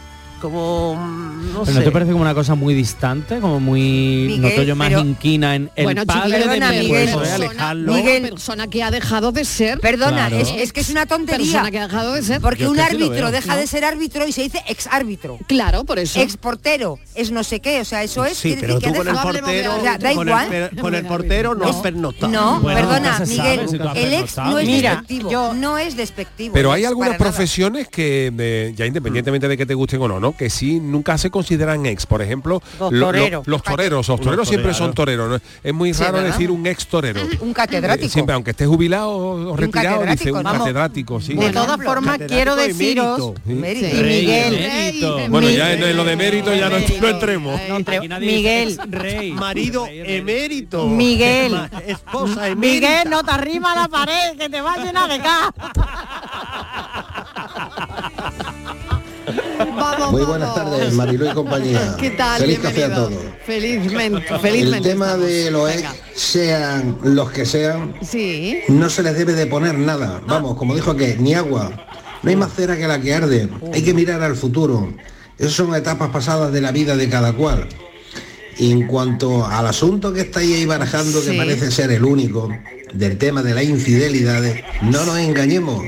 como 0.41 0.95
mm, 0.95 1.53
no 1.53 1.59
¿Pero 1.63 1.65
sé. 1.65 1.73
no 1.73 1.83
te 1.83 1.91
parece 1.91 2.11
como 2.11 2.23
una 2.23 2.33
cosa 2.33 2.55
muy 2.55 2.73
distante, 2.73 3.39
como 3.39 3.59
muy 3.59 3.81
Miguel, 4.27 4.41
noto 4.41 4.63
yo 4.63 4.75
más 4.75 4.89
pero- 4.89 4.99
inquina 5.01 5.55
en 5.55 5.69
el 5.75 5.83
bueno, 5.85 6.05
padre 6.05 6.39
de 6.39 6.43
perdona, 6.45 6.71
mi 6.71 6.79
Miguel, 6.79 7.09
hijo, 7.09 7.19
¿eh? 7.21 7.25
persona, 7.27 7.35
alejarlo. 7.35 7.93
Miguel. 7.93 8.21
persona 8.23 8.67
que 8.67 8.83
ha 8.83 8.91
dejado 8.91 9.31
de 9.31 9.45
ser 9.45 9.79
Perdona, 9.79 10.27
Claro. 10.27 10.37
es, 10.37 10.49
es 10.49 10.73
que 10.73 10.79
es 10.81 10.89
una 10.89 11.05
tontería. 11.05 11.45
persona 11.45 11.71
que 11.71 11.79
ha 11.79 11.87
dejado 11.87 12.13
de 12.13 12.23
ser 12.23 12.41
Porque 12.41 12.63
Yo 12.63 12.71
un 12.71 12.79
árbitro 12.79 13.09
veo. 13.09 13.31
deja 13.31 13.53
¿No? 13.53 13.59
de 13.59 13.67
ser 13.67 13.85
árbitro 13.85 14.27
y 14.27 14.31
se 14.31 14.43
dice 14.43 14.59
ex 14.67 14.87
árbitro. 14.87 15.37
claro 15.47 15.83
por 15.83 15.99
eso 15.99 16.19
Ex 16.19 16.37
portero, 16.37 16.99
es 17.15 17.31
no 17.31 17.43
sé 17.43 17.59
qué, 17.59 17.79
o 17.81 17.85
sea, 17.85 18.03
eso 18.03 18.25
es. 18.25 18.37
Sí, 18.37 18.57
pero 18.59 18.79
tú 18.79 18.91
que 18.91 18.97
con 18.97 19.07
el 19.07 19.15
portero, 19.15 19.75
O 19.77 19.81
sea, 19.81 19.97
da 19.97 20.13
con, 20.13 20.27
igual. 20.27 20.53
El, 20.53 20.69
con 20.81 20.95
el 20.95 21.05
portero 21.05 21.55
no 21.55 21.65
has 21.67 21.75
pernoctado. 21.77 22.31
No, 22.31 22.59
Bueno, 22.61 22.79
perdona, 22.79 23.19
Miguel, 23.27 23.69
si 23.69 23.75
el 23.99 24.13
ex 24.13 24.37
no 24.37 24.57
es 24.59 24.65
Mira, 24.67 24.89
despectivo, 24.95 25.31
yo- 25.31 25.53
no 25.53 25.77
es 25.77 25.95
despectivo. 25.95 26.53
Pero 26.53 26.69
no 26.69 26.73
hay 26.73 26.85
algunas 26.85 27.17
profesiones 27.17 27.87
que, 27.87 28.31
eh, 28.37 28.73
ya 28.75 28.85
independientemente 28.85 29.47
de 29.47 29.57
que 29.57 29.65
te 29.65 29.73
gusten 29.73 30.01
o 30.01 30.07
no, 30.07 30.19
¿no? 30.19 30.30
Que 30.37 30.49
sí 30.49 30.79
nunca 30.79 31.17
se 31.17 31.29
consideran 31.29 31.85
ex. 31.85 32.05
Por 32.05 32.21
ejemplo, 32.21 32.61
Los 32.79 32.91
lo- 32.91 32.99
lo- 32.99 33.05
toreros. 33.07 33.47
los 33.47 33.63
toreros. 33.63 34.07
Los 34.07 34.19
toreros 34.21 34.47
siempre 34.47 34.73
son 34.73 34.93
toreros. 34.93 35.29
¿no? 35.29 35.39
Es 35.63 35.73
muy 35.73 35.91
raro 35.93 36.21
decir 36.21 36.49
un 36.51 36.65
ex 36.67 36.87
torero. 36.87 37.21
Un 37.41 37.53
catedrático. 37.53 38.05
Eh, 38.07 38.09
Siempre, 38.09 38.33
aunque 38.35 38.51
esté 38.51 38.65
jubilado 38.65 39.09
o 39.11 39.55
retirado, 39.57 40.01
dice 40.01 40.07
catedrático, 40.07 40.37
un 40.37 40.43
vamos. 40.43 40.59
catedrático, 40.59 41.21
sí. 41.21 41.33
De 41.33 41.49
todas 41.51 41.81
formas, 41.83 42.19
quiero 42.27 42.55
deciros. 42.55 43.33
Mérito. 43.45 43.87
y 43.97 44.03
Miguel. 44.03 45.27
Bueno, 45.29 45.49
ya 45.49 45.73
en, 45.73 45.83
en 45.83 45.97
lo 45.97 46.03
de 46.03 46.15
mérito 46.15 46.53
ya 46.53 46.69
no, 46.69 46.77
no 46.79 47.07
entremos. 47.07 47.59
no 47.67 48.19
Miguel, 48.19 48.77
rey. 48.89 49.31
Marido 49.33 49.87
emérito. 49.89 50.87
Miguel. 50.87 51.55
Esposa 51.87 52.47
emérita. 52.47 52.55
Miguel, 52.55 53.09
no 53.09 53.23
te 53.23 53.31
arrima 53.31 53.75
la 53.75 53.87
pared, 53.87 54.37
que 54.37 54.49
te 54.49 54.61
va 54.61 54.73
a 54.73 54.77
llenar 54.77 55.09
de 55.09 55.17
gas. 55.17 55.51
Muy 60.11 60.23
buenas 60.23 60.53
tardes, 60.53 60.93
Mariló 60.93 61.31
y 61.31 61.33
compañía. 61.33 61.95
qué 61.99 62.11
tal 62.11 62.41
Feliz 62.41 62.59
café 62.59 62.83
a 62.85 62.93
todos. 62.95 63.13
felizmente 63.45 64.27
El 64.49 64.81
tema 64.81 65.05
estamos. 65.07 65.25
de 65.27 65.51
los 65.51 65.71
ex, 65.71 65.83
sean 66.15 66.97
los 67.03 67.31
que 67.31 67.45
sean, 67.45 67.95
sí 68.01 68.59
no 68.67 68.89
se 68.89 69.03
les 69.03 69.17
debe 69.17 69.33
de 69.33 69.45
poner 69.47 69.77
nada. 69.77 70.21
Vamos, 70.27 70.55
como 70.57 70.75
dijo 70.75 70.95
que 70.95 71.15
ni 71.17 71.33
agua. 71.33 71.71
No 72.23 72.29
hay 72.29 72.35
más 72.35 72.53
cera 72.53 72.77
que 72.77 72.87
la 72.87 72.99
que 73.01 73.13
arde. 73.15 73.49
Hay 73.73 73.81
que 73.81 73.93
mirar 73.93 74.21
al 74.21 74.35
futuro. 74.35 74.93
Esas 75.39 75.53
son 75.53 75.73
etapas 75.73 76.09
pasadas 76.11 76.51
de 76.53 76.61
la 76.61 76.71
vida 76.71 76.95
de 76.95 77.09
cada 77.09 77.33
cual. 77.33 77.67
Y 78.57 78.71
en 78.71 78.85
cuanto 78.85 79.45
al 79.45 79.65
asunto 79.65 80.13
que 80.13 80.21
estáis 80.21 80.55
ahí 80.55 80.65
barajando, 80.65 81.19
Sí. 81.21 81.31
que 81.31 81.37
parece 81.37 81.71
ser 81.71 81.89
el 81.91 82.05
único, 82.05 82.49
del 82.93 83.17
tema 83.17 83.41
de 83.41 83.55
las 83.55 83.63
infidelidades, 83.63 84.61
no 84.83 85.03
nos 85.05 85.17
engañemos. 85.17 85.83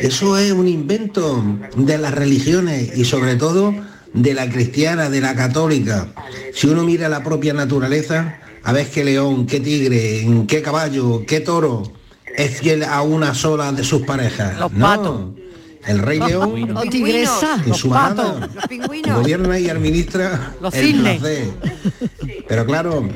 Eso 0.00 0.38
es 0.38 0.52
un 0.52 0.66
invento 0.66 1.44
de 1.76 1.98
las 1.98 2.14
religiones 2.14 2.96
y 2.96 3.04
sobre 3.04 3.36
todo 3.36 3.74
de 4.14 4.34
la 4.34 4.48
cristiana, 4.48 5.10
de 5.10 5.20
la 5.20 5.34
católica. 5.34 6.08
Si 6.54 6.66
uno 6.66 6.84
mira 6.84 7.08
la 7.08 7.22
propia 7.22 7.52
naturaleza, 7.52 8.38
a 8.62 8.72
ver 8.72 8.88
qué 8.88 9.04
león, 9.04 9.46
qué 9.46 9.60
tigre, 9.60 10.26
qué 10.48 10.62
caballo, 10.62 11.24
qué 11.26 11.40
toro 11.40 11.82
es 12.36 12.58
fiel 12.60 12.82
a 12.84 13.02
una 13.02 13.34
sola 13.34 13.72
de 13.72 13.84
sus 13.84 14.02
parejas. 14.02 14.58
Los 14.58 14.72
No. 14.72 14.86
patos. 14.86 15.20
El 15.86 15.98
rey 15.98 16.18
león 16.18 16.76
o 16.76 16.82
tigresa 16.82 17.62
en 17.64 17.72
su 17.72 17.88
manada 17.88 18.50
gobierna 19.14 19.58
y 19.58 19.70
administra 19.70 20.54
Los 20.60 20.74
el 20.74 21.00
placer. 21.00 21.48
Pero 22.46 22.66
claro, 22.66 23.08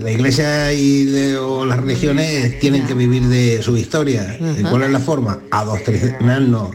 la 0.00 0.10
iglesia 0.10 0.72
y 0.72 1.04
de- 1.04 1.36
o 1.38 1.64
las 1.66 1.78
religiones 1.78 2.58
tienen 2.58 2.86
que 2.86 2.94
vivir 2.94 3.24
de 3.24 3.62
su 3.62 3.76
historia. 3.76 4.36
¿Y 4.58 4.62
cuál 4.62 4.82
es 4.84 4.90
la 4.90 5.00
forma? 5.00 5.40
Adoctrinarnos. 5.50 6.70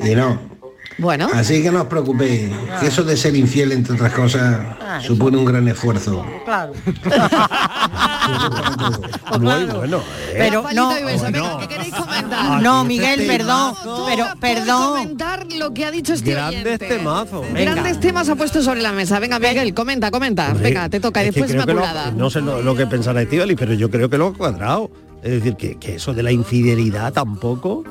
Y 0.00 0.14
no. 0.14 0.59
Bueno 1.00 1.28
Así 1.34 1.62
que 1.62 1.70
no 1.70 1.82
os 1.82 1.86
preocupéis, 1.88 2.50
que 2.80 2.86
eso 2.86 3.02
de 3.02 3.16
ser 3.16 3.34
infiel, 3.36 3.72
entre 3.72 3.94
otras 3.94 4.12
cosas, 4.12 4.60
supone 5.02 5.36
un 5.38 5.44
gran 5.44 5.66
esfuerzo. 5.68 6.24
Claro. 6.44 6.72
Muy 9.40 9.64
bueno. 9.64 9.98
¿eh? 9.98 10.34
Pero 10.36 10.62
Palito 10.62 10.82
no. 10.82 10.94
Venga, 11.04 11.30
no. 11.30 11.58
¿qué 11.58 11.68
queréis 11.68 11.94
comentar? 11.94 12.62
no, 12.62 12.84
Miguel, 12.84 13.26
perdón, 13.26 13.74
pero 14.06 14.26
perdón. 14.40 14.90
comentar 14.92 15.46
lo 15.52 15.72
que 15.72 15.84
ha 15.84 15.90
dicho 15.90 16.14
este 16.14 16.32
Grandes 16.32 16.64
oyente. 16.64 16.86
temazos. 16.86 17.46
Grandes 17.52 18.00
temas 18.00 18.28
ha 18.28 18.36
puesto 18.36 18.62
sobre 18.62 18.82
la 18.82 18.92
mesa. 18.92 19.18
Venga, 19.18 19.38
Miguel, 19.38 19.74
comenta, 19.74 20.10
comenta. 20.10 20.52
Venga, 20.54 20.88
te 20.88 21.00
toca. 21.00 21.24
Y 21.24 21.28
es 21.28 21.34
que 21.34 21.40
después 21.42 21.54
Inmaculada. 21.54 22.10
no 22.12 22.30
sé 22.30 22.40
lo, 22.40 22.62
lo 22.62 22.74
que 22.74 22.86
pensará 22.86 23.22
Estivali, 23.22 23.56
pero 23.56 23.74
yo 23.74 23.90
creo 23.90 24.08
que 24.10 24.18
lo 24.18 24.28
ha 24.28 24.34
cuadrado. 24.34 24.90
Es 25.22 25.32
decir, 25.32 25.56
que, 25.56 25.78
que 25.78 25.96
eso 25.96 26.14
de 26.14 26.22
la 26.22 26.32
infidelidad 26.32 27.12
tampoco, 27.12 27.84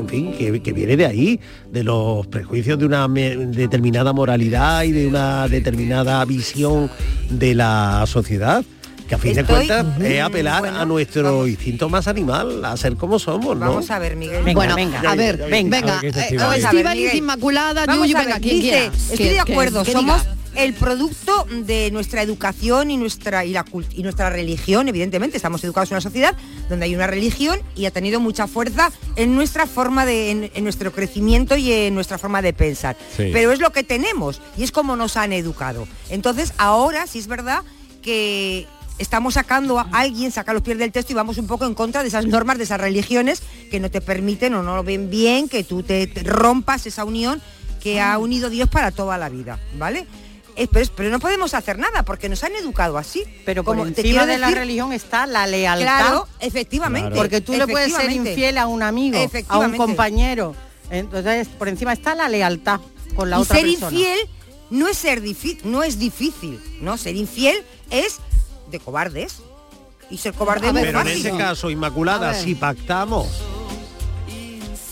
en 0.00 0.08
fin, 0.08 0.32
que, 0.32 0.60
que 0.62 0.72
viene 0.72 0.96
de 0.96 1.06
ahí, 1.06 1.40
de 1.70 1.84
los 1.84 2.26
prejuicios 2.26 2.78
de 2.78 2.86
una 2.86 3.08
determinada 3.08 4.12
moralidad 4.12 4.82
y 4.84 4.92
de 4.92 5.06
una 5.06 5.48
determinada 5.48 6.24
visión 6.24 6.90
de 7.30 7.54
la 7.54 8.04
sociedad. 8.06 8.64
Que 9.08 9.14
a 9.14 9.18
fin 9.18 9.32
de 9.32 9.42
cuentas 9.42 9.86
es 10.02 10.20
apelar 10.20 10.60
Bueno, 10.60 10.80
a 10.80 10.84
nuestro 10.84 11.46
instinto 11.46 11.88
más 11.88 12.06
animal, 12.08 12.62
a 12.62 12.76
ser 12.76 12.94
como 12.96 13.18
somos, 13.18 13.56
¿no? 13.56 13.66
Vamos 13.66 13.90
a 13.90 13.98
ver, 13.98 14.16
Miguel. 14.16 14.54
bueno, 14.54 14.76
venga, 14.76 15.00
A 15.00 15.14
ver, 15.14 15.38
¿qué 15.48 15.62
dice 16.02 16.20
eh, 16.20 16.22
Estivali? 16.24 16.36
Vamos 16.36 16.42
a 16.42 16.50
ver, 16.50 16.64
Estíbaliz, 16.66 17.02
Miguel. 17.04 17.16
Inmaculada, 17.16 17.86
Yuyu, 17.86 18.14
venga, 18.18 18.38
quien 18.38 18.56
dice, 18.56 18.68
quiera. 18.68 18.92
Estoy 19.10 19.28
de 19.28 19.40
acuerdo, 19.40 19.82
que 19.82 19.92
somos. 19.92 20.22
El 20.58 20.74
producto 20.74 21.46
de 21.48 21.90
nuestra 21.92 22.20
educación 22.20 22.90
y 22.90 22.96
nuestra 22.96 23.44
y, 23.44 23.52
la 23.52 23.64
y 23.94 24.02
nuestra 24.02 24.28
religión, 24.28 24.88
evidentemente. 24.88 25.36
Estamos 25.36 25.62
educados 25.62 25.90
en 25.90 25.94
una 25.94 26.00
sociedad 26.00 26.36
donde 26.68 26.86
hay 26.86 26.96
una 26.96 27.06
religión 27.06 27.60
y 27.76 27.86
ha 27.86 27.92
tenido 27.92 28.18
mucha 28.18 28.48
fuerza 28.48 28.90
en 29.14 29.36
nuestra 29.36 29.68
forma 29.68 30.04
de, 30.04 30.32
en, 30.32 30.50
en 30.52 30.64
nuestro 30.64 30.92
crecimiento 30.92 31.56
y 31.56 31.72
en 31.72 31.94
nuestra 31.94 32.18
forma 32.18 32.42
de 32.42 32.52
pensar. 32.52 32.96
Sí. 33.16 33.30
Pero 33.32 33.52
es 33.52 33.60
lo 33.60 33.70
que 33.70 33.84
tenemos 33.84 34.40
y 34.56 34.64
es 34.64 34.72
como 34.72 34.96
nos 34.96 35.16
han 35.16 35.32
educado. 35.32 35.86
Entonces, 36.10 36.52
ahora 36.58 37.06
sí 37.06 37.20
es 37.20 37.28
verdad 37.28 37.62
que 38.02 38.66
estamos 38.98 39.34
sacando 39.34 39.78
a 39.78 39.88
alguien, 39.92 40.32
saca 40.32 40.52
los 40.52 40.62
pies 40.62 40.78
del 40.78 40.90
texto 40.90 41.12
y 41.12 41.14
vamos 41.14 41.38
un 41.38 41.46
poco 41.46 41.66
en 41.66 41.74
contra 41.74 42.02
de 42.02 42.08
esas 42.08 42.26
normas, 42.26 42.58
de 42.58 42.64
esas 42.64 42.80
religiones 42.80 43.42
que 43.70 43.78
no 43.78 43.92
te 43.92 44.00
permiten 44.00 44.54
o 44.54 44.64
no 44.64 44.74
lo 44.74 44.82
ven 44.82 45.08
bien, 45.08 45.48
que 45.48 45.62
tú 45.62 45.84
te, 45.84 46.08
te 46.08 46.24
rompas 46.24 46.84
esa 46.86 47.04
unión 47.04 47.40
que 47.80 48.00
ha 48.00 48.18
unido 48.18 48.50
Dios 48.50 48.68
para 48.68 48.90
toda 48.90 49.18
la 49.18 49.28
vida, 49.28 49.60
¿vale? 49.78 50.04
Eh, 50.60 50.66
pero, 50.70 50.82
es- 50.82 50.90
pero 50.90 51.08
no 51.10 51.20
podemos 51.20 51.54
hacer 51.54 51.78
nada 51.78 52.02
porque 52.02 52.28
nos 52.28 52.42
han 52.42 52.54
educado 52.56 52.98
así. 52.98 53.22
Pero 53.46 53.62
por 53.64 53.76
Como 53.76 53.84
te 53.84 54.00
encima 54.00 54.02
quiero 54.22 54.26
de 54.26 54.38
la 54.38 54.48
decir- 54.48 54.58
religión 54.58 54.92
está 54.92 55.24
la 55.26 55.46
lealtad. 55.46 55.84
Claro, 55.84 56.28
efectivamente. 56.40 57.14
Porque 57.16 57.40
tú 57.40 57.52
le 57.54 57.66
puedes 57.68 57.92
ser 57.94 58.10
infiel 58.10 58.58
a 58.58 58.66
un 58.66 58.82
amigo, 58.82 59.18
a 59.48 59.58
un 59.58 59.76
compañero. 59.76 60.54
Entonces, 60.90 61.46
por 61.48 61.68
encima 61.68 61.92
está 61.92 62.14
la 62.14 62.28
lealtad 62.28 62.80
con 63.14 63.30
la 63.30 63.38
y 63.38 63.42
otra 63.42 63.56
ser 63.56 63.66
persona. 63.66 63.90
infiel 63.92 64.18
no 64.70 64.88
es 64.88 64.96
ser 64.98 65.20
difícil, 65.20 65.60
no 65.64 65.82
es 65.82 65.98
difícil, 65.98 66.60
¿no? 66.80 66.96
Ser 66.98 67.14
infiel 67.16 67.62
es 67.90 68.16
de 68.70 68.80
cobardes. 68.80 69.36
Y 70.10 70.18
ser 70.18 70.32
cobarde 70.34 70.66
es 70.68 70.72
muy 70.72 70.82
Pero 70.82 70.98
en 71.00 71.06
fácil. 71.06 71.26
ese 71.26 71.36
caso, 71.36 71.70
Inmaculada, 71.70 72.34
si 72.34 72.54
pactamos 72.54 73.28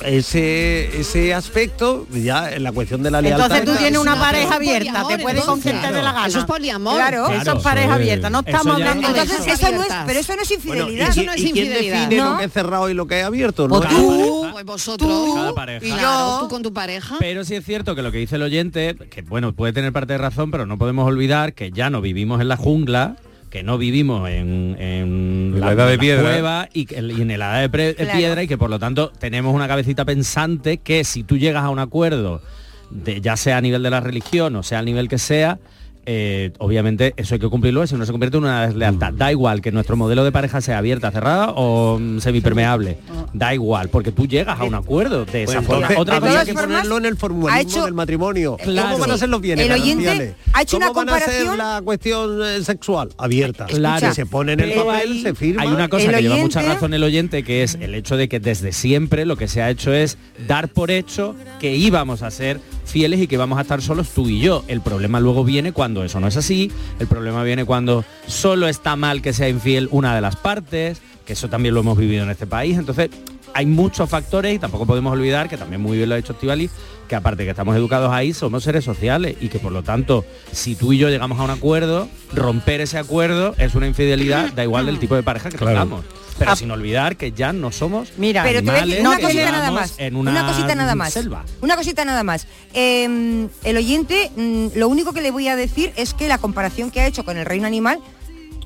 ese, 0.04 1.00
ese 1.00 1.32
aspecto, 1.34 2.06
ya 2.12 2.52
en 2.52 2.62
la 2.62 2.72
cuestión 2.72 3.02
de 3.02 3.10
la 3.10 3.20
lealtad... 3.20 3.46
Entonces 3.46 3.66
tú 3.74 3.78
tienes 3.78 4.00
una 4.00 4.18
pareja 4.18 4.54
abierta, 4.56 5.06
te 5.08 5.18
puedes 5.18 5.44
con 5.44 5.60
quien 5.60 5.80
te 5.80 5.86
dé 5.92 6.02
la 6.02 6.12
gana. 6.12 6.26
Eso 6.26 6.40
es 6.40 6.44
poliamor. 6.44 6.96
Claro, 6.96 7.24
Claro, 7.26 7.40
eso 7.42 7.56
es 7.56 7.62
pareja 7.62 7.94
abierta. 7.94 8.30
No 8.30 8.40
estamos 8.40 8.74
hablando 8.74 9.08
de 9.12 9.20
Entonces 9.20 9.46
eso. 9.46 9.66
eso 9.66 9.74
no 9.76 9.82
es, 9.82 9.88
pero 10.06 10.20
eso 10.20 10.36
no 10.36 10.42
es 10.42 10.48
Bueno, 10.64 10.82
infidelidad. 10.82 11.06
¿y, 11.06 11.10
eso 11.10 11.20
qui- 11.22 11.26
no 11.26 11.32
es 11.32 11.38
y 11.40 11.52
quién 11.52 11.66
infidelidad. 11.66 11.98
define 12.00 12.16
¿no? 12.22 12.32
lo 12.32 12.38
que 12.38 12.44
es 12.44 12.52
cerrado 12.52 12.90
y 12.90 12.94
lo 12.94 13.06
que 13.06 13.20
es 13.20 13.24
abierto? 13.26 13.68
¿no? 13.68 13.80
Tú, 13.80 14.48
pues 14.52 14.64
vosotros, 14.64 15.34
Cada 15.34 15.54
pareja. 15.54 15.86
y 15.86 15.90
Claro. 15.90 16.02
yo, 16.02 16.38
tú 16.42 16.48
con 16.48 16.62
tu 16.62 16.72
pareja. 16.72 17.16
Pero 17.18 17.44
sí 17.44 17.54
es 17.54 17.64
cierto 17.64 17.94
que 17.94 18.02
lo 18.02 18.12
que 18.12 18.18
dice 18.18 18.36
el 18.36 18.42
oyente, 18.42 18.96
que 19.10 19.22
bueno, 19.22 19.52
puede 19.54 19.72
tener 19.72 19.92
parte 19.92 20.12
de 20.14 20.18
razón, 20.18 20.50
pero 20.50 20.66
no 20.66 20.78
podemos 20.78 21.06
olvidar 21.06 21.54
que 21.54 21.70
ya 21.70 21.90
no 21.90 22.00
vivimos 22.00 22.40
en 22.40 22.48
la 22.48 22.56
jungla, 22.56 23.16
que 23.50 23.62
no 23.62 23.78
vivimos 23.78 24.28
en, 24.28 24.76
en 24.80 25.60
la 25.60 25.72
edad 25.72 25.88
de 25.88 25.98
piedra. 25.98 26.22
cueva 26.22 26.68
y, 26.72 26.86
en 26.94 27.28
la 27.28 27.34
edad 27.34 27.60
de, 27.62 27.68
pre- 27.70 27.86
de 27.88 27.94
Claro. 27.94 28.18
piedra 28.18 28.42
y 28.42 28.48
que 28.48 28.58
por 28.58 28.70
lo 28.70 28.78
tanto 28.78 29.12
tenemos 29.18 29.54
una 29.54 29.68
cabecita 29.68 30.04
pensante 30.04 30.78
que 30.78 31.04
si 31.04 31.22
tú 31.22 31.36
llegas 31.38 31.62
a 31.64 31.70
un 31.70 31.78
acuerdo, 31.78 32.42
de, 32.90 33.20
ya 33.20 33.36
sea 33.36 33.56
a 33.56 33.60
nivel 33.60 33.82
de 33.82 33.90
la 33.90 34.00
religión 34.00 34.54
o 34.56 34.62
sea 34.62 34.78
a 34.80 34.82
nivel 34.82 35.08
que 35.08 35.18
sea, 35.18 35.58
eh, 36.06 36.52
obviamente 36.58 37.12
eso 37.16 37.34
hay 37.34 37.40
que 37.40 37.48
cumplirlo, 37.48 37.82
eso 37.82 37.96
no 37.98 38.06
se 38.06 38.12
convierte 38.12 38.36
en 38.38 38.44
una 38.44 38.66
deslealtad. 38.66 39.12
Da 39.12 39.30
igual 39.32 39.60
que 39.60 39.72
nuestro 39.72 39.96
modelo 39.96 40.24
de 40.24 40.32
pareja 40.32 40.60
sea 40.60 40.78
abierta, 40.78 41.10
cerrada 41.10 41.50
o 41.56 41.98
mm, 42.00 42.20
semipermeable. 42.20 42.98
Da 43.32 43.52
igual, 43.54 43.88
porque 43.88 44.12
tú 44.12 44.26
llegas 44.26 44.58
a 44.60 44.64
un 44.64 44.74
acuerdo 44.74 45.24
de 45.24 45.42
esa 45.42 45.54
Pues 45.54 45.66
forma. 45.66 45.80
entonces, 45.88 45.98
Otra 45.98 46.16
habría 46.16 46.44
que 46.44 46.54
ponerlo 46.54 46.98
en 46.98 47.04
el 47.06 47.16
ha 47.50 47.60
hecho- 47.60 47.84
del 47.84 47.94
matrimonio. 47.94 48.56
Claro. 48.62 48.88
¿Cómo 48.92 48.98
van 49.00 49.10
a 49.10 49.18
ser 49.18 49.28
los 49.28 49.40
bienes 49.40 49.66
El 49.66 49.72
oyente 49.72 50.04
gananciales? 50.04 50.34
ha 50.52 50.62
hecho 50.62 50.76
una 50.76 50.86
¿Cómo 50.88 50.96
van 51.04 51.08
a 51.08 51.18
ser 51.18 51.44
comparación- 51.46 51.58
la 51.58 51.82
cuestión 51.82 52.40
eh, 52.44 52.62
sexual? 52.64 53.08
Abierta. 53.18 53.66
Claro. 53.66 54.08
Si 54.08 54.14
se 54.14 54.26
pone 54.26 54.52
en 54.52 54.60
el 54.60 54.70
Pero 54.70 54.86
papel, 54.86 55.10
ahí 55.12 55.22
se 55.22 55.34
firma. 55.34 55.62
Hay 55.62 55.68
una 55.68 55.88
cosa 55.88 56.06
El 56.06 56.14
que 56.14 56.22
lleva 56.22 56.34
oyente- 56.36 56.42
mucha 56.58 56.62
razón 56.74 56.94
el 56.94 57.02
oyente, 57.02 57.42
que 57.42 57.62
es 57.62 57.74
el 57.80 57.94
hecho 57.94 58.16
de 58.16 58.28
que 58.28 58.40
desde 58.40 58.72
siempre 58.72 59.26
lo 59.26 59.36
que 59.36 59.48
se 59.48 59.60
ha 59.62 59.70
hecho 59.70 59.92
es 59.92 60.18
dar 60.46 60.68
por 60.68 60.90
hecho 60.90 61.34
que 61.58 61.74
íbamos 61.74 62.22
a 62.22 62.30
ser 62.30 62.60
fieles 62.96 63.20
y 63.20 63.26
que 63.26 63.36
vamos 63.36 63.58
a 63.58 63.60
estar 63.60 63.82
solos 63.82 64.08
tú 64.08 64.26
y 64.26 64.40
yo. 64.40 64.64
El 64.68 64.80
problema 64.80 65.20
luego 65.20 65.44
viene 65.44 65.72
cuando 65.72 66.02
eso 66.02 66.18
no 66.18 66.28
es 66.28 66.36
así, 66.38 66.72
el 66.98 67.06
problema 67.06 67.42
viene 67.42 67.66
cuando 67.66 68.06
solo 68.26 68.68
está 68.68 68.96
mal 68.96 69.20
que 69.20 69.34
sea 69.34 69.50
infiel 69.50 69.90
una 69.90 70.14
de 70.14 70.22
las 70.22 70.36
partes, 70.36 71.02
que 71.26 71.34
eso 71.34 71.50
también 71.50 71.74
lo 71.74 71.80
hemos 71.80 71.98
vivido 71.98 72.24
en 72.24 72.30
este 72.30 72.46
país. 72.46 72.78
Entonces, 72.78 73.10
hay 73.52 73.66
muchos 73.66 74.08
factores 74.08 74.54
y 74.54 74.58
tampoco 74.58 74.86
podemos 74.86 75.12
olvidar, 75.12 75.46
que 75.46 75.58
también 75.58 75.82
muy 75.82 75.98
bien 75.98 76.08
lo 76.08 76.14
ha 76.14 76.16
dicho 76.16 76.32
Estivali, 76.32 76.70
que 77.06 77.14
aparte 77.16 77.44
que 77.44 77.50
estamos 77.50 77.76
educados 77.76 78.12
ahí, 78.12 78.32
somos 78.32 78.64
seres 78.64 78.84
sociales 78.84 79.36
y 79.40 79.48
que 79.48 79.58
por 79.58 79.72
lo 79.72 79.82
tanto, 79.82 80.24
si 80.52 80.74
tú 80.74 80.92
y 80.92 80.98
yo 80.98 81.08
llegamos 81.08 81.38
a 81.40 81.44
un 81.44 81.50
acuerdo, 81.50 82.08
romper 82.34 82.80
ese 82.80 82.98
acuerdo 82.98 83.54
es 83.58 83.74
una 83.74 83.86
infidelidad, 83.86 84.52
da 84.52 84.62
igual 84.64 84.86
del 84.86 84.98
tipo 84.98 85.14
de 85.14 85.22
pareja 85.22 85.50
que 85.50 85.56
Claro. 85.58 85.80
tengamos. 85.80 86.04
Pero 86.38 86.54
sin 86.54 86.70
olvidar 86.70 87.16
que 87.16 87.32
ya 87.32 87.54
no 87.54 87.72
somos 87.72 88.12
Mira, 88.18 88.42
Pero 88.42 88.60
te 88.60 88.66
voy 88.66 88.74
a 88.78 88.82
decir 88.84 88.94
animales 88.98 89.20
una 89.22 89.26
cosita 89.26 89.52
nada 89.52 89.70
más. 89.70 89.94
En 89.96 90.16
una, 90.16 90.30
una, 90.32 90.46
cosita 90.46 90.74
nada 90.74 90.94
más. 90.94 91.12
selva. 91.14 91.44
Una 91.62 91.76
cosita 91.76 92.04
nada 92.04 92.22
más. 92.24 92.46
Eh, 92.74 93.48
el 93.64 93.76
oyente, 93.78 94.30
mm, 94.36 94.66
lo 94.78 94.88
único 94.88 95.14
que 95.14 95.22
le 95.22 95.30
voy 95.30 95.48
a 95.48 95.56
decir 95.56 95.92
es 95.96 96.12
que 96.12 96.28
la 96.28 96.36
comparación 96.36 96.90
que 96.90 97.00
ha 97.00 97.06
hecho 97.06 97.24
con 97.24 97.38
el 97.38 97.46
reino 97.46 97.66
animal, 97.66 98.00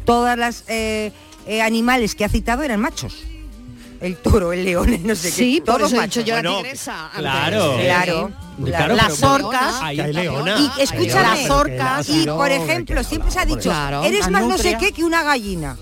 todas 0.05 0.36
las 0.36 0.64
eh, 0.66 1.12
eh, 1.47 1.62
animales 1.62 2.16
que 2.16 2.24
ha 2.24 2.28
citado 2.28 2.64
eran 2.64 2.80
machos. 2.80 3.22
El 4.01 4.17
toro, 4.17 4.53
el 4.53 4.65
león, 4.65 4.93
el 4.93 5.07
no 5.07 5.15
sé 5.15 5.29
qué. 5.29 5.35
Sí, 5.35 5.63
por 5.65 5.77
todos 5.77 5.93
eso 5.93 6.01
he 6.01 6.07
dicho 6.07 6.21
machos. 6.21 6.25
yo 6.25 6.35
la 6.37 6.41
Bueno, 6.43 6.57
tigresa. 6.63 7.11
claro. 7.17 7.77
Sí. 7.77 7.83
Claro. 7.85 8.31
Claro, 8.65 8.95
Las 8.97 9.23
orcas. 9.23 9.75
Y 9.93 9.97
leona, 9.97 10.57
las 11.23 11.51
orcas, 11.51 12.09
Y 12.09 12.27
por 12.27 12.51
ejemplo, 12.51 13.03
siempre 13.05 13.31
se 13.31 13.39
ha 13.41 13.45
dicho, 13.47 13.71
Claro. 13.71 14.05
eres 14.05 14.31
más 14.31 14.45
no 14.45 14.57
sé 14.59 14.77
qué 14.79 14.93
que 14.93 15.05
una 15.05 15.23
gallina. 15.23 15.77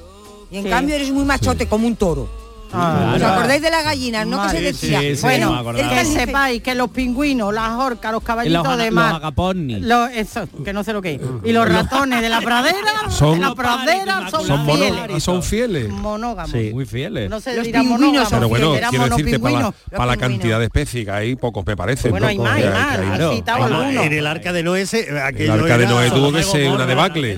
Y 0.50 0.58
en 0.58 0.64
Sí. 0.64 0.70
cambio 0.70 0.94
eres 0.96 1.10
muy 1.10 1.24
machote 1.24 1.66
como 1.66 1.86
un 1.86 1.96
toro. 1.96 2.28
Ah, 2.72 3.14
¿Os 3.16 3.22
acordáis 3.22 3.62
de 3.62 3.70
la 3.70 3.82
gallina? 3.82 4.24
¿No? 4.24 4.42
Que 4.42 4.48
se 4.50 4.60
decía. 4.60 5.00
sí, 5.00 5.16
sí, 5.16 5.22
bueno, 5.22 5.50
no 5.52 5.58
acordaba. 5.58 5.88
que 5.90 6.04
sepáis 6.04 6.62
que 6.62 6.74
los 6.74 6.90
pingüinos, 6.90 7.52
las 7.54 7.70
orcas, 7.72 8.12
los 8.12 8.22
caballitos 8.22 8.66
los, 8.66 8.76
de 8.78 8.84
los 8.86 8.94
mar, 8.94 9.14
agapornis. 9.14 9.80
los- 9.82 10.10
eso, 10.10 10.48
que 10.64 10.72
no 10.72 10.84
sé 10.84 10.92
lo 10.92 11.00
que 11.02 11.14
es, 11.14 11.20
y 11.44 11.52
los 11.52 11.68
ratones 11.68 12.20
de 12.20 12.28
la 12.28 12.40
pradera, 12.40 12.76
Son- 13.10 13.38
de 13.40 13.46
la 13.46 13.54
pradera 13.54 14.28
son, 14.30 14.46
Son, 14.46 14.66
fieles, 14.66 14.92
y 15.16 15.20
son 15.20 15.42
fieles. 15.42 15.88
monógamos. 15.88 16.50
Sí. 16.52 16.70
Muy 16.72 16.84
fieles. 16.86 17.30
No 17.30 17.40
se 17.40 17.56
Los 17.56 17.64
dirá 17.64 17.80
pingüinos 17.80 18.00
monógamos, 18.08 18.28
son 18.28 18.38
Pero 18.38 18.48
bueno, 18.48 18.88
quiero 18.90 19.04
decirte, 19.08 19.38
para, 19.38 19.54
la- 19.54 19.58
monopingüinos. 19.60 19.74
para 19.90 19.98
la 19.98 20.06
Los 20.06 20.14
pingüinos. 20.16 20.38
cantidad 20.40 20.58
de 20.58 20.64
especies 20.66 21.04
que 21.04 21.10
hay, 21.10 21.36
pocos 21.36 21.64
me 21.66 21.76
parecen. 21.76 22.10
Bueno, 22.10 22.26
hay 22.26 22.38
más, 22.38 22.52
hay 22.52 22.62
que 22.62 22.68
más, 22.70 22.96
que 22.96 23.02
hay. 23.04 23.42
algunos. 23.46 24.04
en 24.06 24.12
el 24.12 24.26
arca 24.26 24.52
de 24.52 24.62
Noé 24.62 24.86
se, 24.86 25.08
El 25.08 25.18
aquello 25.18 25.52
arca 25.54 25.78
de 25.78 25.86
Noé 25.86 26.10
tuvo 26.10 26.32
que 26.32 26.42
ser 26.42 26.68
una 26.70 26.86
debacle. 26.86 27.36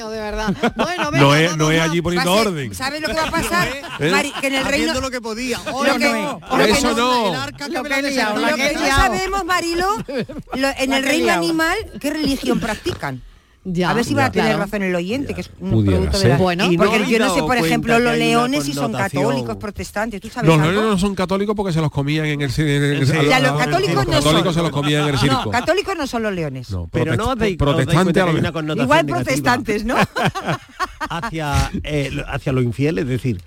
Mío, 0.00 0.10
de 0.10 0.18
verdad. 0.18 0.54
Bueno, 0.76 1.10
venga, 1.10 1.20
No 1.26 1.34
es, 1.34 1.42
vamos 1.50 1.58
no 1.58 1.70
es 1.70 1.80
allí 1.80 2.00
poniendo 2.02 2.36
ser- 2.38 2.46
orden. 2.48 2.74
¿Sabes 2.74 3.00
lo 3.02 3.08
que 3.08 3.14
va 3.14 3.24
a 3.28 3.30
pasar? 3.30 3.68
¿Eh? 4.00 4.10
Mari? 4.10 4.32
que 4.40 4.46
en 4.46 4.54
el 4.54 4.64
reino... 4.64 5.00
lo 5.00 5.10
que 5.10 5.20
podía. 5.20 5.58
Lo 5.66 5.76
Oye, 5.76 5.92
que- 5.98 5.98
no, 5.98 6.40
lo 6.50 6.56
que 6.64 6.70
Eso 6.70 6.94
no. 6.94 7.34
Lo 7.68 7.82
que 7.82 8.02
liado, 8.10 8.40
Lo 8.40 8.56
que 8.56 8.74
sabemos, 8.88 9.44
Marilo, 9.44 9.88
lo- 10.54 10.68
en 10.78 10.90
La 10.90 10.96
el 10.96 11.04
reino 11.04 11.24
liado. 11.26 11.38
animal, 11.42 11.76
¿qué 12.00 12.10
religión 12.10 12.60
practican? 12.60 13.22
Ya, 13.62 13.90
a 13.90 13.94
ver 13.94 14.06
si 14.06 14.14
va 14.14 14.24
a 14.24 14.32
tener 14.32 14.52
claro. 14.52 14.64
razón 14.64 14.82
el 14.84 14.94
oyente, 14.94 15.34
que 15.34 15.42
es 15.42 15.50
un 15.60 15.70
Pudiera 15.70 15.98
producto 15.98 16.18
de 16.18 16.28
la... 16.30 16.36
Bueno, 16.38 16.64
Y 16.72 16.76
no 16.78 16.82
porque 16.82 16.96
habéis 16.96 17.10
yo 17.10 17.18
no 17.18 17.34
sé, 17.34 17.40
por 17.42 17.56
ejemplo, 17.58 17.98
los 17.98 18.16
leones 18.16 18.64
si 18.64 18.72
son 18.72 18.90
católicos, 18.90 19.56
protestantes, 19.58 20.18
¿tú 20.18 20.30
sabes 20.30 20.48
Los 20.48 20.58
algo? 20.60 20.70
leones 20.72 20.90
no 20.92 20.98
son 20.98 21.14
católicos 21.14 21.54
porque 21.54 21.74
se 21.74 21.80
los 21.82 21.90
comían 21.90 22.24
en 22.24 22.40
el, 22.40 22.50
en 22.58 22.82
el- 23.02 23.28
Ya, 23.28 23.38
los 23.40 23.52
católicos 23.58 24.06
no 24.06 24.12
católicos 24.12 24.54
se 24.54 24.62
los 24.62 24.70
comían 24.70 25.02
en 25.02 25.08
el 25.14 25.18
circo. 25.18 25.42
No, 25.44 25.50
católicos 25.50 25.94
no 25.94 26.06
son 26.06 26.22
los 26.22 26.32
leones. 26.32 26.70
No, 26.70 26.88
Pero 26.90 27.16
no 27.16 27.24
os 27.24 27.28
dais- 27.30 27.32
os 27.34 27.38
dais 27.38 27.56
protestante 27.58 27.94
cuenta 28.04 28.12
que 28.14 28.20
a 28.20 28.24
lo 28.24 28.28
hay 28.30 28.34
mejor. 28.36 28.40
una 28.40 28.52
connotación 28.52 28.84
Igual 28.86 29.06
protestantes, 29.06 29.84
¿no? 29.84 29.96
hacia, 31.10 31.70
eh, 31.84 32.10
hacia 32.28 32.52
lo 32.52 32.62
infiel, 32.62 32.98
es 32.98 33.06
decir, 33.06 33.42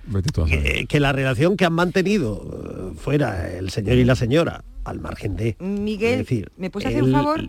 que, 0.48 0.86
que 0.88 1.00
la 1.00 1.12
relación 1.12 1.58
que 1.58 1.66
han 1.66 1.74
mantenido 1.74 2.92
eh, 2.94 2.98
fuera 2.98 3.50
el 3.52 3.70
señor 3.70 3.98
y 3.98 4.06
la 4.06 4.16
señora, 4.16 4.64
al 4.86 5.00
margen 5.00 5.36
de... 5.36 5.56
Miguel, 5.60 6.20
decir, 6.20 6.52
¿me 6.58 6.70
puedes 6.70 6.90
hacer 6.90 7.04
un 7.04 7.12
favor? 7.12 7.48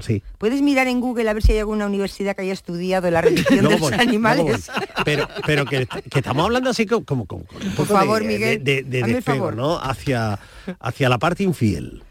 Sí. 0.00 0.22
¿Puedes 0.38 0.62
mirar 0.62 0.88
en 0.88 1.00
Google 1.00 1.28
a 1.28 1.32
ver 1.34 1.42
si 1.42 1.52
hay 1.52 1.58
alguna 1.58 1.86
universidad 1.86 2.34
que 2.34 2.42
haya 2.42 2.52
estudiado 2.52 3.10
la 3.10 3.20
religión 3.20 3.64
de 3.68 3.78
los 3.78 3.92
animales? 3.92 4.70
Pero, 5.04 5.28
pero 5.46 5.64
que, 5.66 5.86
que 5.86 6.18
estamos 6.20 6.44
hablando 6.44 6.70
así 6.70 6.86
como, 6.86 7.04
como, 7.04 7.26
como 7.26 7.44
un 7.62 7.72
poco 7.74 7.92
favor, 7.94 8.22
de, 8.22 8.28
Miguel, 8.28 8.64
de, 8.64 8.82
de- 8.82 9.02
de 9.02 9.12
despego, 9.14 9.38
favor. 9.38 9.54
¿no? 9.56 9.78
Hacia, 9.78 10.38
hacia 10.80 11.08
la 11.08 11.18
parte 11.18 11.42
infiel. 11.42 12.02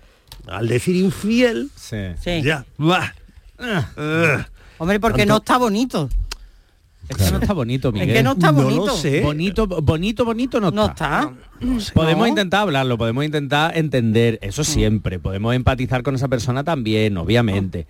Al 0.48 0.68
decir 0.68 0.96
infiel, 0.96 1.70
Sí. 1.76 2.42
Ya, 2.44 2.66
va. 2.80 3.14
Ugh. 3.60 4.46
Hombre, 4.80 5.00
porque 5.00 5.20
Tanto- 5.20 5.34
no 5.34 5.38
está 5.38 5.58
bonito. 5.58 6.10
Es 7.12 7.26
que 7.26 7.32
no 7.32 7.38
está 7.40 7.54
bonito, 7.54 7.92
Miguel. 7.92 8.10
Es 8.10 8.16
que 8.18 8.24
no 8.24 8.32
está 8.34 8.52
No 8.52 8.58
lo 8.60 8.64
bonito. 8.66 8.96
sé. 8.98 9.22
Bonito, 9.22 9.68
bonito, 9.68 10.26
bonito 10.26 10.60
no, 10.60 10.72
No 10.72 10.86
está. 10.88 11.32
está. 11.60 11.94
Podemos 11.94 12.24
No. 12.24 12.28
intentar 12.28 12.62
hablarlo, 12.62 12.98
podemos 12.98 13.24
intentar 13.24 13.78
entender, 13.78 14.40
eso 14.42 14.64
siempre. 14.64 15.20
Podemos 15.20 15.54
empatizar 15.56 16.04
con 16.04 16.16
esa 16.16 16.28
persona 16.28 16.64
también, 16.64 17.18
obviamente. 17.18 17.88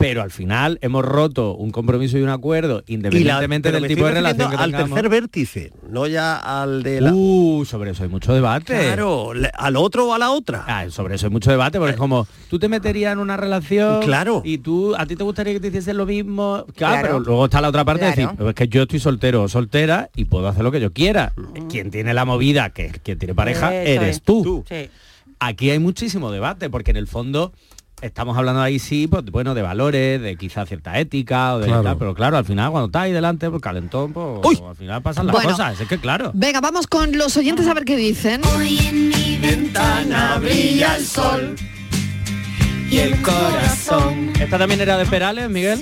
Pero 0.00 0.22
al 0.22 0.30
final 0.30 0.78
hemos 0.80 1.04
roto 1.04 1.54
un 1.56 1.70
compromiso 1.70 2.16
y 2.16 2.22
un 2.22 2.30
acuerdo, 2.30 2.78
la- 2.78 2.84
independientemente 2.94 3.70
del 3.70 3.86
tipo 3.86 4.06
de 4.06 4.12
relación 4.12 4.50
que 4.50 4.56
refiriendo 4.56 4.62
al 4.64 4.70
tengamos. 4.70 4.94
tercer 4.94 5.10
vértice, 5.10 5.72
no 5.90 6.06
ya 6.06 6.36
al 6.62 6.82
de 6.82 7.02
la... 7.02 7.12
Uh, 7.12 7.66
sobre 7.66 7.90
eso 7.90 8.02
hay 8.04 8.08
mucho 8.08 8.32
debate. 8.32 8.72
Claro, 8.78 9.34
le- 9.34 9.50
al 9.54 9.76
otro 9.76 10.08
o 10.08 10.14
a 10.14 10.18
la 10.18 10.30
otra. 10.30 10.64
Ah, 10.66 10.86
sobre 10.88 11.16
eso 11.16 11.26
hay 11.26 11.32
mucho 11.32 11.50
debate, 11.50 11.76
porque 11.78 11.92
es 11.92 11.98
como, 11.98 12.26
tú 12.48 12.58
te 12.58 12.68
meterías 12.68 13.12
en 13.12 13.18
una 13.18 13.36
relación 13.36 14.00
Claro. 14.02 14.40
y 14.42 14.56
tú, 14.56 14.96
a 14.96 15.04
ti 15.04 15.16
te 15.16 15.22
gustaría 15.22 15.52
que 15.52 15.60
te 15.60 15.68
hiciesen 15.68 15.98
lo 15.98 16.06
mismo. 16.06 16.64
Claro, 16.74 16.92
Claro. 16.94 17.02
pero 17.02 17.20
luego 17.20 17.44
está 17.44 17.60
la 17.60 17.68
otra 17.68 17.84
parte 17.84 18.06
de 18.06 18.12
Claro. 18.14 18.28
decir, 18.30 18.38
"Pues 18.38 18.48
es 18.48 18.54
que 18.54 18.68
yo 18.68 18.82
estoy 18.84 19.00
soltero 19.00 19.42
o 19.42 19.48
soltera 19.48 20.08
y 20.16 20.24
puedo 20.24 20.48
hacer 20.48 20.64
lo 20.64 20.72
que 20.72 20.80
yo 20.80 20.94
quiera. 20.94 21.34
Quien 21.68 21.90
tiene 21.90 22.14
la 22.14 22.24
movida, 22.24 22.70
que 22.70 22.88
quien 23.04 23.18
tiene 23.18 23.34
pareja, 23.34 23.74
Eso 23.74 24.00
eres 24.02 24.16
es. 24.16 24.22
tú. 24.22 24.64
Sí. 24.66 24.88
Aquí 25.42 25.70
hay 25.70 25.78
muchísimo 25.78 26.30
debate, 26.30 26.68
porque 26.70 26.90
en 26.90 26.96
el 26.98 27.06
fondo 27.06 27.52
estamos 28.02 28.36
hablando 28.36 28.60
ahí 28.62 28.78
sí, 28.78 29.06
pues 29.06 29.24
bueno, 29.26 29.54
de 29.54 29.62
valores, 29.62 30.20
de 30.20 30.36
quizá 30.36 30.64
cierta 30.66 30.98
ética 30.98 31.54
o 31.54 31.58
de 31.58 31.66
Claro. 31.66 31.82
tal, 31.82 31.98
pero 31.98 32.14
claro, 32.14 32.36
al 32.36 32.44
final 32.44 32.70
cuando 32.70 32.86
estás 32.86 33.02
ahí 33.02 33.12
delante, 33.12 33.48
pues 33.50 33.62
calentón, 33.62 34.12
pues 34.12 34.60
al 34.66 34.76
final 34.76 35.02
pasan 35.02 35.26
las 35.26 35.34
Bueno. 35.34 35.50
cosas. 35.50 35.80
Es 35.80 35.88
que 35.88 35.98
claro. 35.98 36.30
Venga, 36.34 36.60
vamos 36.60 36.86
con 36.86 37.16
los 37.18 37.36
oyentes 37.36 37.66
a 37.66 37.74
ver 37.74 37.84
qué 37.84 37.96
dicen. 37.96 38.40
ventana 39.40 40.38
brilla 40.38 40.96
el 40.96 41.04
sol 41.06 41.56
y 42.90 42.98
el 42.98 43.20
corazón. 43.22 44.32
¿Esta 44.40 44.58
también 44.58 44.80
era 44.80 44.98
de 44.98 45.06
Perales, 45.06 45.48
Miguel? 45.50 45.78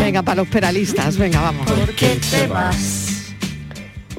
Venga, 0.00 0.22
para 0.22 0.36
los 0.42 0.48
peralistas, 0.48 1.16
venga, 1.16 1.40
vamos. 1.40 1.66
¿Qué 1.96 2.18
te 2.30 2.46
vas? 2.46 3.34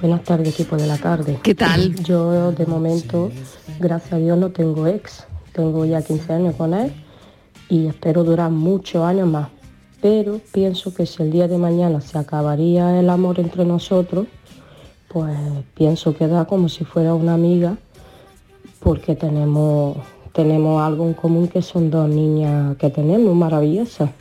Buenas 0.02 0.24
tardes, 0.24 0.50
equipo 0.50 0.78
de 0.78 0.88
la 0.88 0.98
tarde. 0.98 1.40
¿Qué 1.44 1.56
tal? 1.56 1.94
Yo 2.04 2.52
de 2.52 2.66
momento, 2.66 3.32
gracias 3.80 4.14
a 4.14 4.18
Dios, 4.18 4.38
no 4.38 4.52
tengo 4.52 4.88
ex. 4.88 5.26
Tengo 5.54 5.86
ya 5.86 6.02
15 6.02 6.34
años 6.34 6.56
con 6.56 6.74
él 6.74 6.94
y 7.70 7.88
espero 7.88 8.24
durar 8.24 8.52
muchos 8.52 9.04
años 9.04 9.28
más. 9.28 9.50
Pero 10.02 10.40
pienso 10.52 10.94
que 10.94 11.06
si 11.06 11.24
el 11.24 11.32
día 11.32 11.48
de 11.48 11.58
mañana 11.58 12.02
se 12.02 12.18
acabaría 12.18 13.00
el 13.00 13.10
amor 13.10 13.40
entre 13.40 13.66
nosotros, 13.66 14.28
pues 15.10 15.38
pienso 15.74 16.16
que 16.16 16.28
da 16.28 16.46
como 16.46 16.70
si 16.70 16.86
fuera 16.86 17.14
una 17.14 17.34
amiga, 17.34 17.78
porque 18.80 19.16
tenemos, 19.16 19.98
tenemos 20.34 20.82
algo 20.82 21.06
en 21.06 21.14
común 21.14 21.48
que 21.48 21.62
son 21.62 21.90
dos 21.90 22.08
niñas 22.08 22.78
que 22.78 22.90
tenemos 22.90 23.36
maravillosas. 23.36 24.12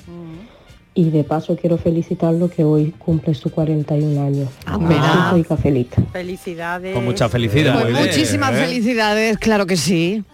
Y 0.99 1.11
de 1.11 1.23
paso 1.23 1.55
quiero 1.55 1.79
felicitarlo 1.79 2.51
que 2.51 2.65
hoy 2.65 2.93
cumple 2.99 3.33
su 3.33 3.53
41 3.53 4.21
años. 4.21 4.49
Ah, 4.67 4.77
Un 4.77 4.89
mira. 4.89 5.01
besito 5.01 5.37
y 5.39 5.45
cafelito. 5.45 6.03
Felicidades. 6.13 6.93
Con 6.93 7.05
mucha 7.05 7.29
felicidad. 7.29 7.81
Pues 7.81 7.95
muchísimas 7.95 8.53
¿eh? 8.55 8.65
felicidades, 8.67 9.39
claro 9.39 9.65
que 9.65 9.77
sí. 9.77 10.25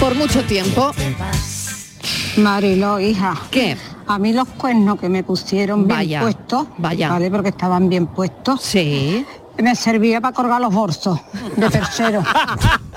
Por 0.00 0.14
mucho 0.14 0.42
tiempo. 0.44 0.92
Marilo, 2.38 2.98
hija. 3.00 3.34
¿Qué? 3.50 3.76
A 4.06 4.18
mí 4.18 4.32
los 4.32 4.48
cuernos 4.48 4.98
que 4.98 5.10
me 5.10 5.22
pusieron 5.22 5.86
bien 5.86 5.98
Vaya, 5.98 6.20
puestos, 6.22 6.66
vaya. 6.78 7.10
¿vale? 7.10 7.30
Porque 7.30 7.50
estaban 7.50 7.90
bien 7.90 8.06
puestos. 8.06 8.62
Sí. 8.62 9.26
Me 9.58 9.76
servía 9.76 10.20
para 10.20 10.34
colgar 10.34 10.60
los 10.60 10.72
bolsos 10.74 11.20
de 11.56 11.68
tercero. 11.70 12.22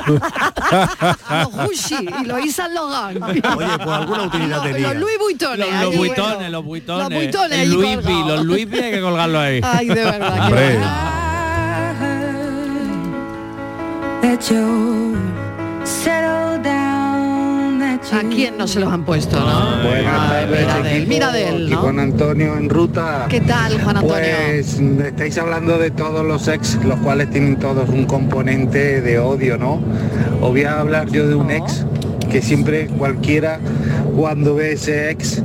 Los 0.05 1.51
Gucci 1.51 1.95
y 2.21 2.25
los 2.25 2.51
Saint 2.53 2.73
Laurent. 2.73 3.23
Oye, 3.23 3.41
pues 3.41 3.97
alguna 3.97 4.23
utilidad 4.23 4.57
Los- 4.57 4.63
tenía. 4.71 4.87
Los 4.93 4.97
Louis 5.01 5.17
Vuitton. 5.19 5.59
Los, 5.59 5.69
los 5.81 5.95
buitones, 5.97 6.51
los 6.51 6.63
buitones. 6.65 7.03
Los 7.09 7.13
buitones 7.17 7.59
El 7.59 7.71
Louis 7.71 7.97
V, 7.97 8.11
los 8.27 8.45
Louis 8.45 8.65
V 8.67 8.83
hay 8.83 8.91
que 8.91 9.01
colgarlo 9.01 9.39
ahí. 9.39 9.61
Ay, 9.63 9.87
de 9.87 9.95
verdad. 9.95 10.35
qué 10.35 10.41
Hombre. 10.41 10.77
bueno. 10.77 10.91
¿A 18.13 18.21
quién 18.29 18.57
no 18.57 18.67
se 18.67 18.79
los 18.79 18.91
han 18.91 19.03
puesto, 19.03 19.37
no? 19.39 19.83
Buenas 19.83 20.29
tardes, 20.29 20.47
mira 20.59 20.81
de 20.81 20.89
él, 20.91 20.95
equipo. 20.97 21.09
mira 21.09 21.31
de 21.31 21.49
él, 21.49 21.63
Aquí 21.65 21.73
¿no? 21.73 21.81
Juan 21.81 21.99
Antonio 21.99 22.55
en 22.57 22.69
ruta. 22.69 23.25
¿Qué 23.29 23.41
tal, 23.41 23.81
Juan 23.81 23.97
Antonio? 23.97 24.25
Pues 24.47 24.79
estáis 24.79 25.37
hablando 25.37 25.77
de 25.77 25.91
todos 25.91 26.25
los 26.25 26.47
ex, 26.47 26.75
los 26.85 26.99
cuales 26.99 27.29
tienen 27.31 27.57
todos 27.57 27.89
un 27.89 28.05
componente 28.05 29.01
de 29.01 29.19
odio, 29.19 29.57
¿no? 29.57 29.81
Os 30.41 30.49
voy 30.51 30.63
a 30.63 30.79
hablar 30.79 31.09
yo 31.09 31.27
de 31.27 31.35
un 31.35 31.51
ex 31.51 31.85
que 32.31 32.41
siempre 32.41 32.87
cualquiera 32.87 33.59
cuando 34.15 34.55
ve 34.55 34.73
ese 34.73 35.09
ex 35.09 35.41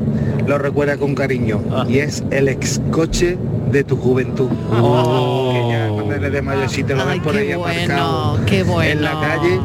lo 0.46 0.58
recuerda 0.58 0.96
con 0.96 1.14
cariño 1.14 1.60
Ah. 1.72 1.84
y 1.88 1.98
es 1.98 2.22
el 2.30 2.48
ex 2.48 2.80
coche 2.90 3.38
de 3.72 3.84
tu 3.84 3.96
juventud. 3.96 4.48
Que 4.48 5.68
ya 5.70 5.88
cuando 5.92 6.14
eres 6.14 6.32
de 6.32 6.42
mayorcito 6.42 6.94
lo 6.94 7.02
Oh. 7.04 7.08
Ay, 7.08 7.18
ves 7.18 7.24
por 7.24 7.32
qué 7.32 7.38
ahí 7.40 7.52
aparcado 7.52 8.30
bueno, 8.32 8.46
qué 8.46 8.62
bueno. 8.64 8.90
en 8.90 9.02
la 9.02 9.12
calle 9.20 9.60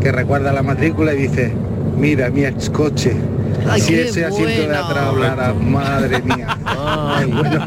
que 0.00 0.12
recuerda 0.12 0.52
la 0.52 0.62
matrícula 0.62 1.14
y 1.14 1.16
dice, 1.28 1.52
mira 1.96 2.30
mi 2.30 2.44
ex 2.44 2.70
coche. 2.70 3.14
Ay, 3.68 3.80
si 3.80 3.94
ese 3.94 4.24
asiento 4.26 4.50
de 4.50 4.66
bueno. 4.66 4.84
atrás 4.84 5.04
hablara, 5.06 5.54
madre 5.54 6.20
mía. 6.22 6.58
Ay, 6.66 7.30
bueno, 7.30 7.66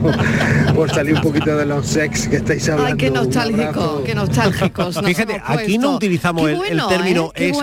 por 0.76 0.90
salir 0.92 1.16
un 1.16 1.22
poquito 1.22 1.58
de 1.58 1.66
los 1.66 1.88
sex 1.88 2.28
que 2.28 2.36
estáis 2.38 2.70
hablando. 2.70 2.92
Ay, 2.92 2.98
qué 2.98 3.10
nostálgico, 3.10 4.04
qué 4.06 4.16
nostálgicos. 4.16 4.96
nos 4.96 5.06
Fíjate, 5.06 5.42
aquí 5.44 5.78
no 5.78 5.96
utilizamos 5.96 6.44
el, 6.44 6.52
el 6.52 6.58
bueno, 6.58 6.88
término 6.88 7.26
¿eh? 7.30 7.32
Qué 7.36 7.50
ex, 7.50 7.58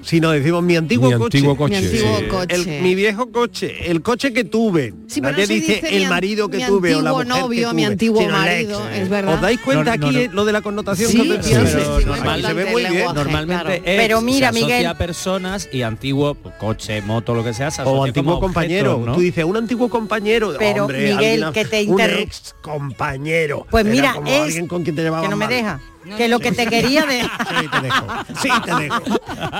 bueno. 0.00 0.08
sino 0.08 0.30
decimos 0.30 0.62
mi 0.62 0.76
antiguo 0.76 1.10
Mi 1.10 1.16
coche. 1.16 1.38
antiguo 1.38 1.56
coche. 1.56 1.80
Mi 1.80 1.86
antiguo 1.86 2.18
sí. 2.18 2.24
coche. 2.26 2.54
El- 2.76 2.82
mi 2.82 2.94
viejo 2.94 3.30
coche, 3.30 3.90
el 3.90 4.02
coche 4.02 4.32
que 4.32 4.44
tuve. 4.44 4.94
Sí, 5.06 5.20
pero 5.20 5.32
Nadie 5.32 5.42
no 5.44 5.46
se 5.48 5.54
dice, 5.54 5.74
dice 5.74 5.88
el 5.96 6.02
mi 6.04 6.08
marido 6.08 6.48
que 6.48 6.56
mi 6.58 6.64
tuve 6.64 6.94
o 6.94 7.00
la 7.02 7.10
antiguo 7.10 7.24
mujer 7.24 7.34
que 7.34 7.40
novio, 7.40 7.68
mi 7.74 7.82
tuve, 7.82 7.92
antiguo 7.92 8.20
sino 8.22 8.34
el 8.34 8.40
marido, 8.40 8.88
ex. 8.90 8.98
es 8.98 9.08
verdad. 9.08 9.34
¿Os 9.34 9.40
dais 9.40 9.60
cuenta 9.60 9.96
No, 9.96 10.02
no, 10.02 10.06
aquí 10.08 10.26
no. 10.28 10.32
lo 10.32 10.44
de 10.44 10.52
la 10.52 10.60
connotación 10.62 11.10
Sí, 11.10 11.16
que 11.16 11.22
os 11.22 11.26
sí, 11.46 11.52
decía? 11.54 11.66
sí, 11.66 11.72
Pero 11.76 11.84
sí, 11.84 11.90
muy 12.06 12.16
normal, 12.16 12.42
se 12.42 12.52
ve 12.54 12.62
importante 12.62 12.72
muy 12.72 12.82
el 12.82 12.86
bien. 12.90 12.98
lenguaje. 13.06 13.18
Normalmente 13.18 13.64
claro. 13.64 13.74
ex 13.74 13.82
Pero 13.84 14.20
mira, 14.22 14.38
se 14.38 14.44
asocia 14.58 14.66
Miguel. 14.66 14.86
a 14.86 14.98
personas 14.98 15.68
y 15.72 15.82
antiguo 15.82 16.36
coche, 16.58 17.02
moto, 17.02 17.34
lo 17.34 17.44
que 17.44 17.54
sea, 17.54 17.70
se 17.70 17.82
O 17.82 18.04
antiguo 18.04 18.34
como 18.34 18.40
compañero. 18.40 18.92
objetos, 18.92 19.06
¿no? 19.06 19.14
Tú 19.14 19.20
dices, 19.20 19.44
un 19.44 19.56
antiguo 19.56 19.88
compañero. 19.88 20.54
Pero, 20.58 20.84
Hombre, 20.84 21.12
Miguel, 21.14 21.44
que 21.52 21.64
te 21.64 21.82
Un 21.84 21.98
interru- 21.98 22.18
ex 22.20 22.54
compañero. 22.62 23.66
Pues 23.70 23.84
mira, 23.84 24.14
como 24.14 24.26
es 24.28 24.40
alguien 24.40 24.66
con 24.66 24.82
quien 24.82 24.96
te 24.96 25.02
llevabas 25.02 25.24
que 25.24 25.30
no 25.30 25.36
me 25.36 25.46
mal. 25.46 25.80
Que 26.16 26.28
lo 26.28 26.38
que 26.40 26.52
te 26.52 26.66
quería 26.66 27.04
de... 27.06 27.22
Sí, 27.22 27.68
te 27.70 27.80
dejo. 27.80 28.06
Sí, 28.40 28.48
te 28.64 28.74
dejo. 28.74 29.02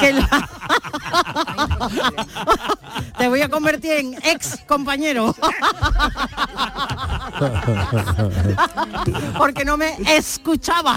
que 0.01 0.13
la- 0.15 0.49
te 3.19 3.29
voy 3.29 3.43
a 3.43 3.49
convertir 3.49 3.93
en 3.93 4.15
ex 4.23 4.57
compañero. 4.67 5.35
Porque 9.37 9.65
no 9.65 9.77
me 9.77 9.97
escuchaba. 10.17 10.97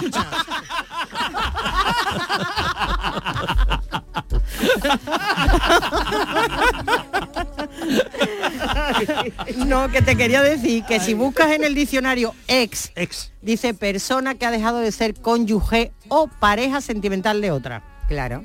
No, 9.66 9.90
que 9.92 10.02
te 10.02 10.16
quería 10.16 10.42
decir 10.42 10.84
que 10.86 11.00
si 11.00 11.14
buscas 11.14 11.52
en 11.52 11.64
el 11.64 11.76
diccionario 11.76 12.34
ex, 12.48 12.92
Ex. 12.96 13.32
dice 13.42 13.74
persona 13.74 14.36
que 14.36 14.46
ha 14.46 14.52
dejado 14.52 14.80
de 14.80 14.92
ser 14.92 15.14
cónyuge 15.16 15.92
o 16.08 16.28
pareja 16.28 16.82
sentimental 16.82 17.42
de 17.42 17.52
otra. 17.52 17.84
Claro, 18.08 18.44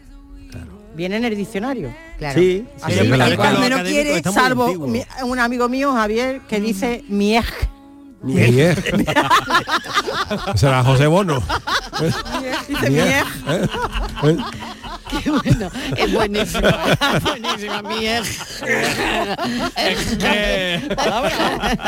Viene 0.94 1.16
en 1.16 1.24
el 1.26 1.36
diccionario. 1.36 1.94
claro. 2.18 2.40
Sí, 2.40 2.66
Así 2.82 2.98
sí, 2.98 3.08
cuando 3.36 3.82
quiere, 3.84 4.20
salvo 4.22 4.74
mi- 4.88 5.04
un 5.22 5.38
amigo 5.38 5.68
mío, 5.68 5.92
Javier, 5.92 6.40
que 6.48 6.60
dice 6.60 7.04
miej. 7.08 7.44
Miej. 8.20 8.74
Será 10.56 10.82
José 10.82 11.06
Bono. 11.06 11.40
Dice 12.68 12.90
Miej. 12.90 13.22
Qué 15.22 15.30
bueno. 15.30 15.70
Es 15.96 16.12
buenísimo. 16.12 16.68
Es 17.16 17.22
buenísimo. 17.22 17.82
Mi 17.88 18.06
ex. 18.06 18.62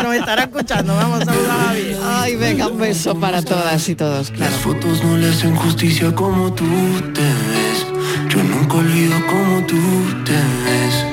Nos 0.02 0.14
estará 0.14 0.42
escuchando, 0.44 0.94
vamos 0.94 1.22
a 1.22 1.24
saludar 1.24 1.60
a. 1.60 2.22
Ay, 2.22 2.36
venga, 2.36 2.68
un 2.68 2.78
beso 2.78 3.18
para 3.18 3.42
todas 3.42 3.88
y 3.88 3.94
todos, 3.94 4.30
claro. 4.30 4.50
Las 4.50 4.60
fotos 4.60 5.04
no 5.04 5.16
le 5.16 5.28
hacen 5.28 5.54
justicia 5.56 6.14
como 6.14 6.52
tú 6.52 6.64
te 7.14 7.20
ves. 7.20 7.86
Yo 8.28 8.42
nunca 8.42 8.76
olvido 8.76 9.14
como 9.26 9.66
tú 9.66 9.76
te 10.24 10.32
ves. 10.32 11.04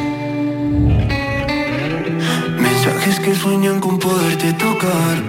Mensajes 2.60 3.20
que 3.20 3.36
sueñan 3.36 3.80
con 3.80 4.00
poderte 4.00 4.54
tocar. 4.54 5.22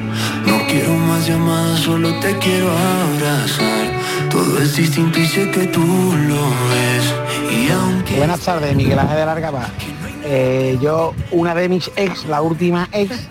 No 0.46 0.66
quiero 0.66 0.94
más 0.94 1.26
llamadas, 1.26 1.80
solo 1.80 2.18
te 2.20 2.36
quiero 2.38 2.70
abrazar. 2.70 3.97
Todo 4.30 4.58
es 4.58 4.76
distinto 4.76 5.18
y 5.18 5.26
sé 5.26 5.50
que 5.50 5.66
tú 5.66 5.80
lo 5.80 6.42
ves. 6.70 7.14
Y 7.50 7.70
aunque 7.70 8.16
Buenas 8.16 8.40
tardes, 8.40 8.74
Miguel 8.74 8.98
Ángel 8.98 9.16
de 9.16 9.26
Largaba. 9.26 9.66
Eh, 10.24 10.78
yo, 10.80 11.14
una 11.30 11.54
de 11.54 11.68
mis 11.68 11.90
ex, 11.96 12.26
la 12.26 12.42
última 12.42 12.88
ex, 12.92 13.28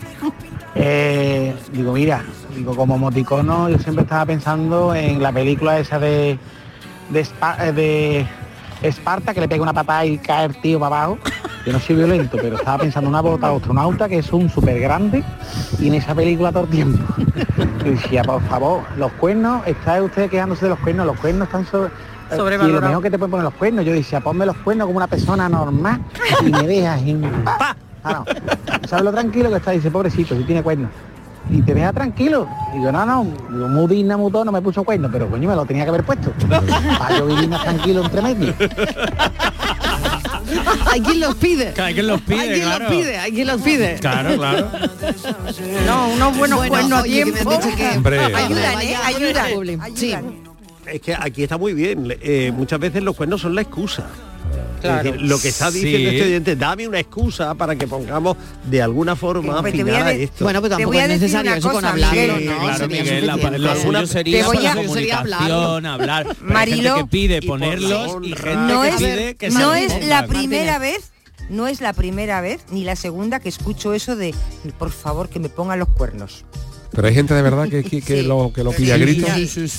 eh, 0.76 1.54
digo, 1.72 1.94
mira, 1.94 2.24
digo, 2.56 2.76
como 2.76 2.96
emoticono, 2.96 3.70
yo 3.70 3.78
siempre 3.80 4.04
estaba 4.04 4.26
pensando 4.26 4.96
en 4.96 5.22
la 5.22 5.32
película 5.32 5.80
esa 5.80 6.00
de, 6.00 6.40
eh, 7.14 7.72
de 7.74 8.26
Esparta, 8.82 9.34
que 9.34 9.42
le 9.42 9.48
pega 9.48 9.62
una 9.62 9.74
patada 9.74 10.06
y 10.06 10.18
cae 10.18 10.46
el 10.46 10.62
tío 10.62 10.80
para 10.80 11.04
abajo. 11.04 11.20
Yo 11.66 11.74
no 11.74 11.80
soy 11.80 11.98
violento, 11.98 12.38
pero 12.42 12.56
estaba 12.56 12.78
pensando 12.78 13.10
en 13.10 13.16
una 13.16 13.22
bota 13.22 13.50
astronauta 13.50 14.08
que 14.08 14.20
es 14.20 14.32
un 14.32 14.50
súper 14.50 14.80
grande 14.80 15.24
y 15.80 15.88
en 15.88 15.96
esa 15.96 16.16
película 16.16 16.52
todo 16.52 16.64
el 16.64 16.70
tiempo. 16.70 17.04
Y 17.88 17.92
decía, 17.92 18.22
por 18.22 18.42
favor, 18.44 18.82
los 18.98 19.12
cuernos, 19.14 19.66
está 19.66 20.04
usted 20.04 20.30
quejándose 20.30 20.66
de 20.66 20.70
los 20.72 20.80
cuernos, 20.80 21.06
los 21.06 21.18
cuernos 21.20 21.48
están 21.48 21.66
sobre... 21.66 21.90
Eh, 22.30 22.36
y 22.36 22.72
lo 22.72 22.82
mejor 22.82 23.02
que 23.02 23.10
te 23.10 23.18
pueden 23.18 23.32
poner 23.32 23.46
los 23.46 23.54
cuernos, 23.54 23.86
yo 23.86 23.94
decía, 23.94 24.20
ponme 24.20 24.46
los 24.46 24.58
cuernos 24.58 24.88
como 24.88 24.98
una 24.98 25.08
persona 25.08 25.48
normal 25.48 26.02
y 26.46 26.52
me 26.52 26.68
dejas 26.68 27.02
en. 27.04 27.24
Ah, 27.46 27.74
no. 28.04 28.26
¿Sabes 28.86 29.06
lo 29.06 29.14
tranquilo 29.14 29.50
que 29.50 29.56
está? 29.56 29.72
Dice, 29.72 29.90
pobrecito, 29.90 30.36
si 30.36 30.44
tiene 30.44 30.62
cuernos. 30.62 30.92
Y 31.50 31.62
te 31.62 31.74
deja 31.74 31.94
tranquilo. 31.94 32.46
Y 32.76 32.84
yo, 32.84 32.92
no, 32.92 33.06
no, 33.06 33.24
muy 33.24 33.88
digna, 33.88 34.18
no 34.18 34.52
me 34.52 34.62
puso 34.62 34.84
cuernos, 34.84 35.10
pero 35.10 35.30
coño, 35.30 35.48
me 35.48 35.56
lo 35.56 35.66
tenía 35.66 35.84
que 35.84 35.90
haber 35.90 36.04
puesto. 36.04 36.34
Para 37.00 37.18
yo 37.18 37.28
vivir 37.28 37.48
más 37.48 37.64
tranquilo 37.64 38.04
entre 38.04 38.22
medio. 38.22 38.54
hay 40.86 41.02
quien 41.02 41.20
los 41.20 41.36
pide. 41.36 41.74
Hay 41.82 41.94
quien 41.94 42.08
los 42.08 42.22
pide, 42.22 42.40
Hay 42.40 42.50
quien 42.50 42.62
claro. 42.62 42.86
los 42.86 42.94
pide, 42.94 43.18
hay 43.18 43.32
quien 43.32 43.48
los 43.48 43.62
pide. 43.62 43.96
Claro, 44.00 44.36
claro. 44.36 44.72
No, 45.86 46.08
unos 46.10 46.38
buenos 46.38 46.68
cuernos 46.68 47.00
a 47.00 47.04
tiempo. 47.04 47.60
Hombre. 47.96 48.20
Ayudan, 48.20 48.82
¿eh? 48.82 48.96
Ayudan. 49.04 49.46
Ayudan. 49.82 49.96
Sí. 49.96 50.16
Es 50.86 51.02
que 51.02 51.14
aquí 51.14 51.44
está 51.44 51.58
muy 51.58 51.74
bien. 51.74 52.16
Eh, 52.22 52.52
muchas 52.56 52.80
veces 52.80 53.04
los 53.04 53.16
cuernos 53.16 53.42
son 53.42 53.56
la 53.56 53.62
excusa. 53.62 54.06
Es 54.84 55.04
decir, 55.04 55.22
lo 55.22 55.40
que 55.40 55.48
está 55.50 55.72
diciendo 55.72 56.10
este 56.10 56.24
oyente, 56.24 56.56
dame 56.56 56.88
una 56.88 57.00
excusa 57.00 57.54
para 57.56 57.76
que 57.76 57.88
pongamos 57.88 58.38
de 58.66 58.82
alguna 58.82 59.16
forma 59.16 59.62
pues 59.62 59.74
esto. 59.74 60.44
Bueno, 60.44 60.60
pues 60.60 60.70
pero 60.70 60.78
tampoco 60.78 61.00
es 61.00 61.08
necesario 61.08 61.54
eso 61.54 61.72
con 61.72 61.86
hablarlo, 61.86 62.40
¿no? 62.40 62.56
Claro, 62.62 62.88
la, 62.88 63.58
lo 63.58 63.76
suyo 63.76 64.08
sería 64.08 64.42
te 64.42 64.46
voy 64.46 65.10
a, 65.10 65.20
hablar. 65.94 66.36
Marilo, 66.42 66.96
que 66.96 67.06
pide 67.06 67.42
ponerlos 67.42 68.18
y, 68.24 68.32
no 68.32 68.84
es, 68.84 69.54
No 69.54 69.76
es 69.76 70.06
la 70.06 70.28
primera 70.28 70.80
vez 70.80 71.12
no 71.50 71.68
es 71.68 71.80
la 71.80 71.94
primera 71.94 72.42
vez 72.42 72.62
ni 72.72 72.84
la 72.84 72.96
segunda 72.96 73.40
que 73.40 73.48
escucho 73.48 73.94
eso 73.94 74.16
de 74.16 74.36
por 74.78 74.92
favor 74.92 75.30
que 75.30 75.40
me 75.40 75.50
pongan 75.50 75.80
los 75.80 75.88
cuernos. 75.88 76.46
Pero 76.92 77.08
hay 77.08 77.14
gente 77.14 77.34
de 77.34 77.42
verdad 77.42 77.68
que, 77.70 77.84
que, 77.84 78.24
lo, 78.24 78.52
que 78.54 78.64
lo 78.64 78.72
pilla 78.72 78.96
sí, 78.96 79.02
gritos. 79.02 79.78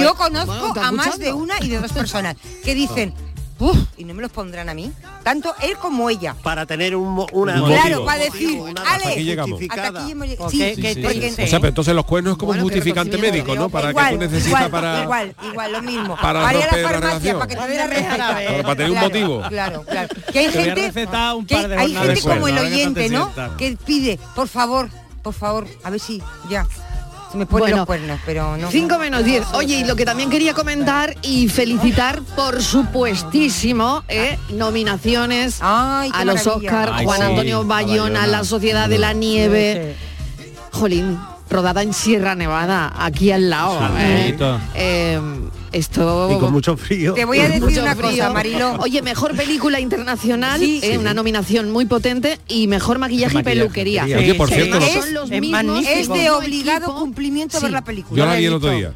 Yo 0.00 0.14
conozco 0.14 0.72
a 0.80 0.92
más 0.92 1.18
de 1.18 1.32
una 1.32 1.54
y 1.62 1.68
de 1.68 1.78
dos 1.78 1.92
personas 1.92 2.36
que 2.64 2.74
dicen, 2.74 3.14
Uf, 3.62 3.78
y 3.96 4.04
no 4.04 4.12
me 4.12 4.22
los 4.22 4.32
pondrán 4.32 4.68
a 4.68 4.74
mí, 4.74 4.90
tanto 5.22 5.54
él 5.62 5.76
como 5.76 6.10
ella. 6.10 6.34
Para 6.42 6.66
tener 6.66 6.96
un, 6.96 7.24
una 7.32 7.62
un 7.62 7.70
Claro, 7.70 8.04
para 8.04 8.24
decir, 8.24 8.60
Ale, 8.84 9.04
aquí 9.04 9.22
llegamos. 9.22 9.60
Hasta 9.70 10.00
aquí 10.00 10.10
hemos 10.10 10.26
llegado. 10.26 10.50
Sí, 10.50 10.74
sí, 10.74 10.82
sí, 10.82 11.30
sí, 11.30 11.42
O 11.44 11.46
sea, 11.46 11.60
pero 11.60 11.68
entonces 11.68 11.94
los 11.94 12.04
cuernos 12.04 12.32
es 12.32 12.38
como 12.38 12.48
bueno, 12.48 12.64
un 12.64 12.70
justificante 12.70 13.18
médico, 13.18 13.54
¿no? 13.54 13.68
Para 13.68 13.90
igual, 13.90 14.06
que 14.06 14.14
tú 14.14 14.20
necesitas 14.20 14.46
igual, 14.48 14.70
para 14.72 15.02
igual, 15.04 15.36
igual 15.48 15.72
lo 15.72 15.82
mismo. 15.82 16.16
Para, 16.20 16.42
para 16.42 16.58
ir 16.58 16.64
a 16.64 16.76
la 16.76 16.88
farmacia 16.88 17.38
para 17.38 17.46
que 17.46 17.54
te 17.54 17.76
la 17.76 17.86
receta. 17.86 18.16
Para, 18.16 18.62
para 18.62 18.76
tener 18.76 18.90
claro, 18.90 18.92
un 18.92 19.00
motivo. 19.00 19.42
Claro, 19.48 19.84
claro. 19.84 20.08
Que 20.32 20.38
hay 20.40 20.50
gente 20.50 20.92
que 21.46 21.56
hay 21.56 21.94
gente 21.94 22.20
como 22.20 22.48
el 22.48 22.58
oyente, 22.58 23.08
¿no? 23.10 23.30
Que 23.56 23.76
pide, 23.76 24.18
por 24.34 24.48
favor, 24.48 24.90
por 25.22 25.34
favor, 25.34 25.68
a 25.84 25.90
ver 25.90 26.00
si 26.00 26.20
ya 26.50 26.66
me 27.34 27.46
ponen 27.46 27.62
bueno, 27.62 27.76
los 27.78 27.86
cuernos, 27.86 28.20
pero 28.26 28.56
no. 28.56 28.70
5 28.70 28.98
menos 28.98 29.24
10. 29.24 29.44
Oye, 29.54 29.80
y 29.80 29.84
lo 29.84 29.96
que 29.96 30.04
también 30.04 30.30
quería 30.30 30.54
comentar 30.54 31.14
y 31.22 31.48
felicitar, 31.48 32.22
por 32.36 32.62
supuestísimo, 32.62 34.04
eh, 34.08 34.38
nominaciones 34.50 35.58
a 35.60 36.22
los 36.24 36.46
Oscar, 36.46 37.04
Juan 37.04 37.22
Antonio 37.22 37.64
Bayona, 37.64 38.26
La 38.26 38.44
Sociedad 38.44 38.88
de 38.88 38.98
la 38.98 39.12
Nieve. 39.12 39.96
Jolín, 40.72 41.18
rodada 41.50 41.82
en 41.82 41.92
Sierra 41.92 42.34
Nevada, 42.34 42.92
aquí 42.96 43.30
al 43.30 43.50
lado. 43.50 43.78
Eh, 44.74 45.30
esto... 45.72 46.36
Y 46.36 46.38
con 46.38 46.52
mucho 46.52 46.76
frío. 46.76 47.14
Te 47.14 47.24
voy 47.24 47.38
a 47.38 47.48
decir 47.48 47.80
una 47.80 47.96
frío. 47.96 48.10
cosa, 48.10 48.32
Marilo. 48.32 48.76
Oye, 48.80 49.02
mejor 49.02 49.36
película 49.36 49.80
internacional, 49.80 50.60
sí, 50.60 50.80
una 50.98 51.14
nominación 51.14 51.70
muy 51.70 51.86
potente 51.86 52.38
y 52.48 52.66
mejor 52.66 52.98
maquillaje, 52.98 53.40
y 53.40 53.42
peluquería. 53.42 54.04
Es, 54.04 56.08
de 56.08 56.30
obligado 56.30 56.94
cumplimiento 56.94 57.60
ver 57.60 57.70
la 57.70 57.82
película. 57.82 58.36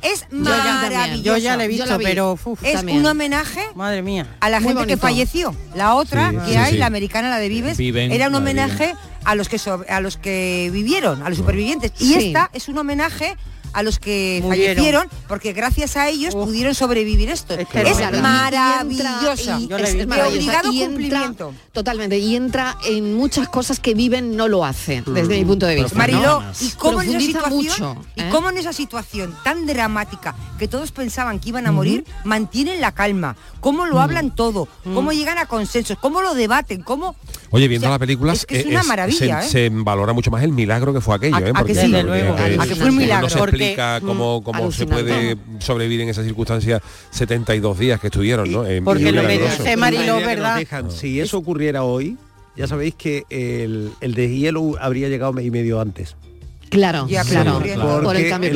Es 0.03 0.27
maravilloso. 0.31 1.23
Yo 1.23 1.37
ya 1.37 1.57
la 1.57 1.65
he 1.65 1.69
visto, 1.69 1.99
pero... 2.03 2.39
Es 2.63 2.83
un 2.83 3.07
homenaje 3.07 3.61
Madre 3.75 4.03
mía. 4.03 4.27
a 4.41 4.51
la 4.51 4.61
gente 4.61 4.87
que 4.87 4.97
falleció. 4.97 5.55
La 5.75 5.95
otra 5.95 6.33
que 6.47 6.57
hay, 6.57 6.77
la 6.77 6.87
americana, 6.87 7.31
la 7.31 7.39
de 7.39 7.49
Vives, 7.49 7.79
Viven, 7.79 8.13
era 8.13 8.29
un 8.29 8.35
homenaje 8.35 8.95
a 9.25 9.35
los 9.35 9.49
que 9.49 9.59
so, 9.59 9.85
a 9.89 10.01
los 10.01 10.17
que 10.17 10.71
vivieron, 10.73 11.23
a 11.23 11.29
los 11.29 11.39
supervivientes. 11.39 11.93
Y 11.99 12.15
esta 12.15 12.51
es 12.53 12.69
un 12.69 12.79
homenaje 12.79 13.37
a 13.77 13.83
los 13.83 13.99
que 13.99 14.41
Murieron. 14.43 14.75
fallecieron, 14.75 15.09
porque 15.29 15.53
gracias 15.53 15.99
a 15.99 16.09
ellos 16.09 16.35
pudieron 16.35 16.75
sobrevivir 16.75 17.29
esto. 17.29 17.53
Es, 17.53 17.69
que 17.69 17.85
maravillosa. 18.23 19.61
Y 19.61 19.69
es, 19.71 19.95
es 19.95 20.07
obligado 20.07 20.71
cumplimiento. 20.73 21.53
Totalmente. 21.73 22.19
Y 22.19 22.37
entra 22.37 22.79
en 22.87 23.15
muchas 23.15 23.51
cosas 23.51 23.79
que 23.79 23.93
viven 23.93 24.35
no 24.35 24.49
lo 24.49 24.65
hace, 24.65 25.03
hmm. 25.03 25.13
desde 25.13 25.37
mi 25.37 25.45
punto 25.45 25.67
de 25.67 25.75
vista. 25.75 25.95
Marilo, 25.95 26.43
y 26.59 26.71
cómo 26.71 27.03
en 27.03 27.11
esa 27.11 27.21
situación, 27.21 27.55
mucho, 27.55 27.97
y 28.15 28.23
¿eh? 28.23 28.29
cómo 28.33 28.49
en 28.49 28.57
esa 28.57 28.73
situación 28.73 29.37
tan 29.45 29.67
dramática 29.67 30.35
que 30.59 30.69
todos 30.69 30.91
pensaban 30.91 31.39
que 31.39 31.51
iban 31.51 31.67
a 31.67 31.73
morir, 31.73 32.05
mm 32.23 32.37
mantienen 32.37 32.81
la 32.81 32.93
calma, 32.93 33.37
cómo 33.61 33.87
lo 33.87 34.01
hablan 34.01 34.35
todo, 34.35 34.69
cómo 34.95 35.13
llegan 35.13 35.39
a 35.39 35.47
consensos, 35.47 35.99
cómo 35.99 36.23
lo 36.23 36.35
debaten, 36.35 36.83
cómo 36.83 37.17
Oye, 37.51 37.69
viendo 37.69 37.87
o 37.87 37.89
sea, 37.89 37.95
la 37.95 37.99
película 37.99 38.33
es, 38.33 38.45
que 38.45 38.61
es 38.61 38.67
eh, 38.67 38.69
una 38.69 38.83
maravilla, 38.83 39.45
¿eh? 39.45 39.49
se, 39.49 39.71
valora 39.71 40.13
mucho 40.13 40.31
más 40.31 40.43
el 40.43 40.53
milagro 40.53 40.93
que 40.93 41.01
fue 41.01 41.15
aquello, 41.15 41.37
a, 41.37 41.41
¿eh? 41.41 41.53
Porque, 41.57 41.75
que 41.75 42.77
fue 42.77 42.91
un 42.91 42.97
milagro, 42.97 43.29
porque 43.39 43.66
médica, 43.67 44.01
mm, 44.01 44.43
cómo, 44.43 44.73
se 44.73 44.87
puede 44.87 45.37
sobrevivir 45.59 46.03
en 46.03 46.09
esas 46.09 46.25
circunstancias 46.25 46.83
72 47.11 47.79
días 47.79 48.01
que 48.01 48.09
estuvieron, 48.09 48.51
¿no? 48.51 48.67
En 48.67 48.85
porque 48.85 49.13
lo 49.13 49.23
que 49.27 49.39
dice 49.39 49.77
Mariló, 49.77 50.17
¿verdad? 50.17 50.63
Ah. 50.71 50.83
Si 50.89 51.21
eso 51.21 51.39
ocurriera 51.39 51.83
hoy, 51.83 52.17
ya 52.57 52.67
sabéis 52.67 52.95
que 52.95 53.25
el, 53.31 53.91
el 54.01 54.15
deshielo 54.15 54.75
habría 54.81 55.09
llegado 55.09 55.33
mes 55.33 55.47
y 55.47 55.51
medio 55.51 55.81
antes. 55.81 56.17
Claro, 56.71 57.07
ya, 57.09 57.25
claro, 57.25 57.61
por 58.03 58.17
el 58.17 58.29
cambio 58.29 58.51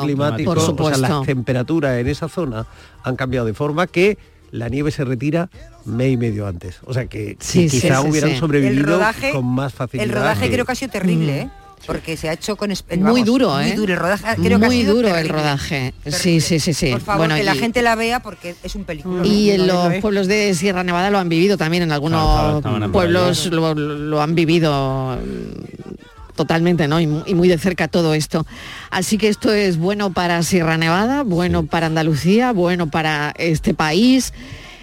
climático. 0.00 0.54
Por 0.54 0.60
supuesto. 0.60 1.00
Las 1.00 1.26
temperaturas 1.26 1.98
en 1.98 2.08
esa 2.08 2.28
zona 2.28 2.66
han 3.02 3.16
cambiado 3.16 3.46
de 3.46 3.54
forma 3.54 3.86
que 3.86 4.18
la 4.50 4.68
nieve 4.68 4.90
se 4.90 5.04
retira 5.04 5.50
mes 5.84 6.12
y 6.12 6.16
medio 6.16 6.46
antes. 6.46 6.78
O 6.84 6.94
sea 6.94 7.06
que 7.06 7.36
sí, 7.40 7.66
hubieran 7.66 8.30
sí, 8.30 8.36
sobrevivido 8.36 8.86
rodaje, 8.86 9.32
con 9.32 9.46
más 9.46 9.74
facilidad. 9.74 10.08
El 10.08 10.14
rodaje 10.14 10.50
creo 10.50 10.64
que 10.64 10.72
ha 10.72 10.74
sido 10.74 10.92
terrible, 10.92 11.40
¿eh? 11.40 11.50
porque 11.86 12.16
se 12.16 12.28
ha 12.28 12.32
hecho 12.32 12.56
con... 12.56 12.70
Vamos, 12.70 13.10
muy 13.10 13.22
duro, 13.22 13.58
¿eh? 13.60 13.68
Muy 13.68 13.76
duro 13.76 13.92
el 13.92 13.98
rodaje. 13.98 14.24
Creo 14.42 14.58
muy 14.58 14.82
que 14.82 14.86
ha 14.86 14.92
duro 14.92 15.16
el 15.16 15.28
rodaje. 15.28 15.94
Sí, 16.06 16.40
sí, 16.40 16.60
sí, 16.60 16.74
sí. 16.74 16.90
Por 16.90 17.00
favor, 17.00 17.26
bueno, 17.28 17.36
que 17.36 17.44
la 17.44 17.54
gente 17.54 17.82
la 17.82 17.94
vea 17.94 18.20
porque 18.20 18.54
es 18.62 18.74
un 18.74 18.84
película. 18.84 19.24
Y 19.26 19.50
¿eh? 19.50 19.54
en 19.54 19.66
los 19.66 19.92
¿eh? 19.92 19.98
pueblos 20.00 20.26
de 20.26 20.54
Sierra 20.54 20.82
Nevada 20.82 21.10
lo 21.10 21.18
han 21.18 21.28
vivido 21.28 21.56
también, 21.56 21.84
en 21.84 21.92
algunos 21.92 22.62
pueblos 22.92 23.46
lo, 23.46 24.20
han 24.20 24.34
vivido 24.34 25.16
mm, 25.16 26.34
totalmente, 26.34 26.88
¿no? 26.88 27.00
Y, 27.00 27.06
muy 27.06 27.48
de 27.48 27.58
cerca 27.58 27.88
todo 27.88 28.14
esto. 28.14 28.46
Así 28.90 29.18
que 29.18 29.28
esto 29.28 29.52
es 29.52 29.78
bueno 29.78 30.12
para 30.12 30.42
Sierra 30.42 30.76
Nevada, 30.76 31.22
bueno 31.22 31.66
para 31.66 31.86
Andalucía, 31.86 32.52
bueno 32.52 32.88
para 32.88 33.32
este 33.38 33.74
país. 33.74 34.32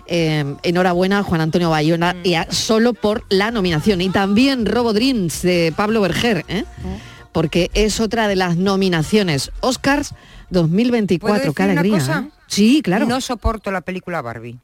Eh, 0.06 0.56
enhorabuena 0.64 1.20
a 1.20 1.24
Juan 1.24 1.40
Antonio 1.40 1.70
Bayona 1.70 2.14
mm. 2.14 2.18
y 2.24 2.36
a, 2.36 2.44
mm. 2.44 2.52
solo 2.52 2.94
por 2.94 3.24
la 3.30 3.52
nominación. 3.52 4.02
Y 4.02 4.10
también 4.10 4.66
Robo 4.66 4.94
Dreams 4.94 5.42
de 5.42 5.74
Pablo 5.76 6.02
Berger, 6.02 6.44
¿eh? 6.48 6.66
mm. 6.66 7.32
porque 7.32 7.72
es 7.74 8.00
otra 8.00 8.28
de 8.28 8.36
las 8.36 8.58
nominaciones. 8.58 9.52
Oscars 9.62 10.14
2024, 10.50 11.54
cada 11.54 11.72
alegría. 11.72 12.00
Cosa? 12.00 12.26
¿eh? 12.28 12.32
Sí, 12.48 12.82
claro. 12.82 13.06
No 13.06 13.22
soporto 13.22 13.72
la 13.72 13.82
película 13.82 14.22
Barbie. 14.22 14.60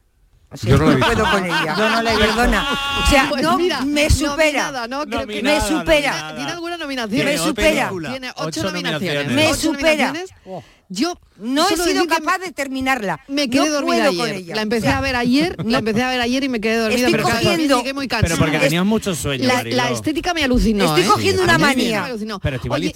Sí, 0.55 0.67
yo 0.67 0.79
no, 0.79 0.91
no, 0.91 1.05
puedo 1.05 1.29
con 1.29 1.45
ella. 1.45 1.75
No 1.77 2.01
la 2.01 2.11
Perdona. 2.11 2.67
O 3.03 3.09
sea, 3.09 3.27
pues 3.29 3.43
no, 3.43 3.57
mira, 3.57 3.85
me 3.85 4.09
supera. 4.09 4.87
No, 4.87 5.05
creo 5.05 5.27
que 5.27 5.43
me 5.43 5.61
supera. 5.61 6.11
Nominada. 6.11 6.35
¿Tiene 6.35 6.51
alguna 6.51 6.77
nominación? 6.77 7.25
Me 7.25 7.37
supera. 7.37 7.91
Tiene 8.09 8.31
ocho, 8.31 8.45
ocho 8.47 8.63
nominaciones. 8.63 9.27
nominaciones. 9.27 9.35
Me 9.35 9.53
supera. 9.53 10.07
Nominaciones? 10.07 10.29
Oh 10.45 10.63
yo 10.89 11.19
no 11.37 11.69
he 11.69 11.77
sido 11.77 12.07
capaz 12.07 12.39
de 12.39 12.51
terminarla. 12.51 13.21
Me 13.27 13.49
quedé 13.49 13.65
no 13.65 13.73
dormida. 13.73 14.07
Con 14.07 14.29
ella. 14.29 14.55
La 14.55 14.63
empecé 14.63 14.89
a 14.89 14.99
ver 15.01 15.15
ayer, 15.15 15.55
la 15.63 15.79
empecé 15.79 16.01
a 16.01 16.09
ver 16.09 16.19
ayer 16.19 16.43
y 16.43 16.49
me 16.49 16.59
quedé 16.59 16.77
dormida, 16.77 17.07
Estoy 17.07 17.11
pero 17.11 17.23
cogiendo, 17.23 17.77
llegué 17.77 17.93
muy 17.93 18.07
cansada. 18.07 18.35
Pero 18.35 18.51
porque 18.51 18.59
tenías 18.59 18.85
mucho 18.85 19.15
sueño. 19.15 19.47
La, 19.47 19.91
estética 19.91 20.33
me 20.33 20.43
alucinó. 20.43 20.85
Estoy 20.85 21.03
¿eh? 21.03 21.07
cogiendo 21.07 21.43
una 21.43 21.57
manía. 21.57 22.09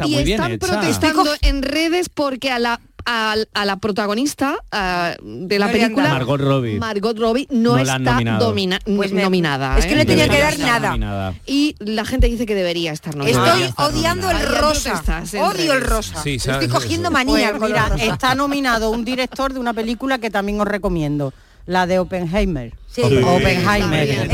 Y 0.06 0.16
muy 0.16 0.32
están 0.32 0.58
protestando 0.58 1.26
en 1.42 1.62
redes 1.62 2.10
porque 2.10 2.52
a 2.52 2.60
la 2.60 2.82
a, 3.06 3.36
la 3.66 3.78
protagonista 3.78 4.56
eh, 4.72 5.18
de 5.22 5.60
la 5.60 5.72
película. 5.72 6.10
Margot 6.10 6.40
Robbie. 6.40 6.80
Margot 6.80 7.18
Robbie 7.18 7.48
no, 7.50 7.78
está 7.78 8.20
domina, 8.40 8.80
pues 8.86 9.12
nominada 9.12 9.78
es 9.78 9.86
que 9.86 9.94
¿eh? 9.94 9.98
no 9.98 10.06
tenía 10.06 10.30
que 10.30 10.40
dar 10.40 10.60
nada. 10.60 11.34
y 11.46 11.76
la 11.80 12.06
gente 12.06 12.28
dice 12.28 12.46
que 12.46 12.56
debería 12.56 12.92
estar 12.92 13.16
nominada. 13.16 13.60
Estoy 13.60 13.86
odiando 13.86 14.30
el 14.32 14.42
rosa. 14.58 15.24
Odio 15.40 15.74
el 15.74 15.82
rosa. 15.82 16.22
Sí, 16.24 16.36
estoy 16.36 16.68
cogiendo 16.68 17.12
manía 17.12 17.54
pues, 17.58 17.72
mira, 17.72 17.92
está 18.00 18.36
nominado 18.36 18.90
un 18.90 19.06
director 19.06 19.54
de 19.54 19.60
una 19.60 19.74
película 19.74 20.18
que 20.18 20.30
también 20.30 20.60
os 20.62 20.68
recomiendo 20.68 21.34
la 21.66 21.88
de 21.88 22.00
Oppenheimer. 22.00 22.74
Sí. 22.94 23.02
Oppenheimer. 23.02 24.30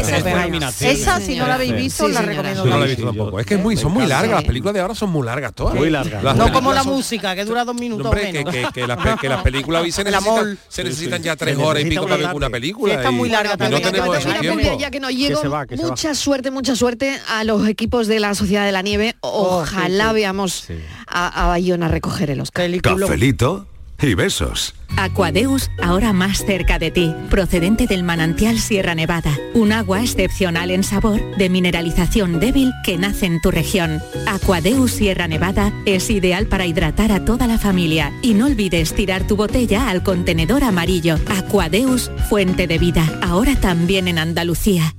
Esa, 0.81 1.21
si 1.21 1.37
no 1.37 1.47
la 1.47 1.55
habéis 1.55 1.75
visto, 1.75 2.07
la 2.09 2.21
recomiendo. 2.21 2.65
No 2.65 2.77
la 2.77 2.85
he 2.85 2.89
visto 2.89 3.05
tampoco. 3.05 3.39
Es 3.39 3.45
que 3.45 3.77
son 3.77 3.93
muy 3.93 4.05
largas. 4.05 4.31
Las 4.31 4.43
películas 4.43 4.73
de 4.73 4.81
ahora 4.81 4.95
son 4.95 5.09
muy 5.11 5.25
largas 5.25 5.53
todas. 5.53 5.75
Muy 5.75 5.89
largas. 5.89 6.35
No 6.35 6.51
como 6.51 6.73
la 6.73 6.83
música, 6.83 7.35
que 7.35 7.45
dura 7.45 7.63
dos 7.65 7.75
minutos 7.75 8.13
menos. 8.13 8.53
Que, 8.73 8.87
las, 9.29 9.43
películas 9.43 9.83
hoy 9.83 9.91
se, 9.91 10.03
necesitan, 10.09 10.57
se 10.67 10.83
necesitan 10.83 11.23
ya 11.23 11.35
tres 11.35 11.57
horas 11.57 11.83
y 11.83 11.89
pico 11.89 12.03
para 12.03 12.17
ver 12.17 12.35
una 12.35 12.49
película. 12.49 12.95
está 12.95 13.11
muy 13.11 13.29
larga 13.29 13.55
también. 13.57 14.79
Ya 14.79 14.91
que 14.91 14.99
nos 14.99 15.11
llego, 15.11 15.41
mucha 15.77 16.15
suerte, 16.15 16.51
mucha 16.51 16.75
suerte 16.75 17.17
a 17.29 17.43
los 17.43 17.67
equipos 17.67 18.07
de 18.07 18.19
la 18.19 18.33
Sociedad 18.35 18.65
de 18.65 18.71
la 18.71 18.81
Nieve. 18.81 19.15
Oh, 19.21 19.59
Ojalá 19.59 20.11
veamos 20.13 20.67
a 21.07 21.47
Bayona 21.47 21.87
recoger 21.87 22.31
el 22.31 22.41
Oscar. 22.41 22.69
Cafelito 22.81 23.67
y 24.01 24.13
besos. 24.13 24.73
Aquadeus, 24.97 25.69
ahora 25.81 26.13
más 26.13 26.45
cerca 26.45 26.79
de 26.79 26.91
ti, 26.91 27.13
procedente 27.29 27.87
del 27.87 28.03
manantial 28.03 28.59
Sierra 28.59 28.95
Nevada, 28.95 29.37
un 29.53 29.71
agua 29.71 30.01
excepcional 30.01 30.71
en 30.71 30.83
sabor, 30.83 31.21
de 31.37 31.49
mineralización 31.49 32.39
débil 32.39 32.71
que 32.83 32.97
nace 32.97 33.25
en 33.25 33.39
tu 33.41 33.51
región. 33.51 34.01
Aquadeus 34.27 34.91
Sierra 34.91 35.27
Nevada 35.27 35.71
es 35.85 36.09
ideal 36.09 36.47
para 36.47 36.65
hidratar 36.65 37.11
a 37.11 37.23
toda 37.23 37.47
la 37.47 37.57
familia 37.57 38.11
y 38.21 38.33
no 38.33 38.47
olvides 38.47 38.93
tirar 38.93 39.25
tu 39.27 39.35
botella 39.35 39.89
al 39.89 40.03
contenedor 40.03 40.63
amarillo. 40.63 41.15
Aquadeus, 41.27 42.11
fuente 42.29 42.67
de 42.67 42.77
vida, 42.77 43.19
ahora 43.21 43.55
también 43.55 44.07
en 44.07 44.17
Andalucía. 44.17 44.95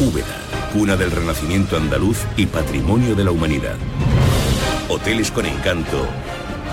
Úbeda, 0.00 0.40
cuna 0.72 0.96
del 0.96 1.10
renacimiento 1.10 1.76
andaluz 1.76 2.18
y 2.36 2.46
patrimonio 2.46 3.14
de 3.14 3.24
la 3.24 3.30
humanidad. 3.30 3.76
Hoteles 4.88 5.30
con 5.30 5.46
encanto 5.46 6.08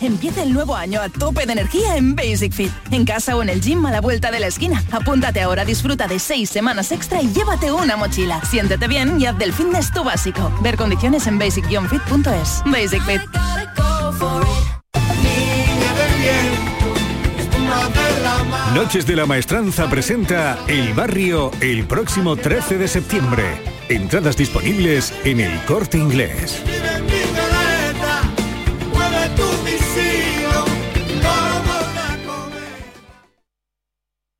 Empieza 0.00 0.42
el 0.42 0.52
nuevo 0.52 0.76
año 0.76 1.00
a 1.00 1.08
tope 1.08 1.44
de 1.44 1.52
energía 1.52 1.96
en 1.96 2.14
Basic 2.14 2.52
Fit. 2.52 2.72
En 2.90 3.04
casa 3.04 3.36
o 3.36 3.42
en 3.42 3.50
el 3.50 3.60
gym 3.60 3.84
a 3.84 3.90
la 3.90 4.00
vuelta 4.00 4.30
de 4.30 4.40
la 4.40 4.46
esquina. 4.46 4.82
Apúntate 4.90 5.42
ahora, 5.42 5.64
disfruta 5.64 6.06
de 6.06 6.18
seis 6.18 6.48
semanas 6.48 6.90
extra 6.90 7.20
y 7.20 7.30
llévate 7.32 7.70
una 7.70 7.96
mochila. 7.96 8.40
Siéntete 8.44 8.88
bien 8.88 9.20
y 9.20 9.26
haz 9.26 9.36
del 9.38 9.52
fitness 9.52 9.92
tu 9.92 10.02
básico. 10.02 10.50
Ver 10.62 10.76
condiciones 10.76 11.26
en 11.26 11.38
basic-fit.es. 11.38 12.62
Basic 12.64 13.02
Fit. 13.04 13.20
Noches 18.74 19.04
de 19.04 19.16
la 19.16 19.26
Maestranza 19.26 19.90
presenta 19.90 20.58
El 20.68 20.94
Barrio 20.94 21.50
el 21.60 21.84
próximo 21.84 22.36
13 22.36 22.78
de 22.78 22.88
septiembre. 22.88 23.44
Entradas 23.88 24.36
disponibles 24.36 25.12
en 25.24 25.40
el 25.40 25.60
corte 25.64 25.98
inglés. 25.98 26.62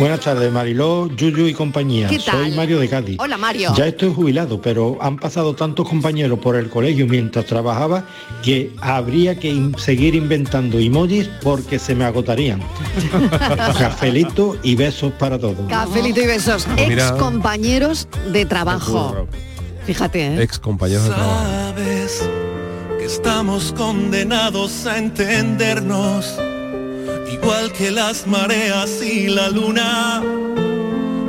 Buenas 0.00 0.20
tardes, 0.20 0.50
Mariló, 0.50 1.08
Yuyu 1.14 1.46
y 1.46 1.52
compañía. 1.52 2.08
¿Qué 2.08 2.18
tal? 2.18 2.46
Soy 2.46 2.50
Mario 2.52 2.78
de 2.80 2.88
Cádiz. 2.88 3.16
Hola, 3.20 3.36
Mario. 3.36 3.72
Ya 3.76 3.86
estoy 3.86 4.12
jubilado, 4.14 4.60
pero 4.60 4.96
han 5.00 5.18
pasado 5.18 5.54
tantos 5.54 5.86
compañeros 5.86 6.38
por 6.38 6.56
el 6.56 6.70
colegio 6.70 7.06
mientras 7.06 7.44
trabajaba 7.44 8.04
que 8.42 8.72
habría 8.80 9.38
que 9.38 9.50
in- 9.50 9.76
seguir 9.78 10.14
inventando 10.14 10.78
emojis 10.78 11.28
porque 11.42 11.78
se 11.78 11.94
me 11.94 12.04
agotarían. 12.06 12.62
Cafelito 13.78 14.56
y 14.62 14.74
besos 14.74 15.12
para 15.18 15.38
todos. 15.38 15.56
Cafelito 15.68 16.20
y 16.22 16.26
besos. 16.26 16.64
Pues 16.74 16.88
mira. 16.88 17.08
Ex 17.08 17.12
compañeros 17.18 18.08
de 18.32 18.46
trabajo. 18.46 19.26
Fíjate, 19.84 20.26
¿eh? 20.28 20.42
Ex 20.42 20.58
compañeros 20.58 21.04
de 21.04 21.10
trabajo. 21.10 21.44
Sabes 21.44 22.28
que 22.98 23.04
estamos 23.04 23.74
condenados 23.76 24.86
a 24.86 24.96
entendernos, 24.98 26.36
igual 27.32 27.72
que 27.72 27.90
las 27.90 28.26
mareas 28.26 29.02
y 29.02 29.28
la 29.28 29.48
luna. 29.50 30.22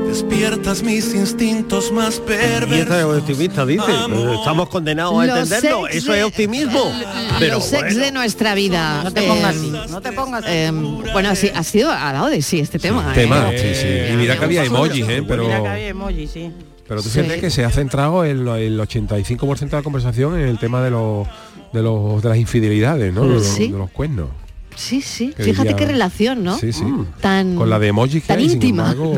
Despiertas 0.08 0.84
mis 0.84 1.14
instintos 1.14 1.90
más 1.94 2.18
Y 2.18 2.28
perversos. 2.28 2.78
esta 2.80 3.00
es 3.00 3.06
optimista, 3.06 3.66
dice. 3.66 3.84
Amor. 3.94 4.36
Estamos 4.36 4.68
condenados 4.68 5.22
a 5.22 5.26
Los 5.26 5.38
entenderlo. 5.40 5.88
Eso 5.88 6.12
de- 6.12 6.20
es 6.20 6.26
optimismo. 6.26 6.92
Pero 7.40 7.56
Los 7.56 7.72
ex 7.72 7.82
bueno. 7.84 8.00
de 8.00 8.12
nuestra 8.12 8.54
vida. 8.54 9.04
No 9.06 9.12
te 9.14 9.22
pongas 9.22 9.56
así, 9.56 9.72
no 9.90 10.02
te 10.02 10.12
pongas 10.12 10.44
así. 10.44 10.52
eh, 10.54 10.72
bueno, 11.14 11.34
sí, 11.36 11.50
ha 11.56 11.64
sido, 11.64 11.92
ha 11.92 12.12
dado 12.12 12.28
de 12.28 12.42
sí 12.42 12.60
este 12.60 12.78
tema. 12.78 13.12
¿eh? 13.12 13.16
Tema, 13.16 13.52
sí, 13.52 13.74
sí. 13.74 13.88
Y 14.14 14.18
mira 14.18 14.38
que 14.38 14.44
había 14.46 14.66
emojis, 14.66 15.08
¿eh? 15.08 15.24
Pero, 15.26 15.44
Mira 15.46 15.62
que 15.62 15.68
había 15.70 15.88
emoji, 15.88 16.28
sí. 16.28 16.52
pero 16.90 17.02
tú 17.02 17.08
fíjate 17.10 17.40
que 17.40 17.50
se 17.50 17.64
ha 17.64 17.70
centrado 17.70 18.26
el, 18.26 18.46
el 18.50 18.80
85% 18.82 19.60
de 19.70 19.78
la 19.78 19.84
conversación 19.84 20.38
en 20.38 20.48
el 20.50 20.60
tema 20.60 20.84
de 20.84 20.92
los 20.92 21.26
de 21.72 21.82
los 21.82 22.22
de 22.22 22.28
las 22.28 22.38
infidelidades, 22.38 23.14
¿no? 23.14 23.22
De 23.24 23.36
los, 23.36 23.46
Sí. 23.48 23.72
de 23.72 23.78
los 23.78 23.90
cuernos. 23.92 24.28
Sí, 24.76 25.02
sí. 25.02 25.34
Que 25.36 25.44
Fíjate 25.44 25.70
diría- 25.70 25.76
qué 25.76 25.86
relación, 25.86 26.44
¿no? 26.44 26.58
Sí, 26.58 26.72
sí. 26.74 26.84
Tan 27.20 27.56
Con 27.56 27.70
la 27.70 27.78
de 27.78 27.88
emojis 27.90 28.22
que 28.24 28.28
tan 28.28 28.40
hay, 28.40 28.46
íntima. 28.52 28.92
embargo, 28.94 29.14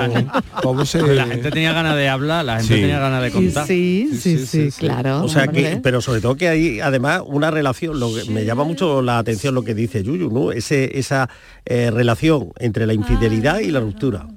¿cómo 0.61 0.85
se- 0.85 1.01
La 1.15 1.25
gente 1.27 1.51
tenía 1.51 1.71
ganas 1.73 1.95
de 1.95 2.09
hablar, 2.09 2.43
la 2.45 2.57
gente 2.57 2.75
Sí. 2.75 2.81
tenía 2.81 2.99
ganas 2.99 3.21
de 3.23 3.31
contar. 3.31 3.65
Sí, 3.67 4.09
sí, 4.19 4.45
sí, 4.45 4.69
claro. 4.77 5.23
O 5.23 5.29
sea 5.29 5.47
que, 5.47 5.79
pero 5.81 6.01
sobre 6.01 6.21
todo 6.21 6.35
que 6.35 6.47
hay 6.49 6.79
además 6.79 7.21
una 7.25 7.51
relación, 7.51 7.99
lo 7.99 8.13
que 8.13 8.25
me 8.31 8.45
llama 8.45 8.63
mucho 8.63 9.01
la 9.01 9.19
atención 9.19 9.53
lo 9.55 9.63
que 9.63 9.73
dice 9.75 10.03
Yuyu, 10.03 10.29
¿no? 10.29 10.51
Ese, 10.51 10.97
esa 10.99 11.29
eh, 11.65 11.91
relación 11.91 12.49
entre 12.59 12.85
la 12.87 12.93
infidelidad 12.93 13.59
y 13.59 13.71
la 13.71 13.79
ruptura. 13.79 14.27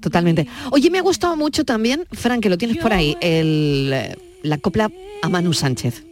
Totalmente. 0.00 0.46
Oye, 0.70 0.90
me 0.90 0.98
ha 0.98 1.02
gustado 1.02 1.36
mucho 1.36 1.64
también, 1.64 2.04
Fran, 2.12 2.40
que 2.40 2.48
lo 2.48 2.56
tienes 2.56 2.78
por 2.78 2.92
ahí, 2.94 3.16
el, 3.20 3.90
eh, 3.92 4.16
la 4.42 4.56
copla 4.58 4.90
a 5.22 5.28
Manu 5.28 5.52
Sánchez. 5.52 6.02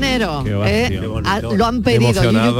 Pregonero. 0.00 0.42
Qué 0.44 0.54
va, 0.54 0.70
¿eh? 0.70 1.00
Ah, 1.24 1.40
lo 1.40 1.64
han 1.66 1.82
pedido. 1.82 2.12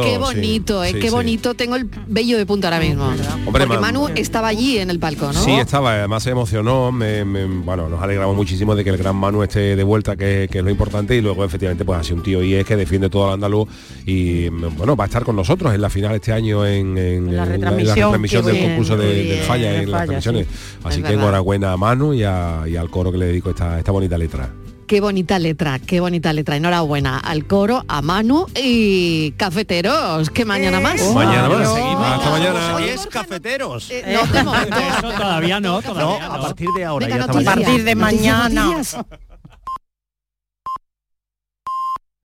Qué 0.03 0.13
sí, 0.13 0.19
bonito, 0.19 0.85
¿eh? 0.85 0.93
sí, 0.93 0.99
qué 1.01 1.09
sí. 1.09 1.15
bonito. 1.15 1.55
Tengo 1.55 1.77
el 1.77 1.89
vello 2.07 2.37
de 2.39 2.47
punta 2.47 2.69
ahora 2.69 2.81
mismo. 2.81 3.13
Porque 3.45 3.67
Manu- 3.67 3.81
Manu 3.81 4.09
estaba 4.15 4.49
allí 4.49 4.79
en 4.79 4.91
el 4.91 4.99
palco, 4.99 5.27
¿no? 5.33 5.43
Sí, 5.45 5.53
estaba, 5.53 5.93
además 5.95 6.23
se 6.23 6.31
emocionó, 6.31 6.93
me- 6.93 7.25
me- 7.25 7.45
bueno, 7.45 7.89
nos 7.89 8.03
alegramos 8.03 8.37
muchísimo 8.37 8.75
de 8.75 8.85
que 8.85 8.91
el 8.91 8.97
gran 8.97 9.17
Manu 9.17 9.43
esté 9.43 9.77
de 9.77 9.83
vuelta, 9.85 10.17
que, 10.17 10.49
que 10.51 10.59
es 10.59 10.65
lo 10.65 10.71
importante, 10.71 11.17
y 11.17 11.21
luego 11.21 11.45
efectivamente 11.45 11.85
pues 11.85 11.99
ha 12.01 12.05
sido 12.05 12.17
un 12.17 12.23
tío 12.23 12.43
y 12.43 12.55
es 12.55 12.65
que 12.67 12.77
defiende 12.77 13.09
todo 13.11 13.29
el 13.29 13.35
andaluz 13.35 13.69
y 14.07 14.49
bueno, 14.49 14.97
va 14.97 15.05
a 15.05 15.07
estar 15.07 15.25
con 15.25 15.37
nosotros 15.37 15.75
en 15.75 15.81
la 15.81 15.91
final 15.91 16.15
este 16.15 16.33
año 16.33 16.67
en, 16.67 16.97
en- 16.99 17.37
la 17.37 17.45
en 17.45 17.49
retransmisión, 17.51 17.97
retransmisión 17.97 18.43
qué 18.45 18.51
del 18.51 18.57
bien, 18.61 18.71
concurso 18.71 18.97
de, 18.97 19.07
del 19.25 19.39
Falla 19.41 19.75
en 19.83 19.91
las 19.91 20.01
Falla, 20.01 20.05
transmisiones. 20.07 20.47
sí. 20.47 20.79
Así 20.85 20.89
Es 20.89 20.97
que 20.97 21.03
verdad. 21.11 21.23
enhorabuena 21.25 21.73
a 21.73 21.77
Manu 21.77 22.15
y, 22.15 22.23
a- 22.25 22.63
y 22.67 22.77
al 22.77 22.91
coro 22.91 23.11
que 23.13 23.19
le 23.19 23.27
dedico 23.27 23.51
esta, 23.51 23.79
esta 23.79 23.93
bonita 23.93 24.17
letra. 24.19 24.51
Qué 24.87 25.01
bonita 25.01 25.39
letra, 25.39 25.79
qué 25.79 26.01
bonita 26.01 26.33
letra. 26.33 26.57
Enhorabuena 26.57 27.19
al 27.19 27.47
coro, 27.47 27.85
a 27.89 28.03
Manu 28.03 28.47
y 28.55 29.33
cafeteros. 29.33 30.29
Que 30.31 30.45
mañana 30.45 30.79
más. 30.81 31.01
mañana 31.15 31.49
más. 31.49 31.73
seguimos. 31.73 32.07
Hasta 32.07 32.31
mañana. 32.31 32.85
Es 32.85 33.07
cafeteros. 33.07 33.91
Eh, 33.91 34.05
no, 34.13 34.27
de 34.33 34.43
momento. 34.45 34.77
Eso 34.77 35.11
todavía 35.13 35.61
no, 35.61 35.81
todavía 35.83 36.27
No, 36.27 36.29
no. 36.29 36.35
a 36.35 36.41
partir 36.41 36.69
de 36.77 36.85
ahora. 36.85 37.07
Venga, 37.07 37.17
ya 37.19 37.25
está 37.25 37.33
noticias. 37.35 37.53
A 37.57 37.61
partir 37.61 37.85
de 37.85 37.95
Noticias, 37.95 38.23
mañana. 38.23 38.65
noticias. 38.67 39.05